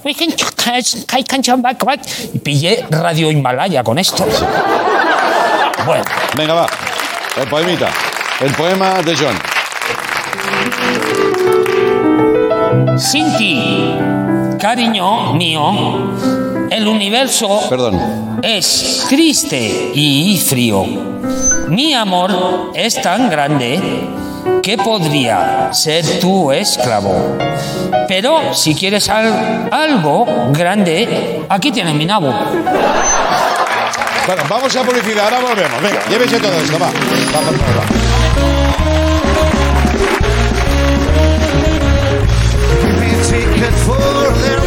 Y 2.34 2.40
pillé 2.40 2.86
Radio 2.90 3.32
Himalaya 3.32 3.84
con 3.84 3.98
esto. 4.00 4.26
Bueno, 5.86 6.04
Venga, 6.38 6.54
va. 6.54 6.68
El 7.38 7.48
poemita. 7.48 7.90
El 8.42 8.54
poema 8.54 9.02
de 9.02 9.16
John. 9.16 9.36
sin 12.98 13.36
ti, 13.38 13.96
cariño 14.60 15.34
mío, 15.34 15.62
universo 16.90 17.62
Perdón. 17.70 18.40
es 18.42 19.06
triste 19.10 19.92
y 19.94 20.38
frío. 20.38 20.84
Mi 21.68 21.94
amor 21.94 22.72
es 22.74 23.02
tan 23.02 23.30
grande 23.30 23.80
que 24.64 24.78
podría 24.78 25.70
ser 25.72 26.20
tu 26.20 26.52
esclavo. 26.52 27.38
Pero 28.08 28.54
si 28.54 28.74
quieres 28.76 29.08
al- 29.10 29.70
algo 29.72 30.26
grande, 30.52 31.42
aquí 31.50 31.72
tienes 31.72 31.94
mi 31.94 32.06
nabo. 32.06 32.34
Bueno, 34.28 34.44
vamos 34.50 34.76
a 34.76 34.84
publicidad, 34.84 35.24
ahora 35.26 35.40
volvemos. 35.40 35.82
Venga, 35.82 36.00
llévese 36.10 36.40
todo 36.40 36.54
esto, 36.54 36.78
va. 36.80 36.88
Va, 36.88 36.92
va, 37.42 37.52
va, 37.52 37.78
va. 37.78 39.00
ticket 43.30 43.74
for 43.86 43.98
their 44.42 44.59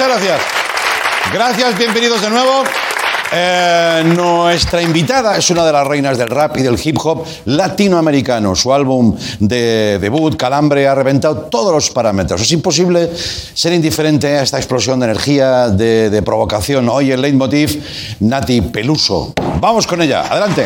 muchas 0.00 0.06
gracias. 0.08 0.40
Gracias, 1.32 1.78
bienvenidos 1.78 2.22
de 2.22 2.30
nuevo. 2.30 2.64
Eh, 3.32 4.02
nuestra 4.16 4.82
invitada 4.82 5.36
es 5.36 5.50
una 5.50 5.64
de 5.64 5.72
las 5.72 5.86
reinas 5.86 6.18
del 6.18 6.28
rap 6.28 6.56
y 6.56 6.62
del 6.62 6.76
hip 6.82 6.98
hop 7.02 7.24
latinoamericano. 7.44 8.56
Su 8.56 8.72
álbum 8.72 9.16
de 9.38 9.98
debut, 10.00 10.36
Calambre, 10.36 10.88
ha 10.88 10.94
reventado 10.94 11.36
todos 11.42 11.72
los 11.72 11.90
parámetros. 11.90 12.40
Es 12.40 12.50
imposible 12.52 13.10
ser 13.54 13.72
indiferente 13.72 14.26
a 14.38 14.42
esta 14.42 14.56
explosión 14.56 14.98
de 15.00 15.06
energía, 15.06 15.68
de, 15.68 16.10
de 16.10 16.22
provocación. 16.22 16.88
Hoy 16.88 17.12
el 17.12 17.22
leitmotiv, 17.22 17.84
Nati 18.20 18.62
Peluso. 18.62 19.32
Vamos 19.60 19.86
con 19.86 20.02
ella, 20.02 20.22
adelante. 20.28 20.64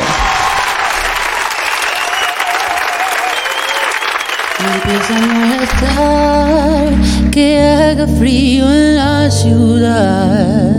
Empieza 4.65 5.15
a 5.17 5.21
molestar 5.35 7.31
que 7.31 7.61
haga 7.61 8.07
frío 8.07 8.65
en 8.73 8.97
la 8.97 9.31
ciudad. 9.31 10.77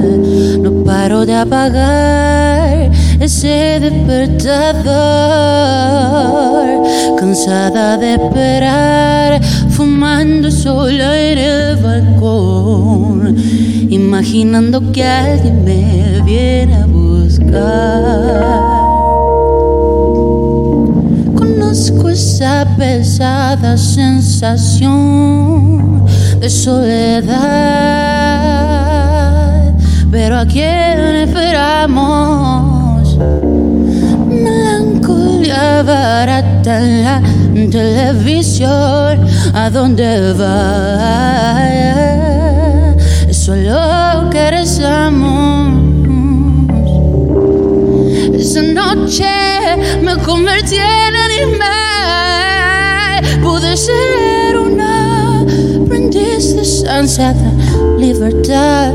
No 0.59 0.83
paro 0.83 1.25
de 1.25 1.35
apagar 1.35 2.91
ese 3.19 3.79
despertador. 3.79 4.85
Cansada 7.17 7.97
de 7.97 8.13
esperar, 8.13 9.43
fumando 9.69 10.49
sola 10.49 11.19
en 11.19 11.37
el 11.37 11.75
balcón. 11.77 13.35
Imaginando 13.89 14.91
que 14.91 15.03
alguien 15.03 15.63
me 15.63 16.21
viene 16.25 16.75
a 16.75 16.85
buscar. 16.85 17.94
Pesada 22.77 23.77
sensación 23.77 24.95
de 26.39 26.49
soledad, 26.49 27.35
pero 30.11 30.39
a 30.39 30.45
quién 30.45 30.99
esperamos? 31.23 33.17
Melancolía 34.27 35.83
barata 35.83 36.79
en 36.79 37.03
la 37.03 37.21
televisión, 37.71 39.25
¿a 39.53 39.69
dónde 39.69 40.33
va? 40.33 41.69
Eso 43.29 43.53
es 43.53 43.67
lo 43.67 44.29
que 44.29 44.51
rezamos. 44.51 45.75
Esa 48.33 48.61
noche 48.61 49.25
me 50.03 50.17
convertí 50.17 50.75
en 50.75 51.15
animal. 51.15 51.84
Ser 53.75 54.57
una 54.57 55.41
aprendiz 55.41 56.55
de 56.55 56.63
sensata 56.63 57.51
libertad. 57.99 58.93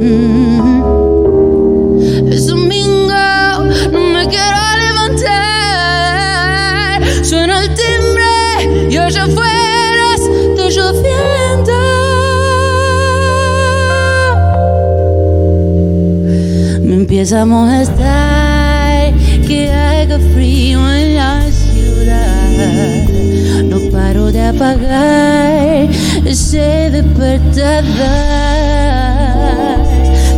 Mm. 0.00 0.82
Es 2.28 2.48
domingo, 2.48 3.14
no 3.92 4.00
me 4.00 4.26
quiero 4.26 4.58
levantar. 4.84 5.24
Suena 7.22 7.62
el 7.62 7.68
timbre 7.74 8.90
y 8.90 8.96
allá 8.96 9.24
afuera 9.26 10.14
está 10.16 10.68
lloviendo. 10.70 11.78
Me 16.82 16.94
empieza 16.96 17.42
a 17.42 17.44
molestar 17.44 19.14
que 19.46 19.70
haga 19.70 20.18
frío 20.34 20.80
en 20.92 21.14
la 21.14 21.42
ciudad. 21.52 23.03
Apagar 24.48 25.88
ese 26.26 26.90
despertador. 26.90 27.82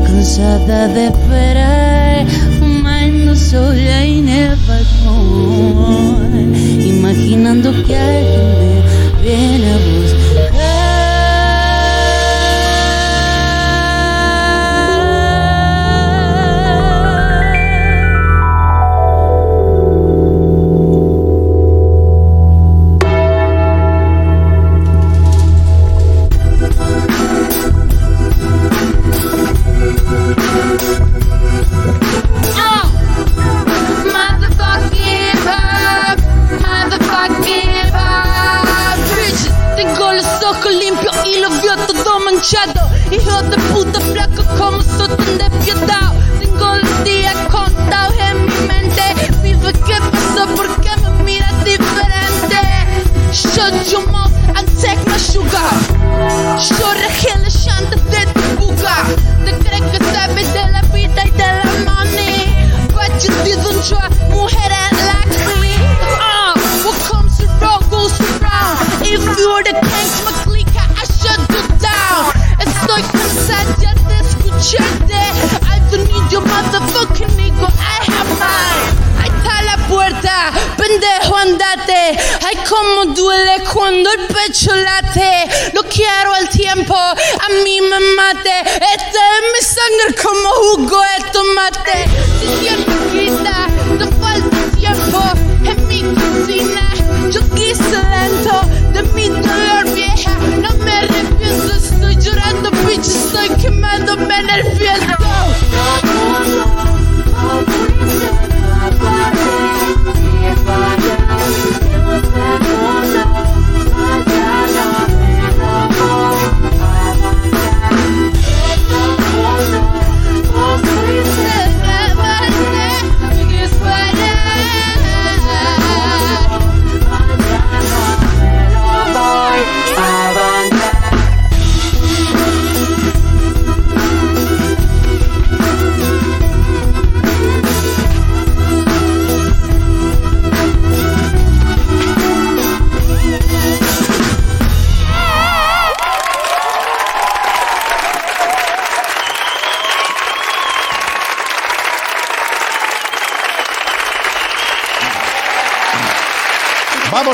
Cansada 0.07 0.87
de 0.88 1.07
esperar, 1.09 2.27
fumando 2.59 3.35
sola 3.35 4.05
en 4.05 4.29
el 4.29 4.57
balcón. 4.69 6.55
Imaginando 6.55 7.73
que 7.85 7.97
alguien 7.97 8.85
me 9.16 9.23
viene 9.23 9.73
a 9.73 9.77
Ah! 9.77 10.15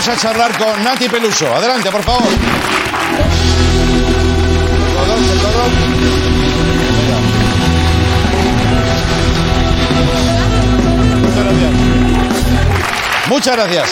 Vamos 0.04 0.18
a 0.18 0.20
charlar 0.20 0.58
con 0.58 0.82
Nati 0.82 1.08
Peluso. 1.08 1.46
Adelante, 1.54 1.88
por 1.92 2.02
favor. 2.02 2.28
Muchas 13.28 13.54
gracias. 13.56 13.90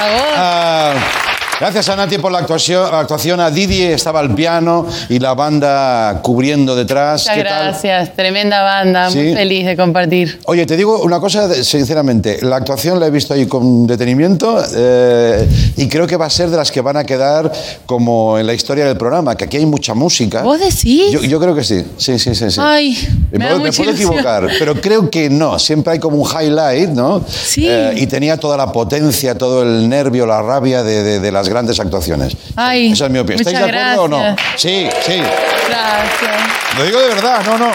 Ah, 0.00 0.94
gracias 0.94 1.27
a 1.60 1.96
Nati 1.96 2.18
por 2.18 2.30
la 2.30 2.38
actuación, 2.38 2.88
actuación. 2.94 3.40
A 3.40 3.50
Didi 3.50 3.82
estaba 3.82 4.20
al 4.20 4.32
piano 4.34 4.86
y 5.08 5.18
la 5.18 5.34
banda 5.34 6.20
cubriendo 6.22 6.76
detrás. 6.76 7.22
Muchas 7.22 7.36
¿Qué 7.36 7.42
tal? 7.44 7.64
gracias, 7.64 8.14
tremenda 8.14 8.62
banda, 8.62 9.10
muy 9.10 9.28
Sí. 9.30 9.34
feliz 9.34 9.66
de 9.66 9.76
compartir. 9.76 10.38
Oye, 10.46 10.66
te 10.66 10.76
digo 10.76 11.02
una 11.02 11.18
cosa 11.18 11.52
sinceramente. 11.64 12.38
La 12.42 12.56
actuación 12.56 13.00
la 13.00 13.08
he 13.08 13.10
visto 13.10 13.34
ahí 13.34 13.46
con 13.46 13.86
detenimiento 13.88 14.62
eh, 14.76 15.48
y 15.76 15.88
creo 15.88 16.06
que 16.06 16.16
va 16.16 16.26
a 16.26 16.30
ser 16.30 16.48
de 16.50 16.56
las 16.56 16.70
que 16.70 16.80
van 16.80 16.96
a 16.96 17.02
quedar 17.04 17.50
como 17.86 18.38
en 18.38 18.46
la 18.46 18.54
historia 18.54 18.84
del 18.86 18.96
programa, 18.96 19.36
que 19.36 19.44
aquí 19.44 19.56
hay 19.56 19.66
mucha 19.66 19.94
música. 19.94 20.42
¿Vos 20.42 20.60
decís? 20.60 21.10
Yo, 21.10 21.20
yo 21.22 21.40
creo 21.40 21.56
que 21.56 21.64
sí, 21.64 21.84
sí, 21.96 22.18
sí, 22.20 22.34
sí. 22.36 22.50
sí. 22.52 22.60
Ay, 22.62 22.96
me, 23.32 23.38
me 23.38 23.44
da 23.46 23.50
puedo- 23.52 23.64
me 23.64 23.72
puedo 23.72 23.90
equivocar, 23.90 24.46
pero 24.60 24.80
creo 24.80 25.10
que 25.10 25.28
no. 25.28 25.58
Siempre 25.58 25.94
hay 25.94 25.98
como 25.98 26.18
un 26.18 26.28
highlight, 26.30 26.90
¿no? 26.90 27.24
Sí. 27.28 27.66
Eh, 27.68 27.94
y 27.96 28.06
tenía 28.06 28.36
toda 28.36 28.56
la 28.56 28.70
potencia, 28.70 29.36
todo 29.36 29.62
el 29.64 29.88
nervio, 29.88 30.24
la 30.24 30.40
rabia 30.40 30.84
de, 30.84 31.02
de- 31.02 31.18
de 31.20 31.32
las 31.32 31.47
grandes 31.48 31.80
actuaciones. 31.80 32.36
Ay, 32.56 32.92
Esa 32.92 33.06
es 33.06 33.10
mi 33.10 33.18
opinión. 33.18 33.40
¿Estáis 33.46 33.58
de 33.58 33.78
acuerdo 33.78 34.02
o 34.04 34.08
no? 34.08 34.36
Sí, 34.56 34.88
sí. 35.06 35.22
Gracias. 35.68 36.76
Lo 36.76 36.84
digo 36.84 37.00
de 37.00 37.08
verdad, 37.08 37.42
no, 37.44 37.58
no. 37.58 37.70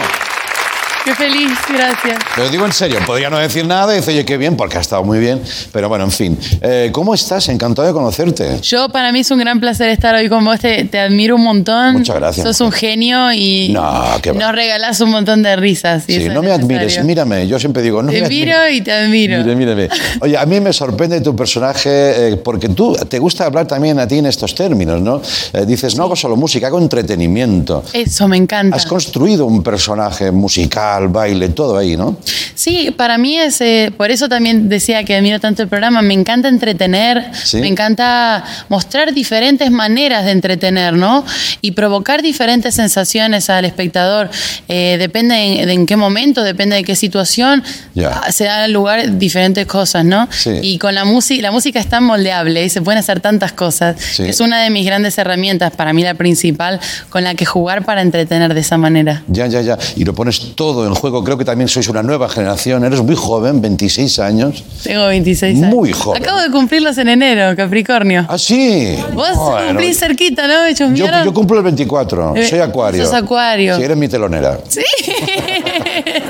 Qué 1.05 1.13
feliz, 1.15 1.51
gracias. 1.67 2.17
Lo 2.37 2.49
digo 2.49 2.65
en 2.65 2.71
serio, 2.71 2.97
podría 3.05 3.29
no 3.29 3.37
decir 3.37 3.65
nada 3.67 3.91
y 3.91 3.97
decir, 3.97 4.13
oye, 4.13 4.23
qué 4.23 4.37
bien, 4.37 4.55
porque 4.55 4.77
ha 4.77 4.81
estado 4.81 5.03
muy 5.03 5.19
bien. 5.19 5.41
Pero 5.73 5.89
bueno, 5.89 6.05
en 6.05 6.11
fin. 6.11 6.39
Eh, 6.61 6.91
¿Cómo 6.93 7.13
estás? 7.13 7.49
Encantado 7.49 7.85
de 7.87 7.93
conocerte. 7.93 8.59
Yo, 8.61 8.87
para 8.87 9.11
mí 9.11 9.19
es 9.19 9.29
un 9.31 9.39
gran 9.39 9.59
placer 9.59 9.89
estar 9.89 10.15
hoy 10.15 10.29
con 10.29 10.45
vos. 10.45 10.59
Te, 10.61 10.85
te 10.85 10.99
admiro 10.99 11.35
un 11.35 11.43
montón. 11.43 11.95
Muchas 11.95 12.15
gracias, 12.15 12.45
Sos 12.47 12.61
un 12.61 12.71
genio 12.71 13.33
y 13.33 13.69
No, 13.73 14.05
qué 14.21 14.31
nos 14.31 14.53
regalás 14.53 15.01
un 15.01 15.09
montón 15.11 15.43
de 15.43 15.57
risas. 15.57 16.05
y 16.07 16.21
Sí, 16.21 16.29
no 16.29 16.41
me 16.41 16.51
admires, 16.51 17.03
mírame. 17.03 17.47
Yo 17.47 17.59
siempre 17.59 17.81
digo, 17.81 18.01
no 18.01 18.09
Te 18.09 18.21
me 18.21 18.29
miro 18.29 18.53
admires. 18.57 18.77
y 18.77 18.81
te 18.81 18.91
admiro. 18.93 19.37
Mire, 19.39 19.55
míreme. 19.57 19.89
Oye, 20.21 20.37
a 20.37 20.45
mí 20.45 20.61
me 20.61 20.71
sorprende 20.71 21.19
tu 21.19 21.35
personaje 21.35 21.89
eh, 22.29 22.37
porque 22.37 22.69
tú 22.69 22.95
te 23.09 23.19
gusta 23.19 23.45
hablar 23.45 23.67
también 23.67 23.99
a 23.99 24.07
ti 24.07 24.19
en 24.19 24.25
estos 24.27 24.55
términos, 24.55 25.01
¿no? 25.01 25.21
Eh, 25.51 25.65
dices, 25.65 25.97
no 25.97 26.03
hago 26.03 26.15
solo 26.15 26.37
música, 26.37 26.67
hago 26.67 26.79
entretenimiento. 26.79 27.83
Eso, 27.91 28.29
me 28.29 28.37
encanta. 28.37 28.77
Has 28.77 28.85
construido 28.85 29.45
un 29.45 29.61
personaje 29.61 30.31
musical, 30.31 30.92
baile, 31.01 31.49
todo 31.49 31.77
ahí, 31.77 31.95
¿no? 31.97 32.17
Sí, 32.55 32.91
para 32.95 33.17
mí 33.17 33.37
es, 33.37 33.59
eh, 33.61 33.91
por 33.97 34.11
eso 34.11 34.29
también 34.29 34.69
decía 34.69 35.03
que 35.03 35.15
admiro 35.15 35.39
tanto 35.39 35.63
el 35.63 35.67
programa, 35.67 36.01
me 36.01 36.13
encanta 36.13 36.47
entretener, 36.49 37.31
Sí. 37.43 37.57
me 37.57 37.67
encanta 37.67 38.43
mostrar 38.69 39.13
diferentes 39.13 39.71
maneras 39.71 40.25
de 40.25 40.31
entretener, 40.31 40.93
¿no? 40.93 41.25
Y 41.61 41.71
provocar 41.71 42.21
diferentes 42.21 42.75
sensaciones 42.75 43.49
al 43.49 43.65
espectador. 43.65 44.29
Eh, 44.67 44.97
depende 44.99 45.35
en, 45.61 45.67
de 45.67 45.73
en 45.73 45.85
qué 45.85 45.97
momento, 45.97 46.43
depende 46.43 46.75
de 46.75 46.83
qué 46.83 46.95
situación, 46.95 47.63
ah, 48.05 48.31
se 48.31 48.45
dan 48.45 48.71
lugar 48.71 49.17
diferentes 49.17 49.65
cosas, 49.65 50.05
¿no? 50.05 50.27
Sí. 50.31 50.51
Y 50.61 50.77
con 50.77 50.93
la 50.95 51.05
música, 51.05 51.41
la 51.41 51.51
música 51.51 51.79
es 51.79 51.87
tan 51.89 52.03
moldeable 52.03 52.63
y 52.63 52.69
se 52.69 52.81
pueden 52.81 52.99
hacer 52.99 53.19
tantas 53.19 53.51
cosas. 53.53 53.95
Sí. 53.99 54.23
Es 54.23 54.39
una 54.39 54.61
de 54.61 54.69
mis 54.69 54.85
grandes 54.85 55.17
herramientas, 55.17 55.71
para 55.75 55.91
mí 55.93 56.03
la 56.03 56.13
principal, 56.13 56.79
con 57.09 57.23
la 57.23 57.33
que 57.35 57.45
jugar 57.45 57.83
para 57.83 58.01
entretener 58.01 58.53
de 58.53 58.59
esa 58.61 58.77
manera. 58.77 59.23
Ya, 59.27 59.47
ya, 59.47 59.61
ya. 59.61 59.77
Y 59.95 60.05
lo 60.05 60.13
pones 60.13 60.55
todo 60.55 60.82
todo 60.83 60.87
en 60.89 60.95
juego. 60.95 61.23
Creo 61.23 61.37
que 61.37 61.45
también 61.45 61.67
sois 61.67 61.87
una 61.87 62.03
nueva 62.03 62.27
generación. 62.29 62.83
Eres 62.83 63.01
muy 63.01 63.15
joven, 63.15 63.61
26 63.61 64.19
años. 64.19 64.63
Tengo 64.83 65.07
26 65.07 65.57
años. 65.57 65.69
Muy 65.73 65.93
joven. 65.93 66.21
Acabo 66.21 66.41
de 66.41 66.51
cumplirlos 66.51 66.97
en 66.97 67.07
enero, 67.09 67.55
Capricornio. 67.55 68.25
Ah, 68.27 68.37
sí. 68.37 68.95
Vos 69.13 69.35
Bueno, 69.35 69.67
cumplís 69.67 69.99
cerquita, 69.99 70.47
¿no? 70.47 70.63
¿Me 70.63 70.73
yo, 70.73 71.05
yo 71.23 71.33
cumplo 71.33 71.57
el 71.59 71.63
24. 71.63 72.35
Eh, 72.35 72.47
Soy 72.47 72.59
acuario. 72.59 73.03
sos 73.05 73.13
acuario. 73.13 73.77
Sí, 73.77 73.83
eres 73.83 73.97
mi 73.97 74.07
telonera. 74.07 74.59
Sí. 74.67 74.81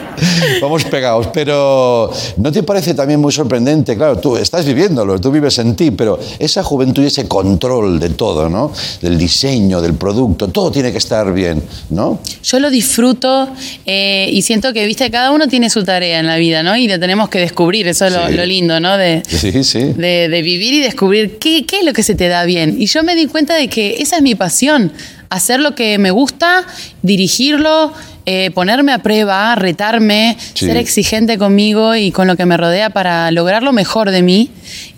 Vamos 0.61 0.83
pegados, 0.85 1.27
pero 1.33 2.11
¿no 2.37 2.51
te 2.51 2.63
parece 2.63 2.93
también 2.93 3.19
muy 3.19 3.31
sorprendente? 3.31 3.95
Claro, 3.95 4.17
tú 4.19 4.37
estás 4.37 4.65
viviéndolo, 4.65 5.19
tú 5.19 5.31
vives 5.31 5.57
en 5.59 5.75
ti, 5.75 5.91
pero 5.91 6.19
esa 6.39 6.63
juventud 6.63 7.03
y 7.03 7.07
ese 7.07 7.27
control 7.27 7.99
de 7.99 8.09
todo, 8.09 8.49
¿no? 8.49 8.71
Del 9.01 9.17
diseño, 9.17 9.81
del 9.81 9.93
producto, 9.95 10.47
todo 10.49 10.71
tiene 10.71 10.91
que 10.91 10.97
estar 10.97 11.31
bien, 11.33 11.61
¿no? 11.89 12.19
Yo 12.43 12.59
lo 12.59 12.69
disfruto 12.69 13.49
eh, 13.85 14.29
y 14.31 14.41
siento 14.41 14.73
que, 14.73 14.85
viste, 14.85 15.09
cada 15.11 15.31
uno 15.31 15.47
tiene 15.47 15.69
su 15.69 15.83
tarea 15.83 16.19
en 16.19 16.27
la 16.27 16.37
vida, 16.37 16.63
¿no? 16.63 16.75
Y 16.75 16.87
la 16.87 16.99
tenemos 16.99 17.29
que 17.29 17.39
descubrir, 17.39 17.87
eso 17.87 18.05
es 18.05 18.13
lo, 18.13 18.27
Sí. 18.27 18.33
lo 18.33 18.45
lindo, 18.45 18.79
¿no? 18.79 18.97
De, 18.97 19.21
Sí, 19.27 19.63
sí. 19.63 19.79
de, 19.79 20.29
de 20.29 20.41
vivir 20.41 20.73
y 20.73 20.79
descubrir 20.81 21.37
qué, 21.39 21.65
qué 21.65 21.79
es 21.79 21.85
lo 21.85 21.93
que 21.93 22.03
se 22.03 22.15
te 22.15 22.27
da 22.27 22.45
bien. 22.45 22.75
Y 22.79 22.85
yo 22.87 23.03
me 23.03 23.15
di 23.15 23.27
cuenta 23.27 23.55
de 23.55 23.67
que 23.67 24.01
esa 24.01 24.17
es 24.17 24.21
mi 24.21 24.35
pasión, 24.35 24.91
hacer 25.29 25.59
lo 25.59 25.75
que 25.75 25.97
me 25.97 26.11
gusta, 26.11 26.65
dirigirlo, 27.01 27.91
eh, 28.25 28.51
ponerme 28.51 28.93
a 28.93 28.99
prueba, 28.99 29.53
retarme, 29.55 30.37
Sí. 30.53 30.65
ser 30.65 30.77
exigente 30.77 31.37
conmigo 31.37 31.95
y 31.95 32.11
con 32.11 32.27
lo 32.27 32.35
que 32.37 32.45
me 32.45 32.55
rodea 32.57 32.89
para 32.89 33.29
lograr 33.31 33.63
lo 33.63 33.73
mejor 33.73 34.11
de 34.11 34.21
mí. 34.21 34.49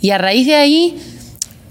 Y 0.01 0.11
a 0.11 0.17
raíz 0.17 0.45
de 0.47 0.55
ahí, 0.55 0.95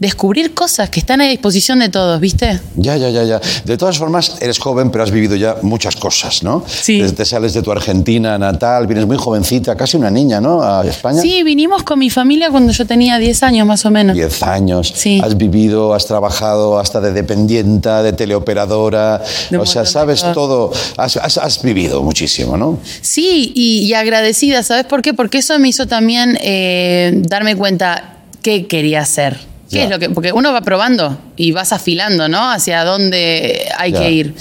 descubrir 0.00 0.54
cosas 0.54 0.90
que 0.90 1.00
están 1.00 1.20
a 1.20 1.24
disposición 1.24 1.78
de 1.78 1.88
todos, 1.88 2.20
¿viste? 2.20 2.61
Ya, 2.76 2.96
ya, 2.96 3.11
ya, 3.11 3.22
ya. 3.24 3.40
De 3.64 3.76
todas 3.76 3.96
formas, 3.96 4.37
eres 4.40 4.59
joven, 4.59 4.90
pero 4.90 5.04
has 5.04 5.11
vivido 5.11 5.37
ya 5.37 5.57
muchas 5.62 5.96
cosas, 5.96 6.42
¿no? 6.42 6.64
Sí. 6.66 7.00
Desde 7.00 7.14
te 7.16 7.24
sales 7.24 7.54
de 7.54 7.62
tu 7.62 7.70
Argentina 7.70 8.37
natal, 8.38 8.87
vienes 8.87 9.07
muy 9.07 9.16
jovencita, 9.16 9.76
casi 9.76 9.96
una 9.96 10.11
niña, 10.11 10.40
¿no? 10.40 10.62
A 10.62 10.85
España. 10.85 11.22
Sí, 11.22 11.42
vinimos 11.42 11.83
con 11.85 11.98
mi 11.98 12.11
familia 12.11 12.50
cuando 12.50 12.72
yo 12.72 12.87
tenía 12.87 13.18
10 13.18 13.42
años 13.44 13.66
más 13.66 13.85
o 13.87 13.90
menos. 13.90 14.14
10 14.16 14.42
años. 14.42 14.92
Sí. 14.96 15.20
Has 15.22 15.37
vivido, 15.37 15.94
has 15.94 16.07
trabajado 16.07 16.78
hasta 16.78 17.00
de 17.00 17.12
dependienta, 17.12 18.02
de 18.02 18.12
teleoperadora. 18.12 19.22
De 19.50 19.59
o 19.59 19.66
sea, 19.66 19.85
sabes 19.87 20.24
todo. 20.35 20.72
Has, 20.96 21.16
has- 21.16 21.38
has 21.38 21.62
vivido 21.62 22.02
muchísimo, 22.02 22.57
¿no? 22.57 22.78
Sí, 23.00 23.52
y, 23.54 23.80
y 23.87 23.94
agradecida, 23.94 24.62
¿sabes 24.62 24.85
por 24.87 25.02
qué? 25.02 25.14
Porque 25.14 25.38
eso 25.38 25.59
me 25.59 25.68
hizo 25.68 25.87
también 25.87 26.37
eh, 26.42 27.12
darme 27.28 27.57
cuenta 27.57 28.16
qué 28.42 28.66
quería 28.66 29.00
hacer. 29.00 29.38
¿Qué 29.75 29.85
es 29.85 29.91
lo 29.91 29.99
que, 29.99 30.11
porque 30.11 30.33
uno 30.33 30.53
va 30.53 30.61
probando 30.61 31.19
y 31.37 31.53
vas 31.53 31.73
afilando, 31.73 32.29
¿no? 32.29 32.51
Hacia 32.51 32.85
dónde 32.85 33.67
hay 33.77 33.93
que 33.93 34.11
ir. 34.11 34.35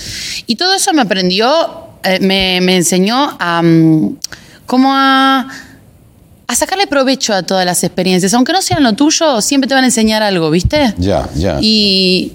Y 0.48 0.56
todo 0.56 0.76
eso 0.76 0.94
me 0.94 1.02
aprendió, 1.02 1.88
eh, 2.04 2.20
me, 2.20 2.62
me 2.62 2.76
enseñó 2.76 3.36
a 3.40 3.62
mm, 3.62 4.18
cómo 4.66 4.94
a, 4.94 5.48
a 6.48 6.56
sacarle 6.56 6.88
provecho 6.88 7.34
a 7.34 7.44
todas 7.44 7.66
las 7.66 7.84
experiencias. 7.84 8.34
Aunque 8.34 8.54
no 8.54 8.62
sean 8.62 8.84
lo 8.84 8.94
tuyo, 8.94 9.42
siempre 9.42 9.68
te 9.68 9.74
van 9.74 9.84
a 9.84 9.88
enseñar 9.88 10.24
algo, 10.24 10.50
¿viste? 10.52 10.94
Ya, 10.98 11.28
ya. 11.36 11.58
Y, 11.62 12.32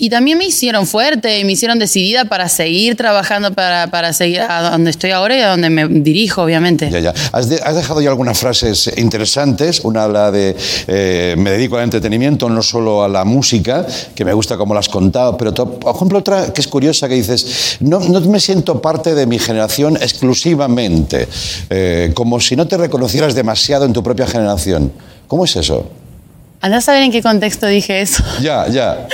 y 0.00 0.10
también 0.10 0.38
me 0.38 0.46
hicieron 0.46 0.86
fuerte 0.86 1.38
y 1.38 1.44
me 1.44 1.52
hicieron 1.52 1.78
decidida 1.78 2.24
para 2.24 2.48
seguir 2.48 2.96
trabajando, 2.96 3.52
para, 3.52 3.86
para 3.88 4.12
seguir 4.12 4.40
a 4.40 4.70
donde 4.70 4.90
estoy 4.90 5.10
ahora 5.12 5.36
y 5.36 5.40
a 5.40 5.48
donde 5.50 5.70
me 5.70 5.86
dirijo, 5.88 6.42
obviamente. 6.42 6.90
Ya, 6.90 6.98
ya. 7.00 7.14
Has, 7.32 7.48
de- 7.48 7.60
has 7.62 7.76
dejado 7.76 8.00
ya 8.00 8.08
algunas 8.10 8.38
frases 8.38 8.90
interesantes. 8.96 9.80
Una, 9.84 10.08
la 10.08 10.30
de 10.30 10.56
eh, 10.88 11.34
me 11.38 11.50
dedico 11.52 11.76
al 11.76 11.84
entretenimiento, 11.84 12.48
no 12.48 12.62
solo 12.62 13.04
a 13.04 13.08
la 13.08 13.24
música, 13.24 13.86
que 14.14 14.24
me 14.24 14.32
gusta 14.32 14.56
como 14.56 14.74
la 14.74 14.80
has 14.80 14.88
contado, 14.88 15.36
pero 15.36 15.52
to- 15.54 15.78
por 15.78 15.94
ejemplo 15.94 16.18
otra 16.18 16.52
que 16.52 16.60
es 16.60 16.66
curiosa 16.68 17.08
que 17.08 17.14
dices, 17.14 17.76
no, 17.80 18.00
no 18.00 18.20
me 18.22 18.40
siento 18.40 18.80
parte 18.80 19.14
de 19.14 19.26
mi 19.26 19.38
generación 19.38 19.96
exclusivamente, 20.00 21.28
eh, 21.68 22.10
como 22.14 22.40
si 22.40 22.56
no 22.56 22.66
te 22.66 22.76
reconocieras 22.76 23.34
demasiado 23.34 23.84
en 23.84 23.92
tu 23.92 24.02
propia 24.02 24.26
generación. 24.26 24.92
¿Cómo 25.28 25.44
es 25.44 25.54
eso? 25.56 25.86
Andás 26.62 26.88
a 26.88 26.92
ver 26.92 27.02
en 27.04 27.10
qué 27.12 27.22
contexto 27.22 27.66
dije 27.66 28.00
eso. 28.02 28.22
Ya, 28.40 28.66
ya. 28.68 29.06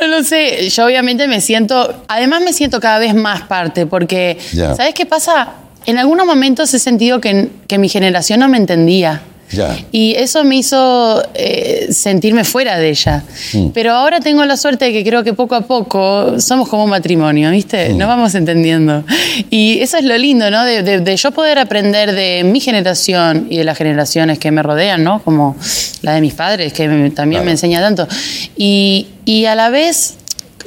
No 0.00 0.06
lo 0.06 0.22
sé. 0.22 0.68
Yo 0.70 0.84
obviamente 0.86 1.26
me 1.26 1.40
siento, 1.40 2.04
además 2.08 2.42
me 2.42 2.52
siento 2.52 2.80
cada 2.80 2.98
vez 2.98 3.14
más 3.14 3.42
parte, 3.42 3.86
porque, 3.86 4.38
Ya. 4.52 4.74
¿sabes 4.74 4.94
qué 4.94 5.04
pasa? 5.06 5.48
En 5.86 5.98
algunos 5.98 6.26
momentos 6.26 6.72
he 6.74 6.78
sentido 6.78 7.20
que, 7.20 7.48
que 7.68 7.78
mi 7.78 7.88
generación 7.88 8.40
no 8.40 8.48
me 8.48 8.56
entendía. 8.56 9.20
Ya. 9.52 9.76
Y 9.92 10.14
eso 10.16 10.42
me 10.44 10.56
hizo 10.56 11.22
eh, 11.34 11.88
sentirme 11.92 12.42
fuera 12.44 12.78
de 12.78 12.90
ella. 12.90 13.22
Mm. 13.52 13.68
Pero 13.68 13.92
ahora 13.92 14.18
tengo 14.20 14.44
la 14.44 14.56
suerte 14.56 14.86
de 14.86 14.92
que 14.92 15.04
creo 15.04 15.22
que 15.22 15.34
poco 15.34 15.54
a 15.54 15.60
poco 15.60 16.40
somos 16.40 16.68
como 16.68 16.84
un 16.84 16.90
matrimonio, 16.90 17.50
¿viste? 17.50 17.90
Mm. 17.90 17.98
Nos 17.98 18.08
vamos 18.08 18.34
entendiendo. 18.34 19.04
Y 19.50 19.78
eso 19.80 19.98
es 19.98 20.04
lo 20.04 20.18
lindo, 20.18 20.50
¿no? 20.50 20.64
De, 20.64 20.82
de- 20.82 21.00
de 21.00 21.16
yo 21.16 21.30
poder 21.30 21.58
aprender 21.58 22.12
de 22.12 22.42
mi 22.44 22.58
generación 22.60 23.46
y 23.48 23.58
de 23.58 23.64
las 23.64 23.78
generaciones 23.78 24.38
que 24.38 24.50
me 24.50 24.62
rodean, 24.62 25.04
¿no? 25.04 25.22
Como 25.22 25.56
la 26.02 26.14
de 26.14 26.20
mis 26.20 26.34
padres, 26.34 26.72
que 26.72 26.88
me- 26.88 27.10
también 27.10 27.38
Claro. 27.40 27.44
me 27.44 27.50
enseña 27.52 27.80
tanto. 27.80 28.08
Y, 28.56 29.06
y 29.24 29.44
a 29.44 29.54
la 29.54 29.70
vez... 29.70 30.14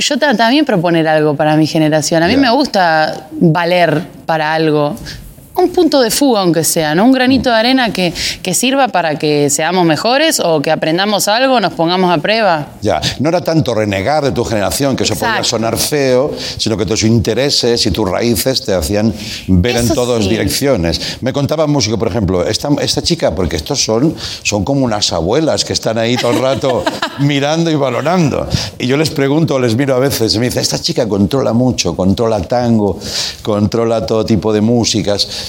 Yo 0.01 0.17
ta- 0.17 0.33
también 0.37 0.63
proponer 0.63 1.05
algo 1.09 1.35
para 1.35 1.57
mi 1.57 1.67
generación. 1.67 2.23
A 2.23 2.27
mí 2.29 2.37
me 2.37 2.49
gusta 2.51 3.27
valer 3.33 4.01
para 4.25 4.53
algo. 4.53 4.95
Un 5.59 5.69
punto 5.71 5.99
de 5.99 6.09
fuga, 6.09 6.41
aunque 6.41 6.63
sea, 6.63 6.95
¿no? 6.95 7.03
Un 7.03 7.11
granito 7.11 7.49
de 7.49 7.55
arena 7.55 7.91
que, 7.91 8.13
que 8.41 8.53
sirva 8.53 8.87
para 8.87 9.19
que 9.19 9.49
seamos 9.49 9.85
mejores 9.85 10.39
o 10.39 10.61
que 10.61 10.71
aprendamos 10.71 11.27
algo, 11.27 11.59
nos 11.59 11.73
pongamos 11.73 12.15
a 12.15 12.21
prueba. 12.21 12.67
Ya, 12.81 13.01
no 13.19 13.29
era 13.29 13.41
tanto 13.41 13.73
renegar 13.73 14.23
de 14.23 14.31
tu 14.31 14.45
generación, 14.45 14.95
que 14.95 15.03
eso 15.03 15.15
podía 15.15 15.29
Exacto. 15.29 15.49
sonar 15.49 15.77
feo, 15.77 16.31
sino 16.57 16.77
que 16.77 16.85
tus 16.85 17.03
intereses 17.03 17.85
y 17.85 17.91
tus 17.91 18.09
raíces 18.09 18.63
te 18.63 18.73
hacían 18.73 19.13
ver 19.47 19.77
en 19.77 19.89
todas 19.89 20.23
sí. 20.23 20.29
direcciones. 20.29 21.17
Me 21.21 21.33
contaba 21.33 21.65
un 21.65 21.71
músico, 21.71 21.99
por 21.99 22.07
ejemplo, 22.07 22.47
esta, 22.47 22.69
esta 22.81 23.01
chica, 23.01 23.35
porque 23.35 23.57
estos 23.57 23.83
son, 23.83 24.15
son 24.43 24.63
como 24.63 24.85
unas 24.85 25.11
abuelas 25.11 25.65
que 25.65 25.73
están 25.73 25.97
ahí 25.97 26.15
todo 26.15 26.31
el 26.31 26.39
rato 26.39 26.83
mirando 27.19 27.69
y 27.69 27.75
valorando. 27.75 28.47
Y 28.77 28.87
yo 28.87 28.97
les 28.97 29.09
pregunto, 29.09 29.59
les 29.59 29.75
miro 29.75 29.95
a 29.95 29.99
veces, 29.99 30.33
y 30.35 30.39
me 30.39 30.45
dice, 30.45 30.61
esta 30.61 30.79
chica 30.79 31.07
controla 31.07 31.53
mucho, 31.53 31.95
controla 31.95 32.41
tango, 32.41 32.97
controla 33.43 34.05
todo 34.05 34.25
tipo 34.25 34.53
de 34.53 34.61
músicas. 34.61 35.48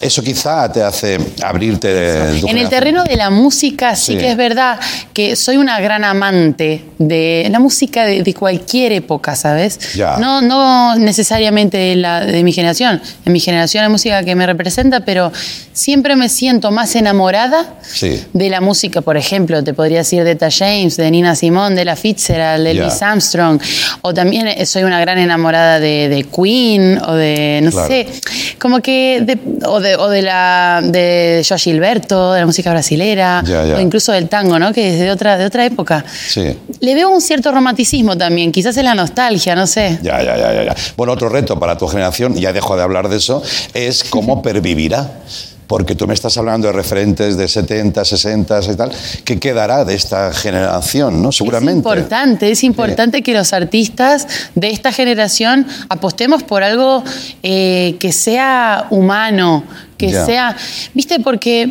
Eso 0.00 0.22
quizá 0.22 0.72
te 0.72 0.82
hace 0.82 1.18
abrirte 1.42 1.88
de 1.88 2.38
En 2.48 2.56
el 2.56 2.70
terreno 2.70 3.04
de 3.04 3.16
la 3.16 3.28
música 3.28 3.94
sí, 3.94 4.12
Sí. 4.14 4.18
que 4.18 4.30
es 4.30 4.36
verdad 4.36 4.80
que 5.12 5.36
soy 5.36 5.58
una 5.58 5.78
gran 5.78 6.04
amante 6.04 6.82
de 6.98 7.46
la 7.50 7.58
música 7.60 8.06
de, 8.06 8.22
de 8.22 8.32
cualquier 8.32 8.92
época, 8.92 9.36
¿sabes? 9.36 9.94
Ya. 9.94 10.16
No, 10.16 10.40
no 10.40 10.96
necesariamente 10.96 11.94
la 11.96 12.24
de 12.24 12.42
mi 12.42 12.50
generación. 12.52 13.02
En 13.26 13.32
mi 13.34 13.40
generación 13.40 13.84
hay 13.84 13.90
música 13.90 14.24
que 14.24 14.34
me 14.34 14.46
representa, 14.46 15.00
pero 15.00 15.30
siempre 15.74 16.16
me 16.16 16.30
siento 16.30 16.70
más 16.70 16.96
enamorada 16.96 17.74
Sí. 17.82 18.24
de 18.32 18.48
la 18.48 18.62
música, 18.62 19.02
por 19.02 19.18
ejemplo, 19.18 19.62
te 19.62 19.74
podría 19.74 19.98
decir 19.98 20.24
de 20.24 20.30
Etta 20.30 20.48
James, 20.50 20.96
de 20.96 21.10
Nina 21.10 21.34
Simone, 21.36 21.74
de 21.76 21.84
la 21.84 21.94
Fitzgerald, 21.96 22.64
de 22.66 22.74
Ya. 22.74 22.80
Louis 22.82 23.02
Armstrong, 23.02 23.60
o 24.00 24.14
también 24.14 24.48
eh, 24.48 24.64
soy 24.64 24.84
una 24.84 24.98
gran 24.98 25.18
enamorada 25.18 25.78
de, 25.78 26.08
de 26.08 26.24
Queen, 26.24 26.98
o 27.06 27.12
de, 27.14 27.60
no 27.62 27.70
Claro. 27.70 27.86
sé, 27.88 28.06
como 28.58 28.80
que, 28.80 29.20
de- 29.24 29.38
o, 29.66 29.80
de, 29.80 29.89
o 29.96 30.08
de 30.08 30.22
la 30.22 30.80
de 30.82 31.44
Joao 31.46 31.58
Gilberto, 31.58 32.32
de 32.32 32.40
la 32.40 32.46
música 32.46 32.70
brasilera, 32.70 33.42
Ya, 33.44 33.64
ya. 33.64 33.76
o 33.76 33.80
incluso 33.80 34.12
del 34.12 34.28
tango, 34.28 34.58
¿no? 34.58 34.72
Que 34.72 34.94
es 34.94 34.98
de 35.00 35.10
otra, 35.10 35.36
de 35.38 35.44
otra 35.46 35.64
época. 35.64 36.04
Sí. 36.28 36.56
Le 36.80 36.94
veo 36.94 37.10
un 37.10 37.20
cierto 37.20 37.52
romanticismo 37.52 38.16
también, 38.16 38.52
quizás 38.52 38.76
es 38.76 38.84
la 38.84 38.94
nostalgia, 38.94 39.54
no 39.54 39.66
sé. 39.66 39.98
Ya, 40.02 40.22
ya, 40.22 40.36
ya, 40.36 40.52
ya, 40.52 40.64
ya. 40.64 40.74
Bueno, 40.96 41.12
otro 41.12 41.28
reto 41.28 41.58
para 41.58 41.76
tu 41.76 41.86
generación, 41.88 42.34
ya 42.36 42.52
dejo 42.52 42.76
de 42.76 42.82
hablar 42.82 43.08
de 43.08 43.16
eso, 43.16 43.42
es 43.74 44.04
cómo 44.04 44.42
pervivirá. 44.50 45.10
Porque 45.70 45.94
tú 45.94 46.08
me 46.08 46.14
estás 46.14 46.36
hablando 46.36 46.66
de 46.66 46.72
referentes 46.72 47.36
de 47.36 47.46
70, 47.46 48.04
60 48.04 48.60
y 48.72 48.74
tal. 48.74 48.90
¿Qué 49.24 49.38
quedará 49.38 49.84
de 49.84 49.94
esta 49.94 50.32
generación, 50.32 51.22
no? 51.22 51.30
Seguramente. 51.30 51.78
Es 51.78 51.94
importante, 51.94 52.50
es 52.50 52.64
importante 52.64 53.22
que 53.22 53.32
los 53.32 53.52
artistas 53.52 54.26
de 54.56 54.70
esta 54.70 54.90
generación 54.90 55.64
apostemos 55.88 56.42
por 56.42 56.64
algo 56.64 57.04
eh, 57.44 57.94
que 58.00 58.10
sea 58.10 58.88
humano, 58.90 59.62
que 59.96 60.10
sea, 60.10 60.56
viste, 60.92 61.20
porque 61.20 61.70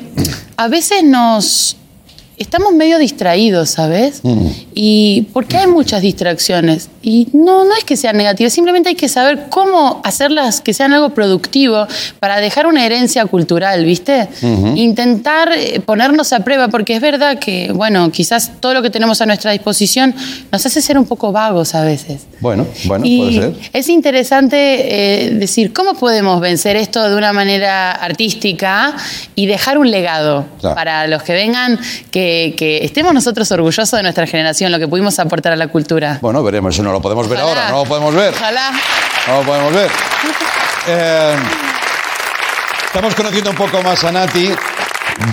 a 0.56 0.70
veces 0.70 1.04
nos 1.04 1.76
estamos 2.40 2.74
medio 2.74 2.98
distraídos, 2.98 3.70
¿sabes? 3.70 4.22
Mm. 4.24 4.48
Y 4.74 5.28
porque 5.34 5.58
hay 5.58 5.68
muchas 5.68 6.02
distracciones. 6.02 6.90
Y 7.02 7.28
no, 7.34 7.66
no 7.66 7.76
es 7.78 7.84
que 7.84 7.98
sean 7.98 8.18
negativas, 8.18 8.54
simplemente 8.54 8.90
hay 8.90 8.96
que 8.96 9.10
saber 9.10 9.48
cómo 9.50 10.02
hacerlas 10.04 10.62
que 10.62 10.74
sean 10.74 10.94
algo 10.94 11.10
productivo 11.10 11.88
para 12.20 12.38
dejar 12.40 12.66
una 12.66 12.86
herencia 12.86 13.26
cultural, 13.26 13.86
¿viste? 13.86 14.28
Intentar 14.76 15.52
eh, 15.54 15.80
ponernos 15.80 16.34
a 16.34 16.40
prueba, 16.42 16.68
porque 16.70 16.96
es 16.96 17.02
verdad 17.02 17.40
que, 17.40 17.72
bueno, 17.74 18.12
quizás 18.12 18.52
todo 18.60 18.74
lo 18.74 18.82
que 18.82 18.90
tenemos 18.90 19.22
a 19.22 19.26
nuestra 19.26 19.52
disposición 19.52 20.16
nos 20.52 20.66
hace 20.66 20.82
ser 20.82 20.98
un 20.98 21.06
poco 21.06 21.32
vagos 21.32 21.76
a 21.76 21.84
veces. 21.84 22.28
Bueno, 22.40 22.66
bueno, 22.86 23.06
y 23.06 23.18
puede 23.20 23.34
ser. 23.34 23.70
es 23.74 23.90
interesante 23.90 25.28
eh, 25.28 25.30
decir, 25.32 25.74
¿cómo 25.74 25.94
podemos 25.94 26.40
vencer 26.40 26.76
esto 26.78 27.10
de 27.10 27.16
una 27.16 27.34
manera 27.34 27.92
artística 27.92 28.96
y 29.36 29.46
dejar 29.46 29.78
un 29.78 29.92
legado 29.92 30.46
Claro. 30.60 30.76
para 30.76 31.08
los 31.08 31.24
que 31.24 31.34
vengan, 31.34 31.80
que, 32.30 32.54
que 32.56 32.86
estemos 32.86 33.14
nosotros 33.14 33.52
orgullosos 33.52 33.92
de 33.92 34.04
nuestra 34.04 34.28
generación, 34.28 34.72
lo 34.72 34.80
que 34.80 34.88
pudimos 34.88 35.18
aportar 35.20 35.54
a 35.54 35.56
la 35.56 35.68
cultura? 35.68 36.20
Bueno, 36.22 36.44
veremos. 36.44 36.76
Eso 36.76 36.84
no 36.84 36.92
lo 36.92 37.02
podemos 37.02 37.28
ver 37.28 37.40
Ojalá. 37.40 37.50
ahora, 37.62 37.72
no 37.72 37.78
lo 37.84 37.86
podemos 37.86 38.14
ver. 38.16 38.34
Ojalá. 38.34 38.72
No 39.28 39.38
lo 39.40 39.44
podemos 39.44 39.74
ver. 39.74 39.90
Eh, 40.88 41.36
Estamos 42.86 43.14
conociendo 43.14 43.52
un 43.52 43.56
poco 43.56 43.84
más 43.84 44.04
a 44.04 44.12
Nati. 44.12 44.50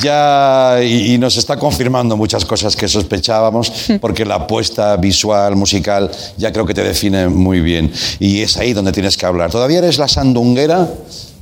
Ya, 0.03 0.79
y, 0.83 1.15
y 1.15 1.19
nos 1.19 1.37
está 1.37 1.57
confirmando 1.57 2.17
muchas 2.17 2.45
cosas 2.45 2.75
que 2.77 2.89
sospechábamos, 2.89 3.73
porque 4.01 4.25
la 4.25 4.35
apuesta 4.37 4.97
visual, 4.97 5.57
musical, 5.57 6.11
ya 6.37 6.53
creo 6.53 6.67
que 6.67 6.75
te 6.75 6.83
define 6.83 7.29
muy 7.29 7.61
bien. 7.61 7.93
Y 8.19 8.43
es 8.43 8.57
ahí 8.57 8.73
donde 8.73 8.93
tienes 8.93 9.17
que 9.17 9.27
hablar. 9.27 9.51
¿Todavía 9.51 9.79
eres 9.79 9.99
la 9.99 10.09
sandunguera? 10.09 10.89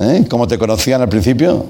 ¿Eh? 0.00 0.24
Como 0.28 0.46
te 0.46 0.58
conocían 0.58 1.00
al 1.02 1.08
principio. 1.08 1.66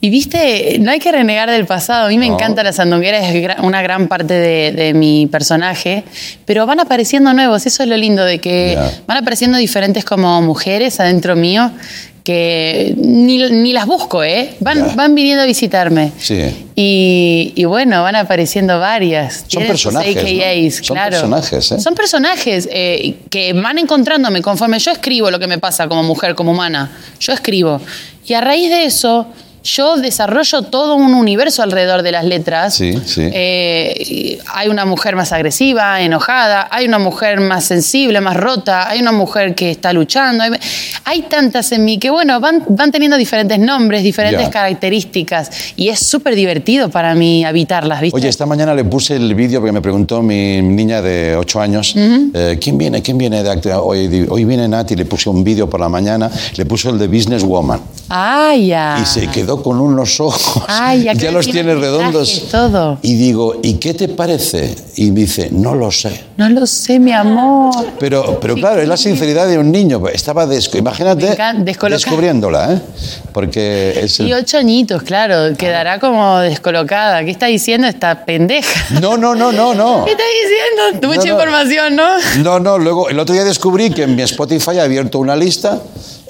Y 0.00 0.10
viste, 0.10 0.78
no 0.80 0.92
hay 0.92 1.00
que 1.00 1.10
renegar 1.10 1.50
del 1.50 1.66
pasado. 1.66 2.06
A 2.06 2.08
mí 2.08 2.16
me 2.16 2.28
No. 2.28 2.34
encanta 2.34 2.62
la 2.62 2.72
sandunguera, 2.72 3.18
es 3.28 3.56
una 3.62 3.82
gran 3.82 4.06
parte 4.06 4.34
de, 4.34 4.70
de 4.72 4.94
mi 4.94 5.26
personaje. 5.26 6.04
Pero 6.44 6.64
van 6.66 6.78
apareciendo 6.80 7.32
nuevos, 7.34 7.66
eso 7.66 7.82
es 7.82 7.88
lo 7.88 7.96
lindo 7.96 8.24
de 8.24 8.38
que 8.40 8.78
van 9.06 9.16
apareciendo 9.18 9.58
diferentes 9.58 10.04
como 10.04 10.40
mujeres 10.42 11.00
adentro 11.00 11.34
mío 11.34 11.72
que 12.28 12.92
ni, 12.98 13.38
ni 13.38 13.72
las 13.72 13.86
busco, 13.86 14.22
¿eh? 14.22 14.50
Van, 14.60 14.76
Ya. 14.76 14.94
van 14.94 15.14
viniendo 15.14 15.42
a 15.44 15.46
visitarme. 15.46 16.12
Sí. 16.18 16.66
Y, 16.76 17.54
y 17.56 17.64
bueno, 17.64 18.02
van 18.02 18.16
apareciendo 18.16 18.78
varias. 18.78 19.46
Son 19.48 19.62
personajes, 19.66 20.14
¿no? 20.14 20.20
AKAs, 20.20 20.74
Son 20.86 20.94
claro. 20.94 21.10
personajes, 21.12 21.72
¿eh? 21.72 21.80
Son 21.80 21.94
personajes 21.94 22.68
eh, 22.70 23.14
que 23.30 23.54
van 23.54 23.78
encontrándome 23.78 24.42
conforme 24.42 24.78
yo 24.78 24.90
escribo 24.90 25.30
lo 25.30 25.38
que 25.38 25.46
me 25.46 25.56
pasa 25.56 25.88
como 25.88 26.02
mujer, 26.02 26.34
como 26.34 26.50
humana. 26.52 26.90
Yo 27.18 27.32
escribo. 27.32 27.80
Y 28.26 28.34
a 28.34 28.42
raíz 28.42 28.68
de 28.68 28.84
eso, 28.84 29.26
yo 29.76 29.96
desarrollo 29.96 30.62
todo 30.62 30.94
un 30.96 31.14
universo 31.14 31.62
alrededor 31.62 32.02
de 32.02 32.12
las 32.12 32.24
letras. 32.24 32.74
Sí, 32.74 32.92
sí. 33.04 33.22
Eh, 33.32 34.38
hay 34.54 34.68
una 34.68 34.84
mujer 34.84 35.16
más 35.16 35.32
agresiva, 35.32 36.00
enojada, 36.00 36.68
hay 36.70 36.86
una 36.86 36.98
mujer 36.98 37.40
más 37.40 37.64
sensible, 37.64 38.20
más 38.20 38.36
rota, 38.36 38.88
hay 38.88 39.00
una 39.00 39.12
mujer 39.12 39.54
que 39.54 39.70
está 39.70 39.92
luchando. 39.92 40.44
Hay, 40.44 40.50
hay 41.04 41.22
tantas 41.22 41.72
en 41.72 41.84
mí 41.84 41.98
que, 41.98 42.10
bueno, 42.10 42.40
van, 42.40 42.62
van 42.68 42.90
teniendo 42.90 43.16
diferentes 43.16 43.58
nombres, 43.58 44.02
diferentes 44.02 44.42
Ya. 44.46 44.50
características. 44.50 45.50
Y 45.76 45.88
es 45.88 45.98
súper 46.00 46.34
divertido 46.34 46.88
para 46.88 47.14
mí 47.14 47.44
habitarlas, 47.44 48.00
¿viste? 48.00 48.16
Oye, 48.16 48.28
esta 48.28 48.46
mañana 48.46 48.74
le 48.74 48.84
puse 48.84 49.16
el 49.16 49.34
vídeo 49.34 49.60
porque 49.60 49.72
me 49.72 49.80
preguntó 49.82 50.22
mi 50.22 50.62
niña 50.62 51.02
de 51.02 51.36
8 51.36 51.60
años, 51.60 51.94
eh, 51.96 52.58
¿quién 52.60 52.78
viene? 52.78 53.02
¿Quién 53.02 53.18
viene 53.18 53.42
de? 53.42 53.48
Hoy, 53.74 54.26
hoy 54.28 54.44
viene 54.44 54.68
Nati, 54.68 54.94
le 54.94 55.04
puse 55.04 55.28
un 55.30 55.42
vídeo 55.42 55.68
por 55.68 55.80
la 55.80 55.88
mañana, 55.88 56.30
le 56.56 56.64
puso 56.66 56.90
el 56.90 56.98
de 56.98 57.08
Business 57.08 57.42
Woman 57.42 57.80
¡Ah, 58.10 58.54
ya! 58.54 58.98
y 59.02 59.06
se 59.06 59.26
quedó 59.28 59.57
con 59.62 59.80
unos 59.80 60.20
ojos, 60.20 60.62
Ay, 60.68 61.04
ya, 61.04 61.12
ya 61.14 61.30
los 61.32 61.46
tiene 61.46 61.74
redondos. 61.74 62.44
todo. 62.50 62.98
Y 63.02 63.14
digo, 63.14 63.56
¿y 63.62 63.74
qué 63.74 63.94
te 63.94 64.08
parece? 64.08 64.74
Y 64.96 65.10
me 65.10 65.20
dice, 65.20 65.48
no 65.52 65.74
lo 65.74 65.90
sé. 65.90 66.24
No 66.36 66.48
lo 66.48 66.66
sé, 66.66 66.98
mi 66.98 67.12
amor. 67.12 67.74
Pero, 67.98 68.38
pero 68.40 68.54
claro, 68.54 68.80
es 68.80 68.88
la 68.88 68.96
sinceridad 68.96 69.46
de 69.48 69.58
un 69.58 69.70
niño. 69.72 70.06
Estaba, 70.08 70.46
des- 70.46 70.70
imagínate, 70.74 71.36
descubriéndola, 71.88 72.74
¿eh? 72.74 72.80
Porque 73.32 73.98
es 74.02 74.20
el- 74.20 74.28
Y 74.28 74.32
ocho 74.34 74.58
añitos, 74.58 75.02
claro, 75.02 75.56
quedará 75.56 75.98
como 75.98 76.38
descolocada. 76.38 77.24
¿Qué 77.24 77.30
está 77.30 77.46
diciendo 77.46 77.86
esta 77.86 78.24
pendeja? 78.24 79.00
No, 79.00 79.16
no, 79.16 79.34
no, 79.34 79.52
no, 79.52 79.74
no. 79.74 80.04
¿Qué 80.06 80.12
está 80.12 80.24
diciendo? 80.42 81.08
Mucha 81.08 81.18
No, 81.18 81.24
no. 81.24 81.32
información, 81.32 81.96
¿no? 81.96 82.08
No, 82.42 82.60
no, 82.60 82.78
luego 82.78 83.08
el 83.08 83.18
otro 83.18 83.34
día 83.34 83.44
descubrí 83.44 83.90
que 83.90 84.02
en 84.04 84.14
mi 84.16 84.22
Spotify 84.22 84.78
ha 84.78 84.84
abierto 84.84 85.18
una 85.18 85.36
lista, 85.36 85.80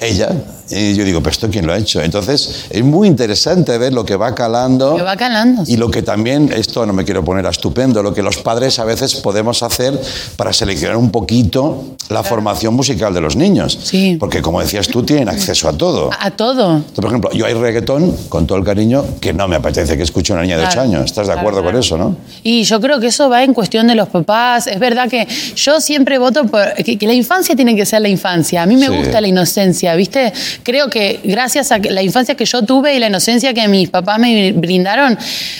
ella, 0.01 0.29
y 0.69 0.93
yo 0.93 1.03
digo, 1.03 1.19
¿pero 1.19 1.31
esto 1.31 1.49
quién 1.49 1.65
lo 1.65 1.73
ha 1.73 1.77
hecho? 1.77 2.01
Entonces 2.01 2.65
es 2.69 2.83
muy 2.83 3.07
interesante 3.07 3.77
ver 3.77 3.91
lo 3.93 4.05
que 4.05 4.15
va 4.15 4.35
calando. 4.35 4.95
Que 4.95 5.01
va 5.01 5.17
calando. 5.17 5.63
Y 5.65 5.77
lo 5.77 5.89
que 5.89 6.01
también, 6.03 6.51
esto 6.55 6.85
no 6.85 6.93
me 6.93 7.05
quiero 7.05 7.23
poner 7.25 7.45
a 7.47 7.49
estupendo, 7.49 8.01
lo 8.03 8.13
que 8.13 8.21
los 8.21 8.37
padres 8.37 8.77
a 8.79 8.83
veces 8.85 9.15
podemos 9.15 9.63
hacer 9.63 9.99
para 10.35 10.53
seleccionar 10.53 10.97
un 10.97 11.09
poquito 11.11 11.95
la 12.09 12.23
formación 12.23 12.73
musical 12.75 13.13
de 13.13 13.21
los 13.21 13.35
niños. 13.35 13.77
Sí. 13.83 14.17
Porque 14.19 14.41
como 14.41 14.61
decías 14.61 14.87
tú, 14.87 15.03
tienen 15.03 15.27
acceso 15.29 15.67
a 15.67 15.73
todo. 15.73 16.11
A, 16.13 16.27
a 16.27 16.31
todo. 16.31 16.77
Entonces, 16.77 16.95
por 16.95 17.05
ejemplo, 17.05 17.31
yo 17.31 17.45
hay 17.45 17.53
reggaetón, 17.53 18.15
con 18.29 18.45
todo 18.47 18.57
el 18.57 18.63
cariño, 18.63 19.03
que 19.19 19.33
no 19.33 19.47
me 19.47 19.55
apetece 19.55 19.97
que 19.97 20.03
escuche 20.03 20.33
una 20.33 20.43
niña 20.43 20.57
de 20.57 20.63
8 20.63 20.71
Claro. 20.73 20.89
años. 20.89 21.05
¿Estás 21.05 21.27
de 21.27 21.33
Claro, 21.33 21.39
acuerdo 21.41 21.61
claro. 21.61 21.77
con 21.77 21.83
eso, 21.83 21.97
no? 21.97 22.15
Y 22.43 22.63
yo 22.63 22.79
creo 22.79 22.99
que 22.99 23.07
eso 23.07 23.27
va 23.29 23.43
en 23.43 23.53
cuestión 23.53 23.87
de 23.87 23.95
los 23.95 24.07
papás. 24.09 24.67
Es 24.67 24.79
verdad 24.79 25.09
que 25.09 25.27
yo 25.55 25.81
siempre 25.81 26.17
voto 26.19 26.45
por 26.45 26.73
que, 26.75 26.97
que 26.97 27.07
la 27.07 27.13
infancia 27.13 27.55
tiene 27.55 27.75
que 27.75 27.85
ser 27.85 28.01
la 28.01 28.09
infancia. 28.09 28.61
A 28.63 28.65
mí 28.65 28.75
me 28.77 28.87
Sí. 28.87 28.95
gusta 28.97 29.19
la 29.21 29.27
inocencia, 29.27 29.88
¿viste? 29.95 30.31
Creo 30.63 30.89
que 30.89 31.19
gracias 31.23 31.71
a 31.71 31.77
la 31.79 32.01
infancia 32.01 32.35
que 32.35 32.45
yo 32.45 32.61
tuve 32.63 32.95
y 32.95 32.99
la 32.99 33.07
inocencia 33.07 33.53
que 33.53 33.67
mis 33.67 33.89
papás 33.89 34.19
me 34.19 34.51
brindaron, 34.51 35.17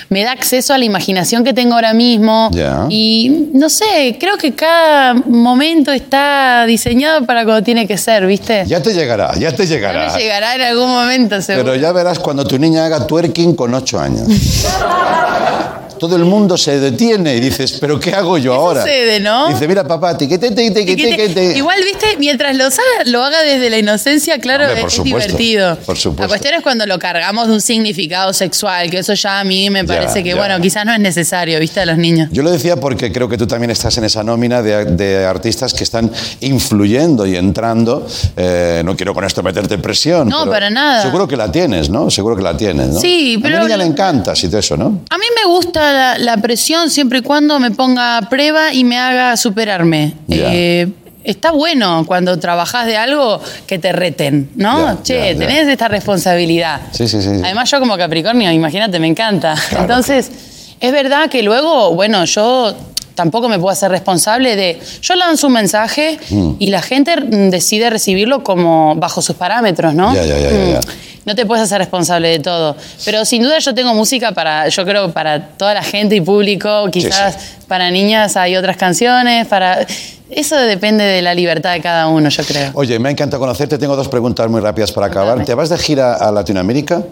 me 0.09 0.23
da 0.23 0.31
acceso 0.31 0.73
a 0.73 0.77
la 0.77 0.85
imaginación 0.85 1.43
que 1.43 1.53
tengo 1.53 1.75
ahora 1.75 1.93
mismo. 1.93 2.49
Ya. 2.53 2.85
Y 2.89 3.47
no 3.53 3.69
sé, 3.69 4.17
creo 4.19 4.37
que 4.37 4.53
cada 4.53 5.13
momento 5.13 5.91
está 5.91 6.65
diseñado 6.67 7.25
para 7.25 7.45
como 7.45 7.61
tiene 7.63 7.87
que 7.87 7.97
ser, 7.97 8.25
¿viste? 8.25 8.63
Ya 8.67 8.81
te 8.81 8.93
llegará, 8.93 9.33
ya 9.37 9.51
te 9.55 9.65
Ya 9.65 9.75
llegará. 9.75 10.13
me 10.13 10.19
llegará 10.19 10.55
en 10.55 10.61
algún 10.61 10.89
momento, 10.89 11.41
seguro. 11.41 11.65
Pero 11.71 11.75
ya 11.81 11.91
verás 11.91 12.19
cuando 12.19 12.45
tu 12.45 12.57
niña 12.57 12.85
haga 12.85 13.05
twerking 13.05 13.55
con 13.55 13.73
ocho 13.73 13.99
años. 13.99 14.27
Todo 15.99 16.15
el 16.15 16.23
mundo 16.25 16.57
se 16.57 16.79
detiene 16.79 17.35
y 17.35 17.39
dices, 17.39 17.73
¿pero 17.79 17.99
qué 17.99 18.13
hago 18.13 18.37
yo 18.37 18.53
ahora? 18.53 18.81
sucede, 18.81 19.19
no? 19.19 19.49
Dice, 19.49 19.67
mira, 19.67 19.83
papá, 19.87 20.17
tiquete, 20.17 20.51
tiquete, 20.51 20.81
Y 20.81 20.85
que 20.85 20.95
te- 20.95 21.09
tiquete. 21.11 21.57
Igual, 21.57 21.79
viste, 21.83 22.15
mientras 22.17 22.55
lo 22.55 22.63
haga, 22.65 22.79
lo 23.05 23.23
haga 23.23 23.41
desde 23.41 23.69
la 23.69 23.77
inocencia, 23.77 24.39
claro, 24.39 24.63
Hombre, 24.65 24.81
por 24.81 24.87
es, 24.89 24.93
es 24.93 24.97
supuesto, 24.97 25.37
divertido. 25.37 25.77
por 25.85 25.97
supuesto. 25.97 26.21
La 26.23 26.27
cuestión 26.27 26.53
es 26.55 26.61
cuando 26.61 26.85
lo 26.85 26.97
cargamos 26.99 27.47
de 27.47 27.53
un 27.53 27.61
significado 27.61 28.33
sexual, 28.33 28.89
que 28.89 28.99
eso 28.99 29.13
ya 29.13 29.39
a 29.39 29.43
mí 29.43 29.69
me 29.69 29.81
Ya, 29.81 29.87
parece 29.87 30.23
que, 30.23 30.29
ya. 30.29 30.35
bueno, 30.35 30.59
quizás 30.61 30.85
no 30.85 30.93
es 30.93 30.99
necesario, 30.99 31.59
viste, 31.59 31.79
a 31.81 31.85
los 31.85 31.97
niños. 31.97 32.29
Yo 32.31 32.43
lo 32.43 32.51
decía 32.51 32.77
porque 32.77 33.11
creo 33.11 33.27
que 33.27 33.37
tú 33.37 33.45
también 33.47 33.71
estás 33.71 33.97
en 33.97 34.05
esa 34.05 34.23
nómina 34.23 34.61
de, 34.61 34.85
de 34.85 35.25
artistas 35.25 35.73
que 35.73 35.83
están 35.83 36.09
influyendo 36.41 37.25
y 37.25 37.35
entrando. 37.35 38.05
Eh, 38.37 38.81
no 38.85 38.95
quiero 38.95 39.13
con 39.13 39.23
esto 39.25 39.43
meterte 39.43 39.75
en 39.75 39.81
presión. 39.81 40.27
No, 40.29 40.39
pero 40.41 40.51
para 40.51 40.69
nada. 40.69 41.01
Seguro 41.03 41.27
que 41.27 41.37
la 41.37 41.51
tienes, 41.51 41.89
¿no? 41.89 42.09
Seguro 42.09 42.35
que 42.35 42.43
la 42.43 42.55
tienes, 42.55 42.87
¿no? 42.89 42.99
Sí, 42.99 43.37
pero- 43.41 43.57
A 43.57 43.59
mi 43.59 43.65
niña 43.65 43.77
le 43.77 43.85
encanta, 43.85 44.33
y 44.41 44.47
todo 44.47 44.59
eso, 44.59 44.77
¿no? 44.77 45.01
A 45.09 45.17
mí 45.17 45.25
me 45.35 45.51
gusta 45.51 45.88
la, 45.91 46.17
la 46.17 46.37
presión 46.37 46.89
siempre 46.89 47.19
y 47.19 47.21
cuando 47.21 47.59
me 47.59 47.71
ponga 47.71 48.17
a 48.17 48.29
prueba 48.29 48.73
y 48.73 48.83
me 48.83 48.97
haga 48.97 49.35
superarme. 49.37 50.13
Eh, 50.29 50.87
Está 51.21 51.51
bueno 51.51 52.05
cuando 52.07 52.39
trabajas 52.39 52.87
de 52.87 52.95
algo 52.97 53.39
que 53.67 53.77
te 53.77 53.91
reten, 53.91 54.49
¿no? 54.55 55.03
Che, 55.03 55.35
tenés 55.35 55.67
esta 55.67 55.87
responsabilidad. 55.89 56.79
Sí, 56.91 57.07
sí, 57.09 57.21
sí. 57.21 57.29
sí. 57.35 57.41
Además, 57.43 57.69
yo 57.69 57.79
como 57.79 57.97
Capricornio, 57.97 58.49
imagínate, 58.51 58.99
me 58.99 59.07
encanta. 59.07 59.53
Claro. 59.69 59.83
Entonces, 59.83 60.31
es 60.79 60.91
verdad 60.91 61.29
que 61.29 61.43
luego, 61.43 61.93
bueno, 61.93 62.23
yo 62.25 62.73
tampoco 63.15 63.49
me 63.49 63.59
puedo 63.59 63.69
hacer 63.71 63.91
responsable 63.91 64.55
de. 64.55 64.79
Yo 65.01 65.13
lanzo 65.15 65.47
un 65.47 65.53
mensaje 65.53 66.17
Mm. 66.29 66.51
y 66.57 66.67
la 66.67 66.81
gente 66.81 67.13
decide 67.17 67.89
recibirlo 67.89 68.41
como 68.43 68.95
bajo 68.95 69.21
sus 69.21 69.35
parámetros, 69.35 69.93
¿no? 69.93 70.15
Ya, 70.15 70.23
ya, 70.23 70.37
ya, 70.39 70.49
Mm. 70.49 70.71
ya. 70.71 70.79
No 71.25 71.35
te 71.35 71.45
puedes 71.45 71.63
hacer 71.63 71.79
responsable 71.79 72.29
de 72.29 72.39
todo. 72.39 72.75
Pero 73.05 73.25
sin 73.25 73.43
duda 73.43 73.59
yo 73.59 73.73
tengo 73.73 73.93
música 73.93 74.31
para, 74.31 74.67
yo 74.69 74.85
creo, 74.85 75.11
para 75.11 75.49
toda 75.49 75.73
la 75.73 75.83
gente 75.83 76.15
y 76.15 76.21
público. 76.21 76.89
Quizás 76.91 77.37
para 77.67 77.91
niñas 77.91 78.37
hay 78.37 78.55
otras 78.55 78.77
canciones, 78.77 79.47
para. 79.47 79.85
Eso 80.29 80.55
depende 80.57 81.03
de 81.03 81.23
la 81.23 81.33
libertad 81.33 81.73
de 81.73 81.81
cada 81.81 82.07
uno, 82.07 82.29
yo 82.29 82.43
creo. 82.43 82.71
Oye, 82.75 82.99
me 82.99 83.09
ha 83.09 83.11
encantado 83.11 83.39
conocerte. 83.39 83.77
Tengo 83.77 83.95
dos 83.95 84.07
preguntas 84.07 84.47
muy 84.49 84.61
rápidas 84.61 84.91
para 84.91 85.07
acabar. 85.07 85.35
Dame. 85.35 85.45
¿Te 85.45 85.55
vas 85.55 85.69
de 85.69 85.77
gira 85.77 86.13
a 86.15 86.31
Latinoamérica? 86.31 87.03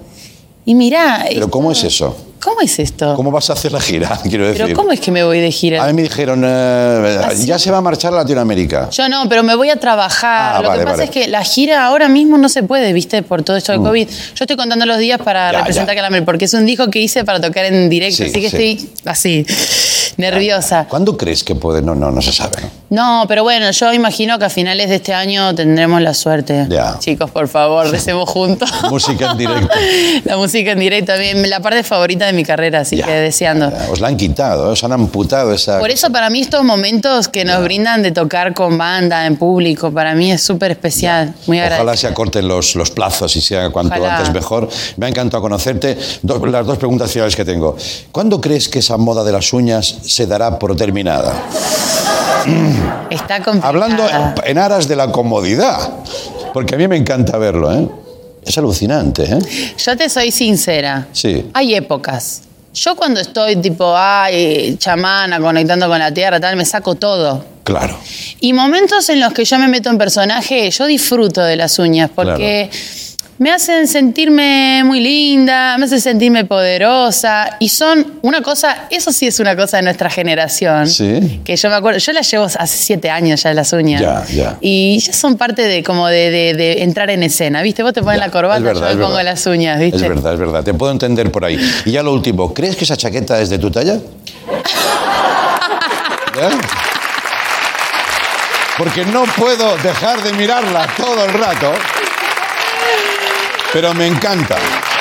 Y 0.68 0.76
mirá. 0.76 1.26
¿Pero 1.30 1.50
cómo 1.50 1.72
es 1.72 1.82
eso? 1.86 2.16
¿Cómo 2.42 2.62
es 2.62 2.78
esto? 2.78 3.16
¿Cómo 3.16 3.32
vas 3.32 3.50
a 3.50 3.54
hacer 3.54 3.72
la 3.72 3.80
gira? 3.82 4.20
Quiero 4.30 4.46
decir. 4.48 4.64
¿Pero 4.66 4.76
cómo 4.78 4.92
es 4.92 5.00
que 5.00 5.12
me 5.12 5.24
voy 5.24 5.40
de 5.40 5.50
gira? 5.52 5.84
A 5.84 5.88
mí 5.88 5.94
me 5.94 6.04
dijeron, 6.04 6.44
eh, 6.46 7.30
ya 7.46 7.58
se 7.58 7.72
va 7.72 7.78
a 7.78 7.82
marchar 7.82 8.14
a 8.14 8.18
Latinoamérica. 8.18 8.90
Yo 8.92 9.08
no, 9.10 9.28
pero 9.30 9.44
me 9.44 9.56
voy 9.56 9.70
a 9.70 9.78
trabajar. 9.78 10.58
Ah, 10.58 10.62
Lo 10.62 10.68
vale, 10.70 10.82
que 10.82 10.86
pasa 10.86 10.98
vale. 10.98 11.04
es 11.06 11.10
que 11.10 11.28
la 11.30 11.44
gira 11.44 11.86
ahora 11.86 12.10
mismo 12.10 12.38
no 12.38 12.50
se 12.50 12.64
puede, 12.64 12.92
¿viste? 12.94 13.24
Por 13.24 13.44
todo 13.44 13.56
esto 13.58 13.72
de 13.72 13.78
COVID. 13.80 14.08
Yo 14.08 14.14
estoy 14.44 14.56
contando 14.58 14.86
los 14.86 14.98
días 15.00 15.20
para 15.22 15.50
Mm. 15.50 15.52
Ya, 15.54 15.58
representar 15.60 15.96
ya. 15.96 16.02
Calamel, 16.02 16.24
porque 16.26 16.46
es 16.46 16.54
un 16.54 16.66
disco 16.66 16.90
que 16.90 17.00
hice 17.00 17.24
para 17.24 17.40
tocar 17.42 17.66
en 17.66 17.90
directo, 17.90 18.18
Sí, 18.18 18.24
así 18.30 18.42
que 18.42 18.50
sí. 18.50 18.78
estoy 18.78 18.90
así, 19.06 19.46
nerviosa. 20.18 20.86
¿Cuándo 20.90 21.16
crees 21.18 21.44
que 21.44 21.56
puede? 21.56 21.82
No, 21.82 21.96
no, 21.96 22.12
no 22.12 22.22
se 22.22 22.32
sabe. 22.32 22.58
¿no? 22.90 23.26
Pero 23.28 23.44
bueno, 23.44 23.70
yo 23.72 23.94
imagino 23.94 24.40
que 24.40 24.46
a 24.46 24.50
finales 24.50 24.90
de 24.90 24.96
este 24.96 25.14
año 25.14 25.54
tendremos 25.54 26.02
la 26.02 26.14
suerte. 26.14 26.66
Ya. 26.70 26.98
Chicos, 27.00 27.30
por 27.32 27.48
favor, 27.48 27.90
recemos 27.90 28.30
juntos. 28.30 28.70
Música 28.90 29.32
en 29.32 29.38
directo. 29.38 29.70
la 30.24 30.38
música 30.38 30.72
en 30.72 30.80
directo, 30.80 31.12
mí, 31.20 31.48
la 31.48 31.60
parte 31.60 31.84
favorita 31.84 32.26
de 32.26 32.34
mi 32.34 32.44
carrera, 32.46 32.82
así 32.82 32.96
Ya. 32.98 33.06
que 33.06 33.12
deseando. 33.12 33.72
Os 33.92 34.00
la 34.00 34.08
han 34.08 34.18
quitado, 34.18 34.70
os 34.72 34.84
han 34.84 34.94
amputado 34.94 35.54
esa. 35.54 35.80
Por 35.80 35.90
eso 35.92 36.10
para 36.12 36.30
mí 36.30 36.40
estos 36.40 36.64
momentos 36.64 37.28
que 37.28 37.44
nos 37.46 37.62
brindan 37.64 38.02
de 38.04 38.12
tocar 38.12 38.54
con 38.54 38.78
banda, 38.78 39.26
en 39.26 39.36
público, 39.36 39.92
para 39.92 40.16
mí 40.16 40.32
es 40.32 40.42
súper 40.42 40.72
especial, 40.72 41.34
muy 41.46 41.60
agradable. 41.60 41.84
Ojalá 41.84 41.98
se 41.98 42.08
acorten 42.08 42.48
los, 42.48 42.76
los 42.76 42.90
plazos 42.92 43.36
y 43.36 43.42
sea 43.42 43.70
cuanto 43.70 43.96
Ojalá. 43.96 44.18
antes 44.18 44.34
mejor. 44.34 44.70
Me 44.96 45.06
ha 45.08 45.10
encantado 45.10 45.42
conocerte. 45.42 45.98
Las 46.24 46.66
dos 46.66 46.78
preguntas 46.78 47.12
finales 47.12 47.36
que 47.36 47.44
tengo. 47.44 47.76
¿Cuándo 48.12 48.40
crees 48.40 48.70
que 48.70 48.80
esa 48.80 48.98
moda 48.98 49.24
de 49.26 49.32
las 49.34 49.52
uñas 49.52 49.98
se 50.08 50.26
dará 50.26 50.58
por 50.58 50.76
terminada? 50.76 51.34
Está 53.10 53.44
complicada. 53.44 53.68
Hablando 53.68 54.08
en 54.46 54.58
aras 54.58 54.88
de 54.88 54.96
la 54.96 55.12
comodidad, 55.12 55.78
porque 56.54 56.76
a 56.76 56.78
mí 56.78 56.88
me 56.88 56.96
encanta 56.96 57.38
verlo. 57.38 57.72
¿eh? 57.74 57.88
Es 58.44 58.58
alucinante. 58.58 59.24
¿eh? 59.24 59.40
Yo 59.78 59.98
te 59.98 60.10
soy 60.10 60.32
sincera. 60.32 61.08
Sí. 61.12 61.50
Hay 61.54 61.76
épocas. 61.76 62.44
Yo 62.74 62.96
cuando 62.96 63.20
estoy 63.20 63.56
tipo, 63.58 63.94
ay, 63.96 64.78
chamana, 64.78 65.40
conectando 65.40 65.88
con 65.88 66.00
la 66.00 66.14
tierra, 66.14 66.40
tal, 66.40 66.56
me 66.56 66.64
saco 66.64 66.96
todo. 66.96 67.44
Claro. 67.64 67.98
Y 68.40 68.54
momentos 68.54 69.10
en 69.10 69.20
los 69.20 69.34
que 69.34 69.44
yo 69.44 69.60
me 69.60 69.68
meto 69.68 69.90
en 69.90 69.98
personaje, 69.98 70.70
yo 70.70 70.86
disfruto 70.86 71.42
de 71.42 71.58
las 71.58 71.80
uñas, 71.80 72.10
porque 72.14 72.70
me 73.40 73.52
hacen 73.52 73.88
sentirme 73.88 74.82
muy 74.84 75.00
linda, 75.00 75.78
me 75.78 75.86
hacen 75.86 76.02
sentirme 76.02 76.46
poderosa 76.46 77.56
y 77.60 77.70
son 77.70 78.14
una 78.24 78.42
cosa, 78.42 78.88
eso 78.90 79.12
sí 79.12 79.28
es 79.28 79.40
una 79.40 79.56
cosa 79.56 79.78
de 79.78 79.84
nuestra 79.84 80.10
generación. 80.10 80.88
Sí. 80.88 81.42
Que 81.46 81.56
yo 81.56 81.70
me 81.70 81.76
acuerdo, 81.76 82.00
yo 82.00 82.14
las 82.14 82.30
llevo 82.32 82.46
hace 82.46 82.66
siete 82.78 83.12
años 83.12 83.44
ya 83.44 83.54
las 83.54 83.72
uñas. 83.74 84.02
Ya, 84.02 84.26
ya. 84.34 84.58
Y 84.60 84.98
ya 85.00 85.14
son 85.14 85.38
parte 85.38 85.62
de 85.64 85.84
como 85.84 86.08
de, 86.08 86.32
de- 86.32 86.54
de 86.56 86.82
entrar 86.84 87.10
en 87.12 87.22
escena, 87.22 87.62
¿viste? 87.62 87.84
Vos 87.84 87.94
te 87.94 88.02
pones 88.02 88.20
la 88.20 88.32
corbata, 88.32 88.60
verdad, 88.60 88.90
yo 88.92 88.96
me 88.98 89.04
pongo 89.04 89.18
verdad. 89.18 89.32
las 89.34 89.46
uñas, 89.46 89.80
¿viste? 89.80 89.98
Es 89.98 90.10
verdad, 90.10 90.34
es 90.34 90.40
verdad. 90.40 90.64
Te 90.64 90.74
puedo 90.74 90.92
entender 90.92 91.32
por 91.32 91.46
ahí. 91.46 91.60
Y 91.86 91.92
ya 91.92 92.02
lo 92.02 92.14
último, 92.14 92.54
¿crees 92.56 92.76
que 92.76 92.86
esa 92.86 92.98
chaqueta 92.98 93.40
es 93.40 93.50
de 93.50 93.60
tu 93.60 93.70
talla? 93.70 94.00
Porque 98.78 99.06
no 99.06 99.24
puedo 99.38 99.76
dejar 99.78 100.22
de 100.22 100.34
mirarla 100.34 100.88
todo 100.98 101.26
el 101.26 101.34
rato. 101.34 101.72
Pero 103.74 103.94
me 103.94 104.08
encanta, 104.08 104.58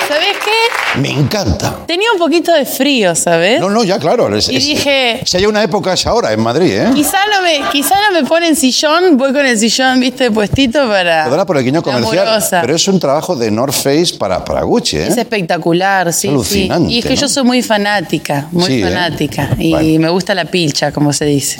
¿Sabés 0.09 0.37
qué? 0.45 0.76
Me 1.01 1.11
encanta. 1.11 1.81
Tenía 1.87 2.11
un 2.13 2.19
poquito 2.19 2.53
de 2.53 2.65
frío, 2.65 3.15
¿sabes? 3.15 3.61
No, 3.61 3.69
no, 3.69 3.85
ya 3.85 3.99
claro. 3.99 4.35
es- 4.35 4.49
Y 4.49 4.57
es- 4.57 4.65
dije- 4.67 5.21
Si 5.27 5.37
hay 5.37 5.45
una 5.47 5.63
época 5.63 5.93
es 5.93 6.07
ahora, 6.07 6.33
en 6.33 6.41
Madrid, 6.41 6.73
¿eh? 6.73 6.91
Quizá 6.95 7.19
no, 7.35 7.43
me, 7.43 7.69
quizá 7.71 7.97
no 8.09 8.19
me 8.21 8.27
ponen 8.27 8.57
sillón, 8.57 9.17
voy 9.19 9.33
con 9.33 9.45
el 9.45 9.59
sillón, 9.59 10.01
viste, 10.01 10.31
puestito 10.31 10.89
para. 10.89 11.25
Perdona 11.25 11.45
por 11.45 11.59
el 11.59 11.65
guiño 11.65 11.83
comercial, 11.83 12.27
Amorosa. 12.29 12.61
pero 12.63 12.75
es 12.75 12.89
un 12.89 12.99
trabajo 12.99 13.37
de 13.37 13.51
North 13.51 13.75
Face 13.75 14.15
para, 14.19 14.43
para 14.45 14.63
Gucci, 14.63 14.97
¿eh? 14.97 15.07
Es 15.09 15.17
espectacular, 15.19 16.13
sí, 16.13 16.23
sí. 16.23 16.29
Alucinante, 16.29 16.93
Y 16.93 16.99
es 17.01 17.05
que 17.05 17.15
¿no? 17.15 17.21
yo 17.21 17.29
soy 17.29 17.45
muy 17.45 17.63
fanática, 17.63 18.49
muy 18.53 18.65
Sí, 18.65 18.81
¿eh? 18.83 18.85
fanática. 18.85 19.51
Y 19.59 19.71
Bueno. 19.73 20.01
me 20.01 20.09
gusta 20.09 20.35
la 20.35 20.47
pilcha, 20.47 20.93
como 20.93 21.13
se 21.13 21.27
dice. 21.27 21.59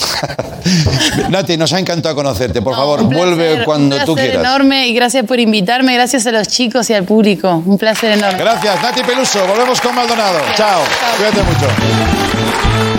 Nati, 1.31 1.57
nos 1.57 1.73
ha 1.73 1.79
encantado 1.79 2.15
conocerte. 2.15 2.63
Por 2.63 2.73
No, 2.73 2.79
favor, 2.79 3.01
un 3.03 3.09
placer, 3.09 3.27
vuelve 3.37 3.65
cuando 3.65 3.97
un 3.97 4.05
tú 4.05 4.15
placer 4.15 4.33
quieras. 4.33 4.47
enorme 4.49 4.89
y 4.89 4.95
gracias 4.95 5.25
por 5.25 5.39
invitarme, 5.41 5.95
gracias 5.95 6.27
a 6.27 6.33
los 6.33 6.49
chicos 6.49 6.89
y 6.91 6.95
al 6.95 7.05
público. 7.05 7.63
Un 7.65 7.79
placer 7.79 8.13
enorme. 8.13 8.39
Gracias, 8.39 8.83
Nati 8.83 9.03
Peluso. 9.17 9.47
Volvemos 9.47 9.81
con 9.81 9.95
Maldonado. 9.95 10.41
Chao. 10.55 10.85
Cuídate 11.17 11.43
mucho. 11.43 12.96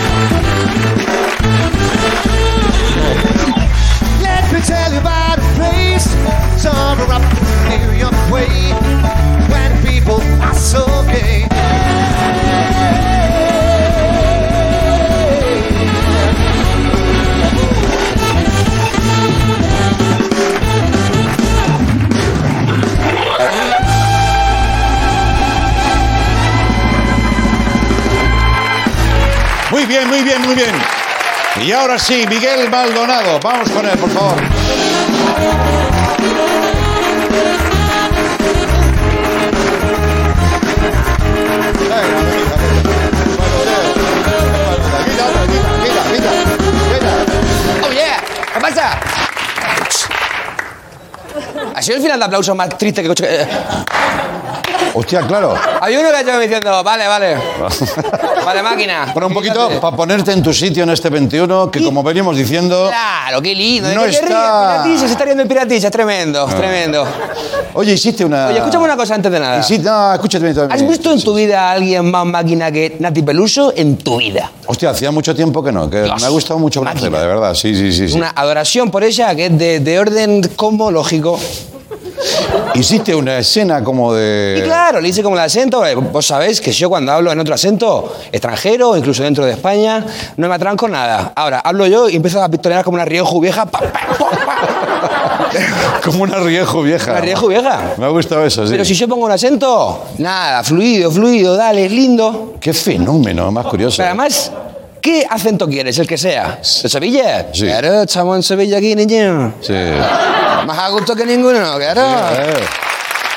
Bien. 30.58 30.76
Y 31.64 31.72
ahora 31.72 32.00
sí, 32.00 32.26
Miguel 32.28 32.70
Maldonado. 32.70 33.40
Vamos 33.40 33.70
con 33.70 33.86
él, 33.86 33.98
por 33.98 34.10
favor. 34.10 34.38
Oye, 47.88 48.08
¿qué 48.54 48.60
pasa? 48.60 49.00
Ha 51.76 51.82
sido 51.84 51.98
el 51.98 52.04
final 52.04 52.20
de 52.20 52.26
aplauso 52.26 52.56
más 52.56 52.76
triste 52.78 53.04
que... 53.04 53.97
Hostia, 55.00 55.22
claro. 55.28 55.54
Había 55.80 56.00
uno 56.00 56.10
que 56.10 56.20
estaba 56.22 56.40
diciendo, 56.40 56.84
vale, 56.84 57.08
vale. 57.08 57.38
Vale, 58.48 58.64
máquina. 58.64 59.12
Bueno, 59.14 59.28
un 59.28 59.34
poquito 59.34 59.70
para 59.82 59.96
ponerte 59.96 60.32
en 60.32 60.42
tu 60.42 60.54
sitio 60.54 60.84
en 60.84 60.90
este 60.92 61.10
21, 61.10 61.70
que 61.70 61.84
como 61.84 62.02
venimos 62.02 62.36
diciendo... 62.38 62.88
Claro, 62.88 63.42
qué 63.42 63.54
lindo. 63.54 63.90
¿De 63.90 63.94
No 63.96 64.06
está- 64.06 64.26
Piratilla, 64.86 65.00
se 65.00 65.06
está 65.08 65.26
riendo 65.26 65.44
el 65.44 65.50
piratilla, 65.50 65.88
es 65.88 65.92
tremendo, 65.92 66.48
es 66.48 66.56
tremendo. 66.56 67.06
Oye, 67.74 67.92
hiciste 67.94 68.24
una... 68.24 68.48
Oye, 68.48 68.60
escúchame 68.60 68.86
una 68.86 68.96
cosa 68.96 69.16
antes 69.16 69.30
de 69.30 69.40
nada. 69.40 69.60
Hiciste- 69.60 69.84
no, 69.84 70.14
escúchame 70.14 70.54
también. 70.54 70.72
¿Has 70.82 70.88
visto 70.90 71.12
en 71.12 71.22
tu 71.22 71.34
vida 71.34 71.68
a 71.68 71.72
alguien 71.74 72.10
más 72.10 72.26
máquina 72.26 72.72
que 72.72 72.96
Nati 73.00 73.22
Peluso? 73.22 73.74
En 73.76 73.98
tu 73.98 74.16
vida. 74.18 74.50
Hostia, 74.66 74.92
hacía 74.92 75.12
mucho 75.12 75.36
tiempo 75.36 75.62
que 75.62 75.74
no, 75.74 75.90
que 75.90 76.04
Dios, 76.04 76.22
me 76.22 76.28
ha 76.28 76.30
gustado 76.30 76.58
mucho 76.58 76.80
conocerla, 76.80 77.20
de 77.20 77.28
verdad. 77.28 77.54
Sí, 77.54 77.76
sí, 77.76 77.92
sí. 77.92 78.08
sí. 78.08 78.18
Una 78.18 78.30
adoración 78.34 78.90
por 78.90 79.04
ella 79.04 79.36
que 79.36 79.48
es 79.48 79.58
de, 79.58 79.80
de 79.82 80.00
orden 80.00 80.42
cosmológico. 80.56 81.38
Hiciste 82.76 83.14
una 83.16 83.38
escena 83.40 83.84
como 83.84 84.14
Y 84.16 84.20
de... 84.20 84.62
claro, 84.66 85.00
le 85.02 85.10
hice 85.10 85.22
como 85.24 85.36
el 85.36 85.42
acento. 85.42 85.86
eh, 85.86 85.96
Vos 85.96 86.26
sabés 86.26 86.60
que 86.62 86.72
yo 86.72 86.90
cuando 86.90 87.12
hablo 87.12 87.32
en 87.32 87.40
otro 87.40 87.54
acento, 87.56 88.14
extranjero, 88.32 88.96
incluso 88.98 89.24
dentro 89.24 89.46
de 89.46 89.52
España, 89.54 90.06
no 90.38 90.48
me 90.48 90.56
atranco 90.56 90.88
nada. 90.88 91.32
Ahora, 91.36 91.60
hablo 91.60 91.86
yo 91.88 92.10
y 92.10 92.16
empiezo 92.16 92.42
a 92.42 92.50
pistolear 92.50 92.84
como 92.84 92.96
una 92.96 93.06
riejo 93.06 93.40
vieja. 93.40 93.66
pa, 93.66 93.80
pa, 93.80 93.92
pa. 93.92 94.00
Como 96.04 96.24
una 96.24 96.38
riejo 96.40 96.82
vieja. 96.84 97.12
Una 97.12 97.22
riejo 97.22 97.48
vieja. 97.48 97.94
Me 97.98 98.06
ha 98.06 98.10
gustado 98.10 98.46
eso, 98.46 98.66
sí. 98.66 98.72
Pero 98.72 98.86
si 98.86 98.94
yo 98.96 99.08
pongo 99.08 99.26
un 99.26 99.32
acento, 99.32 100.06
nada, 100.18 100.64
fluido, 100.64 101.12
fluido, 101.12 101.56
dale, 101.56 101.86
es 101.86 101.92
lindo. 101.92 102.56
Qué 102.60 102.74
fenómeno, 102.74 103.52
más 103.52 103.66
curioso. 103.66 103.98
Pero 103.98 104.08
además, 104.10 104.52
¿qué 105.02 105.26
acento 105.30 105.68
quieres? 105.68 105.98
El 106.00 106.08
que 106.08 106.18
sea. 106.18 106.60
¿De 106.62 106.90
Sevilla? 106.90 107.48
Sí. 107.54 107.66
Claro, 107.66 108.02
estamos 108.04 108.36
en 108.38 108.44
Sevilla 108.44 108.78
aquí, 108.78 108.96
niño. 108.96 109.54
Sí. 109.62 109.74
Más 110.68 110.78
a 110.80 110.90
gusto 110.90 111.16
que 111.16 111.26
ninguno, 111.26 111.78
claro. 111.78 112.02
Eh. 112.36 112.66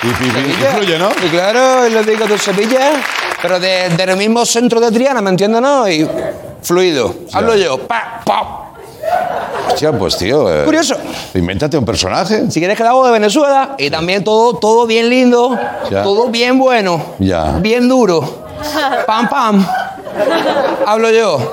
Y, 0.03 0.07
y- 0.09 0.51
y- 0.51 0.53
fluye, 0.75 0.99
¿no? 0.99 1.11
Y 1.25 1.29
claro, 1.29 1.87
y 1.87 1.91
lo 1.91 2.03
digo 2.03 2.27
de 2.27 2.37
Sevilla, 2.39 2.91
pero 3.41 3.61
de- 3.61 3.89
del 3.91 4.17
mismo 4.17 4.45
centro 4.45 4.81
de 4.81 4.91
Triana, 4.91 5.21
¿me 5.23 5.31
entiendes, 5.31 5.61
no? 5.63 5.89
Y 5.89 6.09
fluido. 6.63 7.15
Hablo 7.33 7.55
yo, 7.55 7.79
pa, 7.87 8.21
pa. 8.25 8.57
Hostia, 9.73 9.93
pues 9.93 10.17
tío. 10.17 10.53
eh, 10.53 10.65
Curioso. 10.65 10.97
Invéntate 11.35 11.79
un 11.79 11.85
personaje. 11.85 12.51
Si 12.51 12.59
quieres 12.59 12.77
que 12.77 12.83
la 12.83 12.91
hago 12.91 13.07
de 13.07 13.13
Venezuela, 13.13 13.77
y 13.79 13.89
también 13.91 14.25
todo, 14.25 14.55
todo 14.57 14.85
bien 14.87 15.09
lindo, 15.09 15.57
Ya. 15.89 16.03
todo 16.03 16.27
bien 16.29 16.59
bueno, 16.59 17.01
Ya. 17.21 17.53
bien 17.61 17.89
duro. 17.89 18.47
Pam, 19.07 19.29
pam. 19.29 19.65
Hablo 20.85 21.11
yo. 21.11 21.53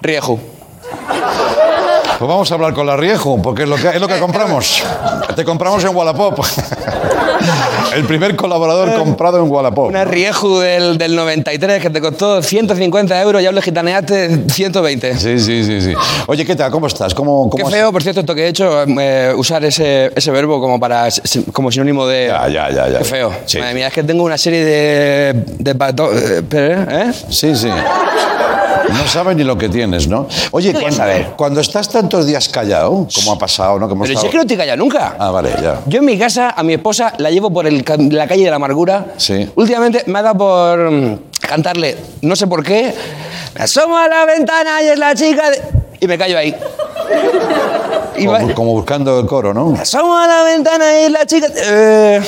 Riejo. 0.00 0.38
Pues 2.18 2.28
vamos 2.28 2.50
a 2.50 2.54
hablar 2.54 2.72
con 2.74 2.86
la 2.86 2.96
Riejo, 2.96 3.40
porque 3.42 3.64
es 3.64 3.68
lo 3.68 3.76
que, 3.76 3.88
es 3.88 4.00
lo 4.00 4.06
que 4.08 4.18
compramos. 4.18 4.82
Te 5.34 5.44
compramos 5.44 5.82
en 5.84 5.94
Wallapop. 5.94 6.38
El 7.94 8.04
primer 8.04 8.34
colaborador 8.36 8.94
comprado 8.94 9.38
en 9.44 9.50
Wallapop. 9.50 9.88
Una 9.88 10.04
Rieju 10.04 10.58
del, 10.60 10.96
del 10.96 11.14
93 11.14 11.82
que 11.82 11.90
te 11.90 12.00
costó 12.00 12.40
150 12.42 13.20
euros 13.20 13.42
y 13.42 13.46
ahora 13.46 13.56
le 13.56 13.62
gitaneaste 13.62 14.44
120. 14.48 15.18
Sí, 15.18 15.38
sí, 15.38 15.64
sí, 15.64 15.80
sí. 15.80 15.92
Oye, 16.26 16.44
¿qué 16.46 16.56
tal? 16.56 16.70
¿Cómo 16.70 16.86
estás? 16.86 17.12
¿Cómo, 17.14 17.50
cómo 17.50 17.56
Qué 17.56 17.62
has- 17.62 17.70
feo, 17.70 17.92
por 17.92 18.02
cierto, 18.02 18.20
esto 18.20 18.34
que 18.34 18.44
he 18.44 18.48
hecho, 18.48 18.84
eh, 18.84 19.32
usar 19.36 19.64
ese, 19.64 20.10
ese 20.14 20.30
verbo 20.30 20.60
como 20.60 20.80
para 20.80 21.08
como 21.52 21.70
sinónimo 21.70 22.06
de. 22.06 22.28
Ya, 22.28 22.48
ya, 22.48 22.70
ya, 22.70 22.88
ya. 22.88 22.98
Qué 22.98 23.04
feo. 23.04 23.32
Sí. 23.44 23.58
Madre 23.58 23.74
mía, 23.74 23.88
es 23.88 23.92
que 23.92 24.02
tengo 24.04 24.22
una 24.24 24.38
serie 24.38 24.64
de. 24.64 25.44
de 25.58 25.74
pato- 25.74 26.10
eh, 26.12 26.42
¿eh? 26.88 27.12
Sí, 27.28 27.54
sí. 27.54 27.68
No 28.92 29.06
sabes 29.08 29.36
ni 29.36 29.44
lo 29.44 29.56
que 29.58 29.68
tienes, 29.68 30.08
¿no? 30.08 30.26
Oye, 30.52 30.72
voy 30.72 30.78
a 30.78 30.80
cuando, 30.82 30.96
saber? 30.96 31.26
cuando 31.36 31.60
estás 31.60 31.88
tantos 31.88 32.26
días 32.26 32.48
callado, 32.48 33.06
como 33.14 33.32
ha 33.32 33.38
pasado, 33.38 33.78
¿no? 33.78 33.86
Que 33.88 33.94
hemos 33.94 34.08
Pero 34.08 34.20
si 34.20 34.26
estado- 34.26 34.26
es 34.26 34.32
que 34.32 34.38
no 34.38 34.46
te 34.46 34.56
callas 34.56 34.78
nunca. 34.78 35.16
Ah, 35.18 35.30
vale, 35.30 35.50
ya. 35.62 35.80
Yo 35.86 35.98
en 36.00 36.04
mi 36.04 36.18
casa, 36.18 36.50
a 36.56 36.62
mi 36.62 36.74
esposa, 36.74 37.12
la 37.18 37.30
llevo 37.30 37.50
por 37.52 37.66
el 37.66 37.82
ca- 37.84 37.96
la 37.98 38.26
calle 38.26 38.44
de 38.44 38.50
la 38.50 38.56
amargura. 38.56 39.06
Sí. 39.16 39.50
Últimamente 39.54 40.02
me 40.06 40.18
ha 40.18 40.22
dado 40.22 40.38
por 40.38 40.90
mm, 40.90 41.18
cantarle, 41.40 41.96
no 42.22 42.36
sé 42.36 42.46
por 42.46 42.62
qué, 42.64 42.94
me 43.56 43.64
asomo 43.64 43.96
a 43.96 44.08
la 44.08 44.24
ventana 44.26 44.82
y 44.82 44.86
es 44.88 44.98
la 44.98 45.14
chica 45.14 45.50
de... 45.50 45.62
Y 46.00 46.06
me 46.06 46.18
callo 46.18 46.36
ahí. 46.38 46.54
Y 48.16 48.26
va- 48.26 48.40
Como, 48.40 48.54
como 48.54 48.72
buscando 48.72 49.18
el 49.20 49.26
coro, 49.26 49.52
¿no? 49.54 49.66
me 49.70 49.80
asomo 49.80 50.16
a 50.16 50.26
la 50.26 50.42
ventana 50.44 50.98
y 51.00 51.04
es 51.04 51.10
la 51.10 51.26
chica... 51.26 51.48
de- 51.48 52.16
Eh, 52.16 52.22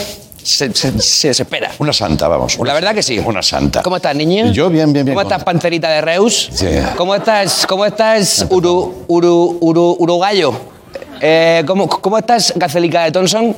se, 0.46 0.72
se- 0.74 0.98
se 1.00 1.28
desespera. 1.28 1.72
Una 1.78 1.92
santa, 1.92 2.28
vamos. 2.28 2.58
La 2.64 2.72
verdad 2.74 2.94
que 2.94 3.02
sí. 3.02 3.18
Una 3.18 3.42
santa. 3.42 3.82
¿Cómo 3.82 3.96
estás, 3.96 4.14
niño? 4.14 4.52
Yo 4.52 4.68
bien, 4.70 4.92
bien, 4.92 5.04
bien. 5.04 5.14
¿Cómo 5.14 5.22
estás, 5.22 5.42
panterita 5.44 5.88
de 5.90 6.00
Reus? 6.00 6.48
Sí. 6.52 6.66
¿Cómo 6.96 7.14
estás, 7.14 7.66
cómo 7.66 7.84
estás, 7.84 8.46
uru, 8.50 9.04
uru, 9.08 9.58
uru, 9.60 9.96
uruguayo? 9.98 10.52
Eh, 11.20 11.62
¿cómo, 11.66 11.88
¿Cómo 11.88 12.18
estás, 12.18 12.52
gacelica 12.56 13.04
de 13.04 13.10
Thompson? 13.12 13.56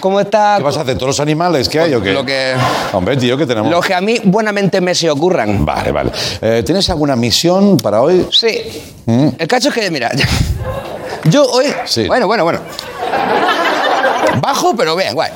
¿Cómo 0.00 0.18
estás? 0.18 0.58
¿Qué 0.58 0.64
vas 0.64 0.76
a 0.78 0.80
hacer? 0.80 0.94
¿Todos 0.94 1.08
los 1.08 1.20
animales 1.20 1.68
que 1.68 1.78
hay 1.78 1.92
o 1.92 2.02
qué? 2.02 2.12
Lo 2.12 2.24
que, 2.24 2.54
Hombre, 2.92 3.16
tío, 3.18 3.36
que 3.36 3.44
tenemos... 3.46 3.70
lo 3.70 3.82
que 3.82 3.92
a 3.94 4.00
mí 4.00 4.16
buenamente 4.24 4.80
me 4.80 4.94
se 4.94 5.10
ocurran. 5.10 5.64
Vale, 5.66 5.92
vale. 5.92 6.10
Eh, 6.40 6.62
¿Tienes 6.64 6.88
alguna 6.88 7.16
misión 7.16 7.76
para 7.76 8.00
hoy? 8.00 8.26
Sí. 8.30 8.82
El 9.06 9.46
cacho 9.46 9.68
es 9.68 9.74
que, 9.74 9.90
mira, 9.90 10.10
yo 11.24 11.44
hoy... 11.50 11.66
Sí. 11.84 12.06
Bueno, 12.06 12.26
bueno, 12.26 12.44
bueno. 12.44 12.60
Bajo, 14.40 14.74
pero 14.76 14.94
bien, 14.96 15.14
guay. 15.14 15.30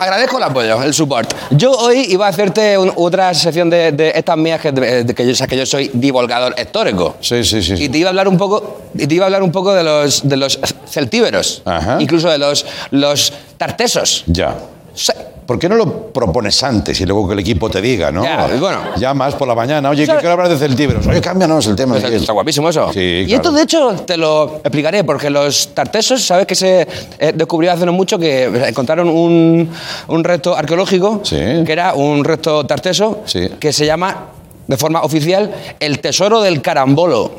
Agradezco 0.00 0.36
el 0.38 0.42
apoyo, 0.44 0.82
el 0.82 0.94
support. 0.94 1.32
Yo 1.50 1.72
hoy 1.72 2.06
iba 2.08 2.26
a 2.26 2.28
hacerte 2.30 2.78
un- 2.78 2.92
otra 2.96 3.34
sección 3.34 3.68
de, 3.70 3.92
de 3.92 4.12
estas 4.14 4.36
mías 4.36 4.60
que, 4.60 4.70
de 4.72 5.14
que 5.14 5.26
yo, 5.26 5.34
sea, 5.34 5.46
que 5.46 5.56
yo 5.56 5.66
soy 5.66 5.90
divulgador 5.92 6.54
histórico. 6.60 7.16
Sí, 7.20 7.42
sí, 7.44 7.62
sí. 7.62 7.74
Y 7.76 7.88
te 7.88 7.98
iba 7.98 8.08
a 8.08 8.10
hablar 8.10 8.28
un 8.28 8.38
poco, 8.38 8.80
y 8.94 9.06
te 9.06 9.14
iba 9.14 9.24
a 9.24 9.26
hablar 9.26 9.42
un 9.42 9.50
poco 9.52 9.74
de 9.74 9.82
los, 9.82 10.28
de 10.28 10.36
los 10.36 10.58
celtíberos, 10.88 11.62
Ajá. 11.64 11.96
incluso 12.00 12.28
de 12.30 12.38
los, 12.38 12.64
los 12.92 13.32
tartesos. 13.56 14.24
Ya. 14.26 14.54
Sí. 14.98 15.12
¿Por 15.46 15.58
qué 15.58 15.66
no 15.68 15.76
lo 15.76 16.08
propones 16.12 16.62
antes 16.62 17.00
y 17.00 17.06
luego 17.06 17.26
que 17.28 17.32
el 17.34 17.38
equipo 17.38 17.70
te 17.70 17.80
diga, 17.80 18.10
no? 18.10 18.22
Ya, 18.22 18.48
bueno. 18.60 18.80
Llamas 18.98 19.34
por 19.34 19.48
la 19.48 19.54
mañana. 19.54 19.88
Oye, 19.88 20.04
que 20.06 20.12
quiero 20.16 20.32
hablar 20.32 20.48
de 20.50 20.58
celtíberos. 20.58 21.06
Oye, 21.06 21.20
cámbianos 21.22 21.66
el 21.68 21.76
tema. 21.76 21.94
Pues 21.98 22.12
Está 22.12 22.32
guapísimo 22.34 22.68
eso. 22.68 22.92
Sí, 22.92 23.00
y 23.00 23.26
claro. 23.26 23.36
esto, 23.42 23.52
de 23.52 23.62
hecho, 23.62 23.92
te 24.04 24.16
lo 24.18 24.56
explicaré, 24.56 25.04
porque 25.04 25.30
los 25.30 25.68
tartesos, 25.72 26.22
¿sabes 26.22 26.46
que 26.46 26.54
se 26.54 26.86
eh, 27.18 27.32
descubrió 27.34 27.72
hace 27.72 27.86
no 27.86 27.92
mucho 27.92 28.18
que 28.18 28.44
encontraron 28.68 29.08
un, 29.08 29.70
un 30.08 30.24
resto 30.24 30.54
arqueológico, 30.54 31.20
Sí. 31.22 31.36
que 31.64 31.72
era 31.72 31.94
un 31.94 32.24
resto 32.24 32.66
tarteso, 32.66 33.20
Sí. 33.24 33.48
que 33.58 33.72
se 33.72 33.86
llama, 33.86 34.26
de 34.66 34.76
forma 34.76 35.00
oficial, 35.02 35.50
el 35.80 36.00
tesoro 36.00 36.42
del 36.42 36.60
carambolo. 36.60 37.30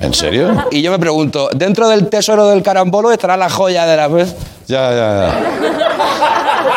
¿En 0.00 0.12
serio? 0.14 0.64
Y 0.72 0.82
yo 0.82 0.90
me 0.90 0.98
pregunto, 0.98 1.48
¿dentro 1.54 1.88
del 1.88 2.08
tesoro 2.08 2.48
del 2.48 2.60
carambolo 2.64 3.12
estará 3.12 3.36
la 3.36 3.48
joya 3.48 3.86
de 3.86 3.96
la 3.96 4.08
vez? 4.08 4.34
Ya, 4.66 4.90
ya, 4.90 4.96
ya. 5.70 5.81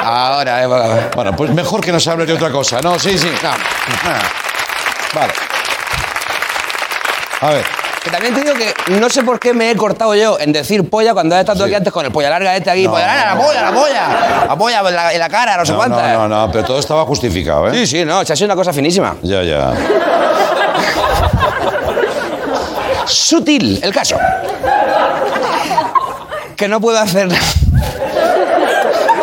Ahora, 0.05 0.63
eh, 0.63 1.09
Bueno, 1.15 1.35
pues 1.35 1.51
mejor 1.51 1.81
que 1.81 1.91
nos 1.91 2.07
hables 2.07 2.27
de 2.27 2.33
otra 2.33 2.51
cosa. 2.51 2.79
No, 2.81 2.99
sí, 2.99 3.17
sí. 3.17 3.29
no. 3.41 3.49
Vale. 5.19 5.33
A 7.41 7.49
ver. 7.49 7.65
Que 8.03 8.11
también 8.11 8.35
te 8.35 8.41
digo 8.41 8.53
que 8.53 8.71
no 8.99 9.09
sé 9.09 9.23
por 9.23 9.39
qué 9.39 9.51
me 9.51 9.71
he 9.71 9.75
cortado 9.75 10.13
yo 10.13 10.37
en 10.39 10.53
decir 10.53 10.87
polla 10.87 11.13
cuando 11.13 11.33
has 11.33 11.39
estado 11.41 11.63
aquí 11.63 11.73
antes 11.73 11.91
con 11.91 12.05
el 12.05 12.11
polla 12.11 12.29
larga 12.29 12.55
este 12.55 12.69
aquí. 12.69 12.83
No, 12.83 12.91
polla 12.91 13.07
larga, 13.07 13.33
la 13.33 13.41
polla, 13.41 13.61
la 13.63 13.71
polla. 13.71 14.45
La 14.47 14.55
polla 14.55 14.79
en 14.89 14.95
la, 14.95 15.13
en 15.13 15.19
la 15.19 15.29
cara, 15.29 15.57
no 15.57 15.65
sé 15.65 15.73
cuántas. 15.73 16.13
no, 16.13 16.27
no, 16.27 16.45
no, 16.45 16.51
pero 16.51 16.63
todo 16.65 16.77
estaba 16.77 17.03
justificado, 17.05 17.67
¿eh? 17.69 17.73
Sí, 17.73 17.87
sí, 17.87 18.05
no, 18.05 18.23
se 18.23 18.33
ha 18.33 18.35
sido 18.35 18.45
una 18.45 18.55
cosa 18.55 18.71
finísima. 18.73 19.15
Ya, 19.23 19.41
ya. 19.41 19.73
Sutil, 23.07 23.79
el 23.81 23.91
caso. 23.91 24.17
Que 26.55 26.67
no 26.67 26.79
puedo 26.79 26.99
hacer. 26.99 27.27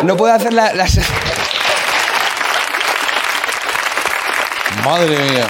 No 0.03 0.17
puedo 0.17 0.33
hacer 0.33 0.53
la- 0.53 0.73
las. 0.73 0.99
Madre 4.85 5.17
mía. 5.17 5.47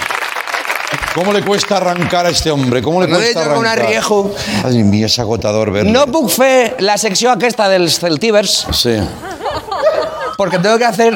¿Cómo 1.14 1.32
le 1.32 1.42
cuesta 1.42 1.76
arrancar 1.76 2.26
a 2.26 2.30
este 2.30 2.50
hombre? 2.50 2.82
¿Cómo 2.82 3.00
le 3.00 3.06
No 3.08 3.16
cuesta 3.16 3.40
he 3.40 3.42
hecho 3.42 3.58
un 3.58 3.66
arrancar? 3.66 3.86
arriejo. 3.86 4.34
Madre 4.62 4.82
mía, 4.84 5.06
es 5.06 5.18
agotador 5.18 5.70
verlo. 5.72 5.90
No 5.92 6.06
puc 6.06 6.28
fer 6.30 6.76
la 6.80 6.96
secció 6.98 7.30
aquesta 7.30 7.68
dels 7.68 7.98
Celtibers 8.00 8.66
Sí. 8.72 8.96
porque 10.36 10.58
tengo 10.58 10.78
que 10.78 10.84
hacer. 10.84 11.14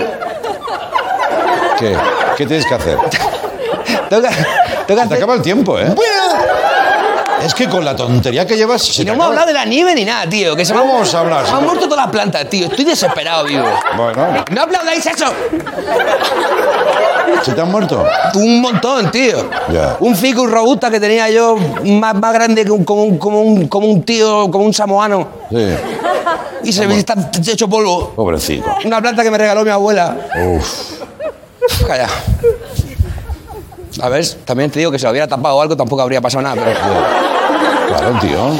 ¿Qué? 1.78 1.96
¿Qué 2.36 2.46
tienes 2.46 2.66
que 2.66 2.74
hacer? 2.74 2.96
Tengo 4.08 4.22
que, 4.22 4.28
tengo 4.86 5.00
que 5.00 5.02
Se 5.02 5.08
te 5.08 5.14
acaba 5.14 5.34
el 5.34 5.42
tiempo, 5.42 5.78
¿eh? 5.78 5.94
Es 7.44 7.54
que 7.54 7.68
con 7.68 7.84
la 7.84 7.94
tontería 7.94 8.46
que 8.46 8.56
llevas... 8.56 8.82
se 8.82 9.02
Y 9.02 9.04
te 9.04 9.10
no 9.10 9.12
hemos 9.14 9.24
acaba- 9.26 9.42
hablado 9.42 9.46
de 9.48 9.54
la 9.54 9.64
nieve 9.64 9.94
ni 9.94 10.04
nada, 10.04 10.28
tío. 10.28 10.54
Que 10.56 10.64
se 10.64 10.72
me 10.74 10.80
¿Cómo 10.80 10.92
han- 10.92 10.98
vamos 10.98 11.14
a 11.14 11.20
hablar? 11.20 11.46
Se 11.46 11.52
me 11.52 11.58
han 11.58 11.64
muerto 11.64 11.84
todas 11.88 12.04
las 12.04 12.12
plantas, 12.12 12.48
tío. 12.50 12.66
Estoy 12.66 12.84
desesperado, 12.84 13.44
vivo. 13.44 13.64
Bueno, 13.96 14.44
No 14.50 14.62
aplaudáis 14.62 15.06
eso. 15.06 15.26
¿se 17.42 17.52
te 17.52 17.60
han 17.60 17.70
muerto? 17.70 18.04
Un 18.34 18.60
montón, 18.60 19.10
tío. 19.10 19.48
Ya. 19.70 19.96
Un 20.00 20.16
ficus 20.16 20.50
robusta 20.50 20.90
que 20.90 20.98
tenía 20.98 21.28
yo 21.30 21.56
más, 21.84 22.14
más 22.14 22.32
grande 22.32 22.64
que 22.64 22.70
un, 22.70 22.84
como, 22.84 23.04
un, 23.04 23.18
como, 23.18 23.40
un, 23.42 23.68
como 23.68 23.86
un 23.86 24.02
tío, 24.02 24.50
como 24.50 24.64
un 24.64 24.74
samoano. 24.74 25.28
Sí. 25.50 25.68
Y 26.64 26.72
se 26.72 26.86
me 26.86 26.98
está 26.98 27.14
hecho 27.46 27.68
polvo. 27.68 28.10
Pobrecito. 28.16 28.66
Una 28.84 29.00
planta 29.00 29.22
que 29.22 29.30
me 29.30 29.38
regaló 29.38 29.62
mi 29.64 29.70
abuela. 29.70 30.16
Uf. 30.56 30.98
Calla. 31.86 32.08
A 34.00 34.08
ver, 34.08 34.24
también 34.44 34.70
te 34.70 34.78
digo 34.78 34.90
que 34.92 34.98
si 34.98 35.04
lo 35.04 35.10
hubiera 35.10 35.26
tapado 35.26 35.60
algo 35.60 35.76
tampoco 35.76 36.02
habría 36.02 36.20
pasado 36.20 36.42
nada, 36.42 36.54
pero 36.56 36.70
Claro, 37.88 38.18
tío. 38.20 38.50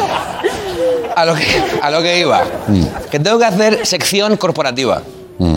a 1.15 1.25
lo 1.25 1.35
que, 1.35 1.45
a 1.83 1.91
lo 1.91 2.03
que 2.03 2.19
iba. 2.21 2.43
Que 3.11 3.19
tengo 3.21 3.39
que 3.39 3.45
hacer 3.45 3.87
sección 3.87 4.37
corporativa. 4.37 5.03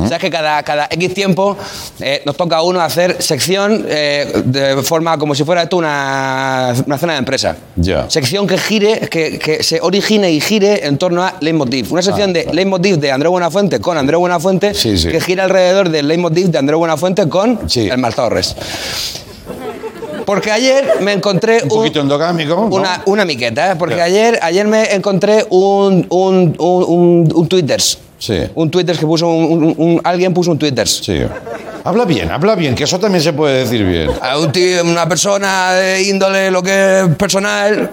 Sabes 0.03 0.19
que 0.19 0.30
cada, 0.30 0.61
cada 0.61 0.88
X 0.91 1.13
tiempo 1.15 1.57
eh, 1.99 2.22
nos 2.24 2.38
toca 2.38 2.57
a 2.57 2.61
uno 2.61 2.82
hacer 2.82 3.19
sección 3.19 3.84
eh, 3.89 4.32
de 4.45 4.76
forma 4.84 5.17
como 5.17 5.34
si 5.34 5.43
fuera 5.43 5.63
esto 5.63 5.78
una, 5.78 6.72
una 6.86 6.97
cena 6.99 7.13
de 7.13 7.19
empresa. 7.19 7.55
Ya. 7.78 8.07
Sección 8.07 8.45
que 8.45 8.59
gire, 8.59 9.07
que, 9.09 9.39
que 9.39 9.63
se 9.63 9.80
origine 9.82 10.30
y 10.32 10.39
gire 10.39 10.86
en 10.86 10.99
torno 10.99 11.24
a 11.24 11.34
Leitmotiv. 11.39 11.91
Una 11.93 12.03
sección 12.03 12.32
de 12.32 12.45
Leitmotiv 12.53 12.97
de 12.99 13.11
Andrés 13.11 13.32
Buenafuente 13.32 13.80
con 13.80 13.97
Andrés 13.97 14.19
Buenafuente 14.19 14.67
Ah, 14.69 14.74
Sí, 14.76 14.97
sí. 14.99 15.09
que 15.09 15.19
gira 15.19 15.45
alrededor 15.45 15.89
del 15.89 16.07
Leitmotiv 16.07 16.49
de 16.49 16.59
Andrés 16.59 16.78
Buenafuente 16.78 17.28
con 17.28 17.67
Sí. 17.67 17.89
el 17.89 18.13
Torres. 18.13 18.55
Porque 20.32 20.49
ayer 20.49 20.97
me 21.01 21.11
encontré 21.11 21.61
Un 21.63 21.67
poquito 21.69 21.99
endogámico. 21.99 22.55
¿no? 22.55 22.75
una, 22.75 23.01
una 23.05 23.25
miqueta, 23.25 23.71
¿eh? 23.73 23.75
porque 23.75 24.01
ayer, 24.01 24.39
ayer 24.41 24.65
me 24.65 24.93
encontré 24.95 25.45
un, 25.49 26.05
un, 26.09 26.55
un, 26.57 26.84
un, 26.88 27.32
un 27.36 27.47
twitters. 27.49 27.97
Sí. 28.17 28.38
Un 28.55 28.71
twitters 28.71 28.97
que 28.97 29.05
puso 29.05 29.27
un, 29.27 29.43
un- 29.63 29.75
un- 29.77 30.01
alguien 30.05 30.34
puso 30.34 30.51
un 30.51 30.57
twitters. 30.57 31.01
Sí. 31.03 31.19
Habla 31.84 32.05
bien, 32.05 32.32
habla 32.32 32.55
bien, 32.55 32.75
que 32.75 32.86
eso 32.86 32.97
también 32.97 33.21
se 33.21 33.34
puede 33.34 33.59
decir 33.65 33.84
bien. 33.84 34.09
A 34.21 34.38
un 34.38 34.51
tío, 34.53 34.84
una 34.84 35.09
persona 35.09 35.73
de 35.73 36.01
índole 36.03 36.49
lo 36.49 36.63
que 36.63 37.01
es 37.01 37.15
personal 37.17 37.89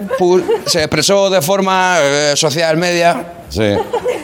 se 0.65 0.79
expresó 0.79 1.29
de 1.29 1.41
forma 1.41 1.97
eh, 1.99 2.33
social 2.37 2.77
media, 2.77 3.33
Sí. 3.49 3.73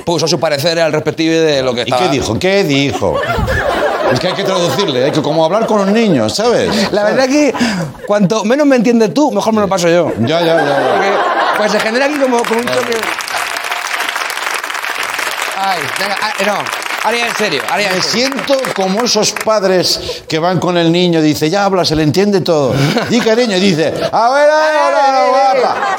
puso 0.05 0.25
su 0.27 0.39
parecer 0.39 0.79
al 0.79 0.93
respectivo 0.93 1.33
de 1.33 1.61
lo 1.63 1.73
que 1.73 1.81
¿Y 1.81 1.83
estaba. 1.83 2.03
qué 2.03 2.09
dijo? 2.15 2.39
¿Qué 2.39 2.63
dijo? 2.63 3.15
Es 4.11 4.19
que 4.19 4.27
hay 4.27 4.33
que 4.33 4.43
traducirle, 4.43 5.05
hay 5.05 5.11
que 5.11 5.21
como 5.21 5.43
hablar 5.45 5.65
con 5.65 5.77
los 5.79 5.87
niños, 5.87 6.35
¿sabes? 6.35 6.91
La 6.91 7.03
verdad 7.03 7.27
que 7.27 7.53
cuanto 8.07 8.43
menos 8.45 8.65
me 8.67 8.75
entiendes 8.75 9.13
tú, 9.13 9.31
mejor 9.31 9.53
me 9.53 9.61
lo 9.61 9.67
paso 9.67 9.87
yo. 9.89 10.11
Ya, 10.19 10.41
ya, 10.41 10.55
ya. 10.57 10.91
Porque, 10.93 11.11
pues 11.57 11.71
se 11.71 11.79
genera 11.79 12.05
aquí 12.05 12.15
como, 12.19 12.37
como 12.43 12.59
un 12.59 12.65
toque. 12.65 12.97
Ay, 15.57 15.79
venga, 15.99 16.15
ah, 16.21 16.31
no, 16.45 16.53
ahora 17.03 17.17
ya 17.17 17.27
en 17.27 17.35
serio, 17.35 17.61
ahora 17.69 17.81
ya 17.83 17.89
en 17.89 17.95
Me 17.95 18.01
serio. 18.03 18.27
siento 18.27 18.57
como 18.75 19.03
esos 19.03 19.31
padres 19.31 20.23
que 20.27 20.37
van 20.37 20.59
con 20.59 20.77
el 20.77 20.91
niño 20.91 21.19
y 21.19 21.23
dice, 21.23 21.49
ya 21.49 21.63
habla, 21.65 21.85
se 21.85 21.95
le 21.95 22.03
entiende 22.03 22.41
todo. 22.41 22.73
Y 23.09 23.27
el 23.27 23.37
niño 23.37 23.57
dice, 23.59 23.87
abuela, 24.11 24.85
abuela, 24.87 25.25
guapa. 25.29 25.95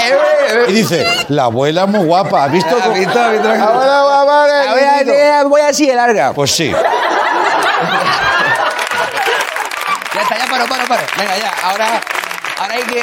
Y 0.69 0.73
dice, 0.73 1.07
la 1.29 1.45
abuela 1.45 1.85
es 1.85 1.89
muy 1.89 2.05
guapa, 2.07 2.45
¿has 2.45 2.53
visto? 2.53 2.77
¿Has 2.77 2.83
cómo- 2.83 2.95
a, 2.95 3.33
niñito". 4.95 5.49
voy 5.49 5.61
así 5.63 5.87
de 5.87 5.95
larga. 5.95 6.33
Pues 6.35 6.51
sí. 6.55 6.73
Ya 10.15 10.23
está, 10.23 10.39
ya 10.39 10.47
paro, 10.51 10.67
paro, 10.67 10.87
paro. 10.89 11.03
Venga, 11.19 11.37
ya. 11.39 11.53
Ahora, 11.63 12.01
ahora 12.59 12.75
hay 12.75 12.83
que 12.85 13.03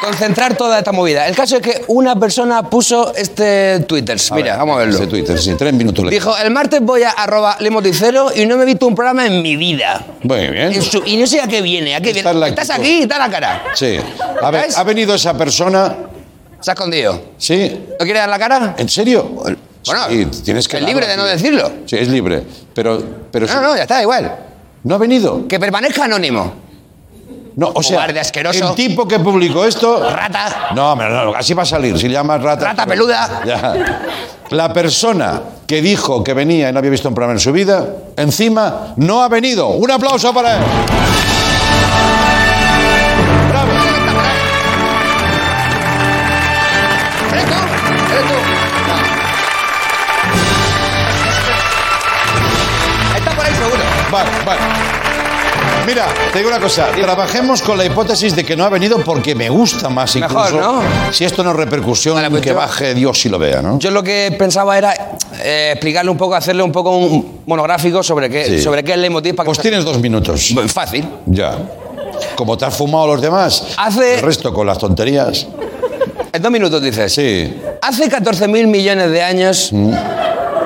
concentrar 0.00 0.56
toda 0.56 0.78
esta 0.78 0.90
movida. 0.92 1.26
El 1.28 1.36
caso 1.36 1.56
es 1.56 1.62
que 1.62 1.84
una 1.88 2.18
persona 2.18 2.62
puso 2.68 3.14
este 3.14 3.80
Twitter. 3.80 4.18
Mira, 4.32 4.56
vamos 4.56 4.76
a 4.76 4.78
verlo. 4.80 4.94
Ese 4.96 5.06
Twitter, 5.06 5.38
sí, 5.40 5.54
tres 5.56 5.72
minutos. 5.72 6.04
le- 6.04 6.10
Dijo, 6.10 6.36
el 6.36 6.50
martes 6.50 6.80
voy 6.82 7.02
a 7.04 7.10
arroba 7.10 7.56
lemoticero 7.60 8.30
y 8.34 8.46
no 8.46 8.56
me 8.56 8.64
he 8.64 8.66
visto 8.66 8.86
un 8.88 8.94
programa 8.96 9.26
en 9.26 9.40
mi 9.42 9.56
vida. 9.56 10.04
Muy 10.22 10.46
bien. 10.48 10.72
Y 10.72 10.80
su- 10.82 11.02
Y 11.06 11.16
no 11.16 11.26
sé 11.26 11.40
a 11.40 11.46
qué 11.46 11.62
viene, 11.62 11.94
a 11.94 12.00
qué 12.00 12.08
Esta 12.10 12.18
es 12.20 12.24
viene. 12.24 12.40
la 12.40 12.48
Estás 12.48 12.70
actitud. 12.70 12.86
aquí 12.88 13.02
está 13.02 13.18
la 13.18 13.30
cara. 13.30 13.62
Sí. 13.74 13.98
A 14.42 14.50
ver, 14.50 14.62
¿Ves? 14.66 14.76
ha 14.78 14.82
venido 14.82 15.14
esa 15.14 15.34
persona. 15.34 15.94
Se 16.60 16.72
ha 16.72 16.74
escondido. 16.74 17.22
Sí. 17.38 17.86
¿No 18.00 18.04
quiere 18.04 18.18
dar 18.18 18.28
la 18.28 18.38
cara? 18.38 18.74
¿En 18.78 18.88
serio? 18.88 19.30
Bueno, 19.88 20.06
Sí, 20.08 20.42
tienes 20.42 20.68
que 20.68 20.76
es 20.78 20.82
libre 20.82 21.06
de 21.06 21.16
no 21.16 21.24
decirlo. 21.24 21.70
Sí, 21.86 21.96
es 21.96 22.08
libre. 22.08 22.42
Pero, 22.74 23.02
pero 23.30 23.46
No, 23.46 23.60
no, 23.60 23.76
ya 23.76 23.82
está, 23.82 24.00
igual. 24.02 24.36
¿No 24.84 24.94
ha 24.94 24.98
venido? 24.98 25.46
Que 25.48 25.58
permanezca 25.58 26.04
anónimo. 26.04 26.52
No, 27.56 27.72
o 27.74 27.82
sea, 27.82 28.04
asqueroso. 28.04 28.68
el 28.70 28.74
tipo 28.76 29.08
que 29.08 29.18
publicó 29.18 29.64
esto... 29.64 30.08
Rata. 30.08 30.68
No, 30.76 30.94
no, 30.94 31.34
así 31.34 31.54
va 31.54 31.64
a 31.64 31.66
salir. 31.66 31.98
Si 31.98 32.06
le 32.06 32.14
llamas 32.14 32.40
rata... 32.40 32.66
Rata 32.66 32.86
peluda. 32.86 33.42
Ya. 33.44 34.00
La 34.50 34.72
persona 34.72 35.42
que 35.66 35.82
dijo 35.82 36.22
que 36.22 36.34
venía 36.34 36.70
y 36.70 36.72
no 36.72 36.78
había 36.78 36.92
visto 36.92 37.08
un 37.08 37.16
programa 37.16 37.34
en 37.34 37.40
su 37.40 37.50
vida, 37.52 37.84
encima 38.16 38.94
no 38.96 39.22
ha 39.24 39.28
venido. 39.28 39.68
Un 39.70 39.90
aplauso 39.90 40.32
para 40.32 40.56
él. 40.58 40.62
Mira, 55.88 56.06
te 56.32 56.38
digo 56.40 56.50
una 56.50 56.60
cosa. 56.60 56.88
Trabajemos 56.92 57.62
con 57.62 57.78
la 57.78 57.84
hipótesis 57.86 58.36
de 58.36 58.44
que 58.44 58.54
no 58.54 58.64
ha 58.64 58.68
venido 58.68 58.98
porque 59.02 59.34
me 59.34 59.48
gusta 59.48 59.88
más 59.88 60.14
incluso. 60.16 60.34
Mejor, 60.34 60.54
¿no? 60.60 60.82
Si 61.12 61.24
esto 61.24 61.42
no 61.42 61.50
es 61.52 61.56
repercusión, 61.56 62.14
Vale, 62.16 62.28
pues 62.28 62.42
que 62.42 62.50
yo- 62.50 62.54
baje 62.56 62.92
Dios 62.92 63.24
y 63.24 63.30
lo 63.30 63.38
vea, 63.38 63.62
¿no? 63.62 63.78
Yo 63.78 63.90
lo 63.90 64.02
que 64.02 64.34
pensaba 64.38 64.76
era 64.76 64.92
eh, 65.42 65.70
explicarle 65.72 66.10
un 66.10 66.18
poco, 66.18 66.34
hacerle 66.34 66.62
un 66.62 66.72
poco 66.72 66.94
un 66.94 67.40
monográfico 67.46 68.02
sobre 68.02 68.28
qué, 68.28 68.44
Sí. 68.44 68.60
sobre 68.60 68.84
qué 68.84 68.92
es 68.92 68.98
leitmotiv 68.98 69.34
para 69.34 69.44
que 69.46 69.48
Pues 69.48 69.60
tienes 69.60 69.82
dos 69.82 69.98
minutos. 69.98 70.54
Fácil. 70.66 71.08
Ya. 71.24 71.56
Como 72.36 72.58
te 72.58 72.66
has 72.66 72.76
fumado 72.76 73.06
los 73.06 73.22
demás, 73.22 73.64
Hace- 73.78 74.16
el 74.16 74.20
resto 74.22 74.52
con 74.52 74.66
las 74.66 74.76
tonterías. 74.76 75.46
En 76.32 76.42
dos 76.42 76.52
minutos 76.52 76.82
dices. 76.82 77.14
Sí. 77.14 77.56
Hace 77.80 78.10
14.000 78.10 78.66
millones 78.66 79.10
de 79.10 79.22
años, 79.22 79.70
Mm. 79.72 79.92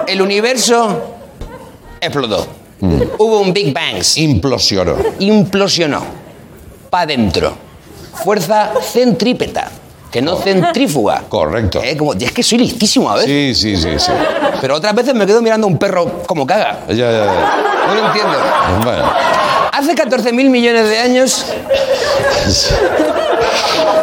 el 0.08 0.20
universo 0.20 1.00
explotó. 2.00 2.44
Hubo 3.18 3.40
un 3.40 3.52
Big 3.52 3.72
Bang. 3.72 4.02
Implosionó. 4.16 4.96
Implosionó. 5.20 6.02
Pa' 6.90 7.06
dentro. 7.06 7.54
Fuerza 8.24 8.72
centrípeta. 8.82 9.70
Que 10.10 10.20
no 10.20 10.36
centrífuga. 10.36 11.22
Correcto. 11.28 11.80
Eh, 11.82 11.96
como, 11.96 12.12
y 12.14 12.24
es 12.24 12.32
que 12.32 12.42
soy 12.42 12.58
listísimo 12.58 13.08
a 13.10 13.14
veces. 13.14 13.58
Sí, 13.58 13.76
sí, 13.76 13.82
sí, 13.82 13.98
sí. 13.98 14.12
Pero 14.60 14.74
otras 14.76 14.94
veces 14.94 15.14
me 15.14 15.24
quedo 15.26 15.40
mirando 15.40 15.66
a 15.66 15.70
un 15.70 15.78
perro 15.78 16.22
como 16.26 16.46
caga. 16.46 16.80
Ya, 16.88 16.94
ya, 16.94 17.10
ya. 17.24 17.56
No 17.86 17.94
lo 17.94 18.06
entiendo. 18.08 18.34
Bueno. 18.84 19.10
Hace 19.72 19.94
14.000 19.94 20.32
millones 20.50 20.88
de 20.90 20.98
años. 20.98 21.46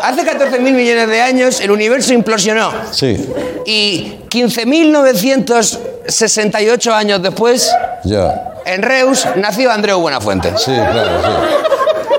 Hace 0.02 0.24
14.000 0.26 0.60
millones 0.60 1.08
de 1.10 1.22
años 1.22 1.62
el 1.62 1.70
universo 1.72 2.14
implosionó. 2.14 2.72
Sí, 2.92 3.30
Y 3.66 4.14
15.968 4.30 6.92
años 6.92 7.22
después, 7.22 7.72
ya. 8.04 8.49
En 8.74 8.82
Reus 8.82 9.26
nació 9.36 9.72
Andreu 9.72 10.00
Buenafuente. 10.00 10.54
Sí, 10.58 10.72
claro, 10.74 11.12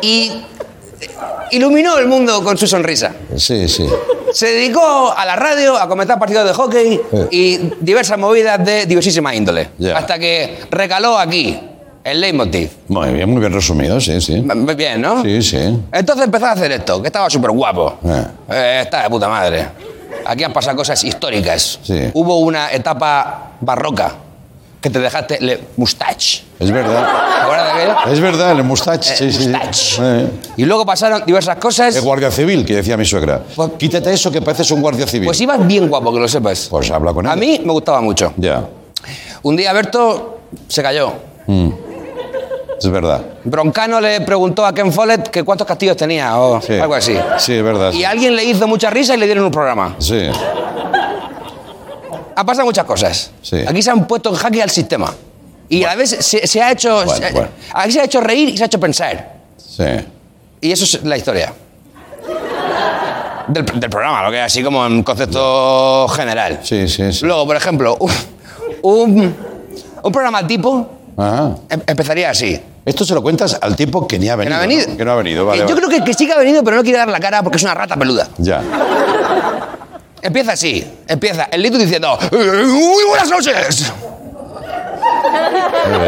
Y 0.03 0.33
iluminó 1.53 1.99
el 1.99 2.07
mundo 2.07 2.43
con 2.43 2.57
su 2.59 2.67
sonrisa. 2.67 3.13
sí. 3.37 3.69
Sí, 3.69 3.69
sí. 3.69 3.87
Se 4.33 4.47
dedicó 4.47 5.13
a 5.17 5.27
la 5.27 5.35
radio, 5.35 5.77
a 5.77 5.89
comentar 5.89 6.17
partidos 6.17 6.47
de 6.47 6.53
hockey 6.55 7.01
y 7.33 7.59
diversas 7.81 8.17
movidas 8.17 8.65
de 8.65 8.87
diversísima 8.87 9.35
índole. 9.35 9.71
Ya. 9.77 9.99
Hasta 9.99 10.21
que 10.21 10.57
recaló 10.71 11.19
aquí, 11.19 11.59
el 12.05 12.21
leitmotiv. 12.21 12.71
Muy 12.87 13.09
bien, 13.13 13.29
muy 13.29 13.41
bien 13.41 13.53
resumido, 13.53 14.01
sí, 14.01 14.21
sí. 14.21 14.35
M- 14.35 14.73
Bien, 14.77 15.01
¿no? 15.01 15.21
Sí, 15.25 15.43
sí. 15.43 15.57
Entonces 15.91 16.27
empezó 16.27 16.47
a 16.47 16.53
hacer 16.53 16.71
esto, 16.71 17.03
que 17.03 17.09
estaba 17.09 17.29
súper 17.29 17.51
guapo. 17.51 17.99
Eh. 18.05 18.25
Eh, 18.51 18.81
está 18.85 19.03
de 19.03 19.11
puta 19.11 19.29
madre. 19.29 19.67
Aquí 20.25 20.45
han 20.45 20.53
pasado 20.53 20.77
cosas 20.77 21.03
históricas. 21.03 21.81
Sí. 21.83 22.11
Hubo 22.15 22.39
una 22.39 22.71
etapa 22.71 23.55
barroca 23.61 24.13
que 24.81 24.89
te 24.91 24.99
dejaste 24.99 25.39
le 25.41 25.61
mustache. 25.77 26.43
Es 26.59 26.71
verdad. 26.71 27.07
¿Te 27.07 27.43
acuerdas 27.43 27.67
de 27.75 27.83
aquello? 27.83 28.13
Es 28.13 28.21
verdad, 28.21 28.53
el 28.53 28.65
mustache, 28.65 29.15
sí, 29.17 29.31
sí. 29.33 29.49
mustache. 29.49 29.97
Eh. 30.03 30.27
Y 30.57 30.65
luego 30.65 30.87
pasaron 30.87 31.23
diversas 31.27 31.57
cosas. 31.57 31.95
El 31.97 32.03
guardia 32.03 32.31
civil, 32.31 32.65
que 32.65 32.77
decía 32.77 32.97
mi 32.97 33.05
suegra. 33.05 33.43
Quítate 33.79 34.13
eso 34.13 34.31
que 34.31 34.41
pareces 34.41 34.71
un 34.71 34.81
guardia 34.81 35.07
civil. 35.07 35.27
Pues 35.27 35.41
ibas 35.41 35.67
bien 35.67 35.89
guapo, 35.89 36.13
que 36.13 36.21
lo 36.21 36.29
sepas. 36.29 36.69
Pues 36.71 36.91
habla 36.91 37.13
con 37.13 37.27
él. 37.27 37.33
A 37.33 37.37
mí 37.37 37.61
me 37.65 37.73
gustaba 37.73 38.01
mucho. 38.01 38.33
Ya, 38.37 38.65
Un 39.43 39.57
día 39.57 39.73
Berto 39.73 40.39
se 40.69 40.83
cayó. 40.83 41.13
es 42.79 42.89
verdad. 42.91 43.21
Broncano 43.45 44.01
le 44.01 44.21
preguntó 44.23 44.65
a 44.65 44.73
Ken 44.75 44.91
Follett 44.93 45.29
que 45.29 45.43
cuántos 45.43 45.67
castillos 45.67 45.97
tenía 45.97 46.39
o 46.39 46.61
Sí. 46.63 46.75
algo 46.79 46.95
así. 46.95 47.17
Sí, 47.39 47.55
es 47.55 47.63
verdad. 47.63 47.93
Y 47.93 48.05
alguien 48.05 48.35
le 48.35 48.45
hizo 48.45 48.67
mucha 48.67 48.89
risa 48.91 49.15
y 49.15 49.19
le 49.19 49.27
dieron 49.27 49.45
un 49.45 49.51
programa. 49.51 49.97
Sí, 49.99 50.29
Han 52.37 52.47
pasado 52.47 52.65
muchas 52.67 52.85
cosas. 52.85 53.31
Sí. 53.43 53.63
Aquí 53.67 53.83
se 53.83 53.91
han 53.91 54.07
puesto 54.07 54.31
en 54.31 54.37
jaque 54.37 54.63
al 54.63 54.71
sistema. 54.71 55.13
Y 55.69 55.85
a 55.85 55.89
la 55.89 55.95
vez 55.97 56.11
se, 56.21 56.47
se 56.47 56.63
ha 56.63 56.73
hecho. 56.73 57.05
Bueno, 57.05 57.13
se- 57.13 57.33
bueno. 57.33 57.49
Aquí 57.75 57.93
se 57.93 58.01
ha 58.01 58.05
hecho 58.05 58.21
reír 58.21 58.49
y 58.49 58.57
se 58.57 58.65
ha 58.65 58.67
hecho 58.67 58.81
pensar. 58.81 59.35
sí. 59.57 59.85
Y 60.63 60.73
eso 60.73 60.85
es 60.85 61.03
la 61.05 61.17
historia. 61.17 61.55
Del, 63.49 63.65
del 63.65 63.91
programa, 63.91 64.23
lo 64.23 64.31
que 64.31 64.39
es 64.39 64.45
así 64.45 64.63
como 64.63 64.85
en 64.87 65.03
concepto 65.03 66.07
general. 66.09 66.61
Sí, 66.63 66.87
sí, 66.87 67.13
sí. 67.13 67.25
Luego, 67.25 67.47
por 67.47 67.57
ejemplo, 67.57 67.97
un, 68.83 69.35
un, 70.03 70.13
programa 70.13 70.47
tipo 70.47 70.87
Ajá. 71.17 71.57
em- 71.69 71.83
empezaría 71.87 72.31
así. 72.31 72.61
Esto 72.85 73.05
se 73.05 73.15
lo 73.15 73.23
cuentas 73.23 73.59
al 73.61 73.75
tipo 73.75 74.07
que 74.07 74.19
ni 74.19 74.29
ha 74.29 74.33
Que 74.37 74.45
venido. 74.45 74.57
no 74.57 74.63
ha 74.63 74.67
venido. 74.67 74.97
Que 74.97 75.05
no 75.05 75.13
ha 75.13 75.17
venido, 75.17 75.47
vale. 75.47 75.59
Yo 75.61 75.65
vale. 75.67 75.77
creo 75.79 75.89
que, 75.89 76.05
que 76.05 76.15
sí 76.15 76.27
que 76.27 76.33
ha 76.33 76.39
venido, 76.39 76.63
pero 76.63 76.77
no 76.77 76.83
quiere 76.83 76.99
dar 76.99 77.09
la 77.09 77.19
cara 77.21 77.43
porque 77.43 77.57
es 77.57 77.63
una 77.65 77.75
rata 77.75 77.97
peluda. 77.97 78.29
Ya. 78.39 78.63
Empieza 80.23 80.53
así. 80.53 80.85
Empieza 81.09 81.49
el 81.51 81.63
Lito 81.63 81.79
diciendo: 81.79 82.19
"Eh, 82.31 82.65
Muy 82.67 83.05
buenas 83.09 83.29
noches. 83.31 83.93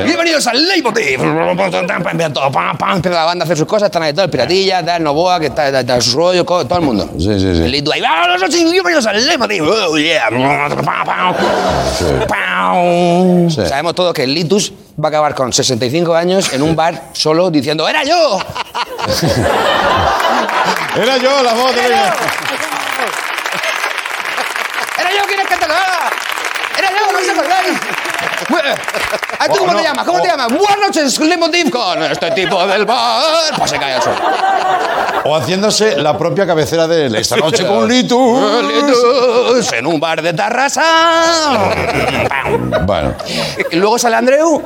Bienvenidos 0.05 0.47
al 0.47 0.69
Leitmotiv. 0.69 1.21
Empieza 1.23 3.11
la 3.11 3.25
banda 3.25 3.43
a 3.43 3.47
hacer 3.47 3.57
sus 3.57 3.67
cosas, 3.67 3.87
están 3.87 4.03
ahí 4.03 4.13
todo, 4.13 4.25
el 4.25 4.31
Piratilla, 4.31 4.85
tal, 4.85 5.03
Novoa, 5.03 5.41
que 5.41 5.47
está, 5.47 5.69
está, 5.81 6.01
su 6.01 6.17
rollo, 6.17 6.45
todo 6.45 6.77
el 6.77 6.83
mundo. 6.83 7.09
Sí, 7.19 7.25
sí, 7.39 7.57
sí. 7.57 7.63
El 7.63 7.71
Lito 7.73 7.93
ahí, 7.93 8.01
buenas 8.01 8.41
noches, 8.41 8.71
bienvenidos 8.71 9.07
al 9.07 9.25
Leitmotiv. 9.25 9.65
Oh, 9.65 9.97
yeah. 9.97 10.29
Pam. 12.29 13.51
Sí. 13.51 13.67
Sabemos 13.67 13.95
todos 13.95 14.13
que 14.13 14.25
el 14.25 14.35
Litus 14.35 14.73
va 15.03 15.07
a 15.07 15.11
acabar 15.11 15.35
con 15.35 15.53
65 15.53 16.15
años 16.15 16.53
en 16.53 16.63
un 16.63 16.77
bar 16.77 17.09
solo 17.13 17.51
diciendo: 17.51 17.89
¡Era 17.89 18.05
yo! 18.05 18.39
Era 20.97 21.17
yo 21.17 21.43
la 21.43 21.55
voz 21.55 21.75
de 21.75 21.87
¡Era 25.01 25.11
yo 25.11 25.23
quien 25.27 25.41
es 25.41 25.47
que 25.49 25.57
te 25.57 25.67
lo 25.67 25.75
haga! 25.75 26.11
¡Era 26.79 26.91
yo, 26.91 27.13
no 27.13 27.19
os 27.19 27.29
acordáis! 27.29 27.79
Bueno, 27.79 28.32
¿a 29.39 29.47
tú 29.49 29.55
Oh, 29.55 29.59
cómo 29.59 29.77
te 29.77 29.83
llamas? 29.83 30.05
¿Cómo 30.07 30.21
te 30.21 30.29
oh. 30.29 30.31
llamas? 30.31 30.49
Buenas 30.49 30.79
noches, 30.87 31.19
Leitmotiv 31.21 31.71
con 31.71 32.03
este 32.03 32.31
tipo 32.33 32.67
del 32.67 32.85
bar. 32.85 33.23
Pues 33.59 33.71
se 33.71 33.79
cae 33.79 33.95
al 33.95 34.03
suelo. 34.03 34.19
O 35.25 35.37
haciéndose 35.37 35.97
la 35.99 36.17
propia 36.19 36.47
cabecera 36.47 36.87
de 36.89 37.07
él. 37.07 37.15
Esta 37.17 37.37
noche 37.37 37.67
con 37.67 37.89
Litus. 37.89 39.73
En 39.73 39.87
un 39.87 40.01
bar 40.01 40.21
de 40.23 40.33
Tarrasa. 40.33 40.83
Bueno, 42.87 43.15
Y 43.71 43.77
luego 43.77 43.99
sale 43.99 44.17
Andreu, 44.17 44.63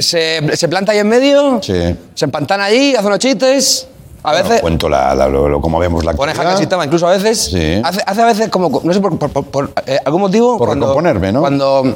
se, 0.00 0.56
se 0.56 0.68
planta 0.68 0.92
ahí 0.92 0.98
en 0.98 1.08
medio, 1.08 1.52
Mm. 1.52 1.62
sí. 1.62 1.96
se 2.14 2.24
empantana 2.24 2.64
allí, 2.64 2.94
hace 2.94 3.06
unos 3.06 3.18
chistes. 3.18 3.86
A 4.22 4.32
veces 4.32 4.60
cuento 4.60 4.86
la, 4.88 5.14
la- 5.14 5.28
lo, 5.28 5.48
lo- 5.48 5.60
cómo 5.62 5.78
vemos 5.78 6.04
la 6.04 6.12
pone 6.12 6.32
actualidad. 6.32 6.52
al 6.54 6.58
sistema, 6.58 6.84
incluso 6.84 7.06
a 7.06 7.12
veces. 7.12 7.42
Sí. 7.50 7.80
Hace, 7.82 8.02
hace 8.04 8.20
a 8.22 8.26
veces 8.26 8.48
como, 8.50 8.80
no 8.84 8.92
sé 8.92 9.00
por, 9.00 9.18
por- 9.18 9.44
por- 9.46 9.72
eh, 9.86 9.98
algún 10.04 10.20
motivo. 10.20 10.58
Por 10.58 10.68
recomponerme, 10.74 11.32
¿no? 11.32 11.40
Cuando 11.40 11.94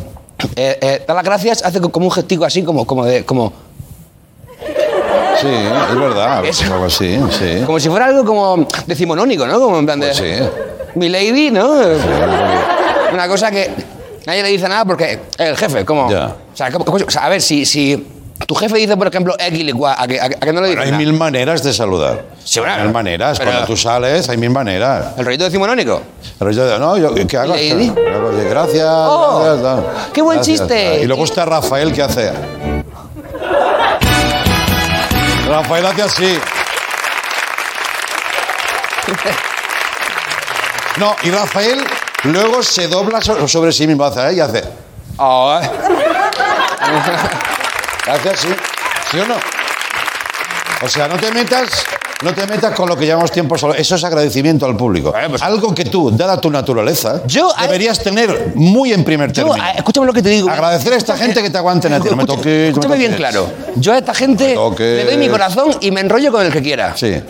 eh, 0.56 0.78
eh, 0.80 1.04
da 1.06 1.14
las 1.14 1.24
gracias, 1.24 1.62
hace 1.64 1.80
como 1.80 2.06
un 2.06 2.12
gestico 2.12 2.44
así, 2.44 2.62
como, 2.62 2.86
como 2.86 3.04
de. 3.04 3.24
Como, 3.24 3.52
Sí, 5.40 5.48
es 5.48 5.98
verdad. 5.98 6.44
Eso. 6.46 6.72
algo 6.72 6.86
así, 6.86 7.18
sí. 7.38 7.62
como 7.66 7.78
si 7.80 7.88
fuera 7.88 8.06
algo 8.06 8.24
como 8.24 8.66
decimonónico, 8.86 9.46
¿no? 9.46 9.60
Como 9.60 9.78
en 9.78 9.84
plan 9.86 10.00
de. 10.00 10.06
Pues 10.06 10.16
sí. 10.18 10.32
Mi 10.94 11.08
lady, 11.08 11.50
¿no? 11.50 11.72
Una 13.12 13.28
cosa 13.28 13.50
que 13.50 13.68
nadie 14.26 14.42
le 14.42 14.48
dice 14.50 14.68
nada 14.68 14.84
porque 14.84 15.12
es 15.36 15.48
el 15.48 15.56
jefe, 15.56 15.84
como. 15.84 16.08
Ya. 16.10 16.26
O, 16.52 16.56
sea, 16.56 16.70
como- 16.70 16.84
como- 16.84 16.98
o 17.04 17.10
sea, 17.10 17.24
a 17.26 17.28
ver, 17.28 17.42
si, 17.42 17.66
si 17.66 18.06
tu 18.46 18.54
jefe 18.54 18.76
dice, 18.78 18.96
por 18.96 19.06
ejemplo, 19.08 19.34
X 19.38 19.58
igual, 19.60 19.94
a 19.98 20.06
que, 20.06 20.20
a 20.20 20.28
que- 20.28 20.36
a 20.36 20.40
que 20.40 20.52
no 20.52 20.60
le 20.60 20.68
dices 20.68 20.82
hay 20.84 20.90
nada? 20.90 20.98
mil 20.98 21.12
maneras 21.14 21.62
de 21.62 21.72
saludar. 21.72 22.24
Sí, 22.44 22.60
bueno, 22.60 22.74
hay 22.74 22.82
mil 22.82 22.92
maneras. 22.92 23.38
pero- 23.38 23.50
Cuando 23.50 23.66
tú 23.66 23.76
sales, 23.76 24.28
hay 24.28 24.36
mil 24.36 24.50
maneras. 24.50 25.06
¿El 25.16 25.24
rollito 25.24 25.44
decimonónico? 25.44 26.02
Pero 26.38 26.50
yo, 26.50 26.78
no, 26.78 26.96
yo, 26.96 27.14
¿qué 27.26 27.36
hago? 27.38 27.54
Gracias. 27.54 28.86
Oh, 28.88 29.42
gracias, 29.44 29.84
qué 30.12 30.22
buen 30.22 30.38
Gracias, 30.38 30.58
chiste. 30.60 31.00
Y 31.02 31.06
luego 31.06 31.24
está 31.24 31.44
Rafael, 31.44 31.92
¿qué 31.92 32.02
hace? 32.02 32.32
Rafael 35.48 35.86
hace 35.86 36.02
así. 36.02 36.38
No, 40.98 41.14
y 41.22 41.30
Rafael 41.30 41.84
luego 42.24 42.62
se 42.62 42.88
dobla 42.88 43.20
so- 43.20 43.46
sobre 43.48 43.72
sí 43.72 43.86
mismo 43.86 44.04
hace, 44.04 44.28
¿eh? 44.28 44.34
y 44.34 44.40
hace. 44.40 44.62
Oh, 45.18 45.58
eh. 45.60 45.70
Hace 48.06 48.28
así. 48.30 48.48
¿Sí 49.10 49.18
o 49.18 49.26
no? 49.26 49.36
O 50.82 50.88
sea, 50.88 51.08
no 51.08 51.16
te 51.16 51.30
metas. 51.32 51.84
No 52.22 52.32
te 52.32 52.46
metas 52.46 52.74
con 52.74 52.88
lo 52.88 52.96
que 52.96 53.06
llamamos 53.06 53.30
tiempo 53.32 53.58
solo. 53.58 53.74
Eso 53.74 53.96
es 53.96 54.04
agradecimiento 54.04 54.64
al 54.64 54.76
público. 54.76 55.12
Pues- 55.28 55.42
Algo 55.42 55.74
que 55.74 55.84
tú, 55.84 56.10
dada 56.10 56.40
tu 56.40 56.50
naturaleza, 56.50 57.20
Yo- 57.26 57.52
deberías 57.60 57.98
tener 58.02 58.52
muy 58.54 58.92
en 58.92 59.04
primer 59.04 59.30
término. 59.32 59.56
escúchame 59.76 60.06
lo 60.06 60.12
que 60.12 60.22
te 60.22 60.30
digo. 60.30 60.48
Agradecer 60.48 60.92
a 60.94 60.96
esta 60.96 61.16
gente 61.18 61.42
que 61.42 61.50
te 61.50 61.58
aguanten 61.58 61.92
a 61.92 62.00
ti. 62.00 62.08
No 62.08 62.16
me 62.16 62.24
toques. 62.24 62.44
no 62.46 62.50
me 62.50 62.68
Escúchame 62.68 62.96
bien 62.96 63.14
claro. 63.14 63.50
Yo 63.76 63.92
a 63.92 63.98
esta 63.98 64.14
gente 64.14 64.56
le 64.78 65.04
doy 65.04 65.16
mi 65.18 65.28
corazón 65.28 65.76
y 65.80 65.90
me 65.90 66.00
enrollo 66.00 66.32
con 66.32 66.44
el 66.46 66.52
que 66.52 66.62
quiera. 66.62 66.94
Sí. 66.96 67.20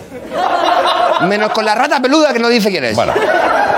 Menos 1.22 1.50
con 1.52 1.64
la 1.64 1.74
rata 1.74 2.00
peluda 2.00 2.32
que 2.32 2.38
no 2.38 2.48
dice 2.48 2.70
quién 2.70 2.84
es. 2.84 2.94
Bueno, 2.94 3.14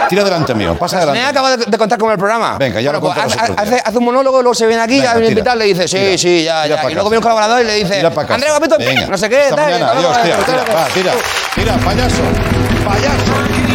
tira 0.09 0.25
delante 0.25 0.55
mío. 0.55 0.77
Pasa 0.79 0.97
Me 0.97 1.03
adelante. 1.03 1.29
acabado 1.29 1.57
de, 1.57 1.65
de 1.67 1.79
contar 1.79 1.99
con 1.99 2.11
el 2.11 2.19
programa. 2.19 2.57
Venga, 2.59 2.81
ya 2.81 2.93
lo 2.93 3.01
pues, 3.01 3.15
contamos 3.15 3.37
hace, 3.59 3.83
hace- 3.85 3.99
un 3.99 4.05
monólogo, 4.05 4.43
luego 4.43 4.55
se 4.55 4.67
viene 4.67 4.83
aquí, 4.83 4.99
Venga, 4.99 5.13
a 5.13 5.15
un 5.15 5.21
tira, 5.21 5.31
invitado 5.31 5.57
le 5.57 5.65
dice, 5.67 5.89
sí, 5.89 5.97
tira. 5.99 6.19
sí, 6.19 6.45
ya, 6.45 6.67
ya. 6.67 6.91
Y 6.91 6.95
luego 6.95 7.09
viene 7.11 7.19
un 7.19 7.23
colaborador 7.23 7.63
y 7.63 7.65
le 7.65 7.75
dice. 7.75 8.01
Andrés 8.05 8.53
Gapito, 8.53 8.79
Venga. 8.79 9.07
no 9.07 9.17
sé 9.19 9.29
qué, 9.29 9.45
tal. 9.51 9.57
mañana. 9.71 9.91
Adiós, 9.93 10.23
tira, 10.23 10.37
tira. 10.39 10.65
tira. 10.95 11.13
Tira, 11.55 11.73
payaso. 11.79 12.23
Payaso. 12.85 13.66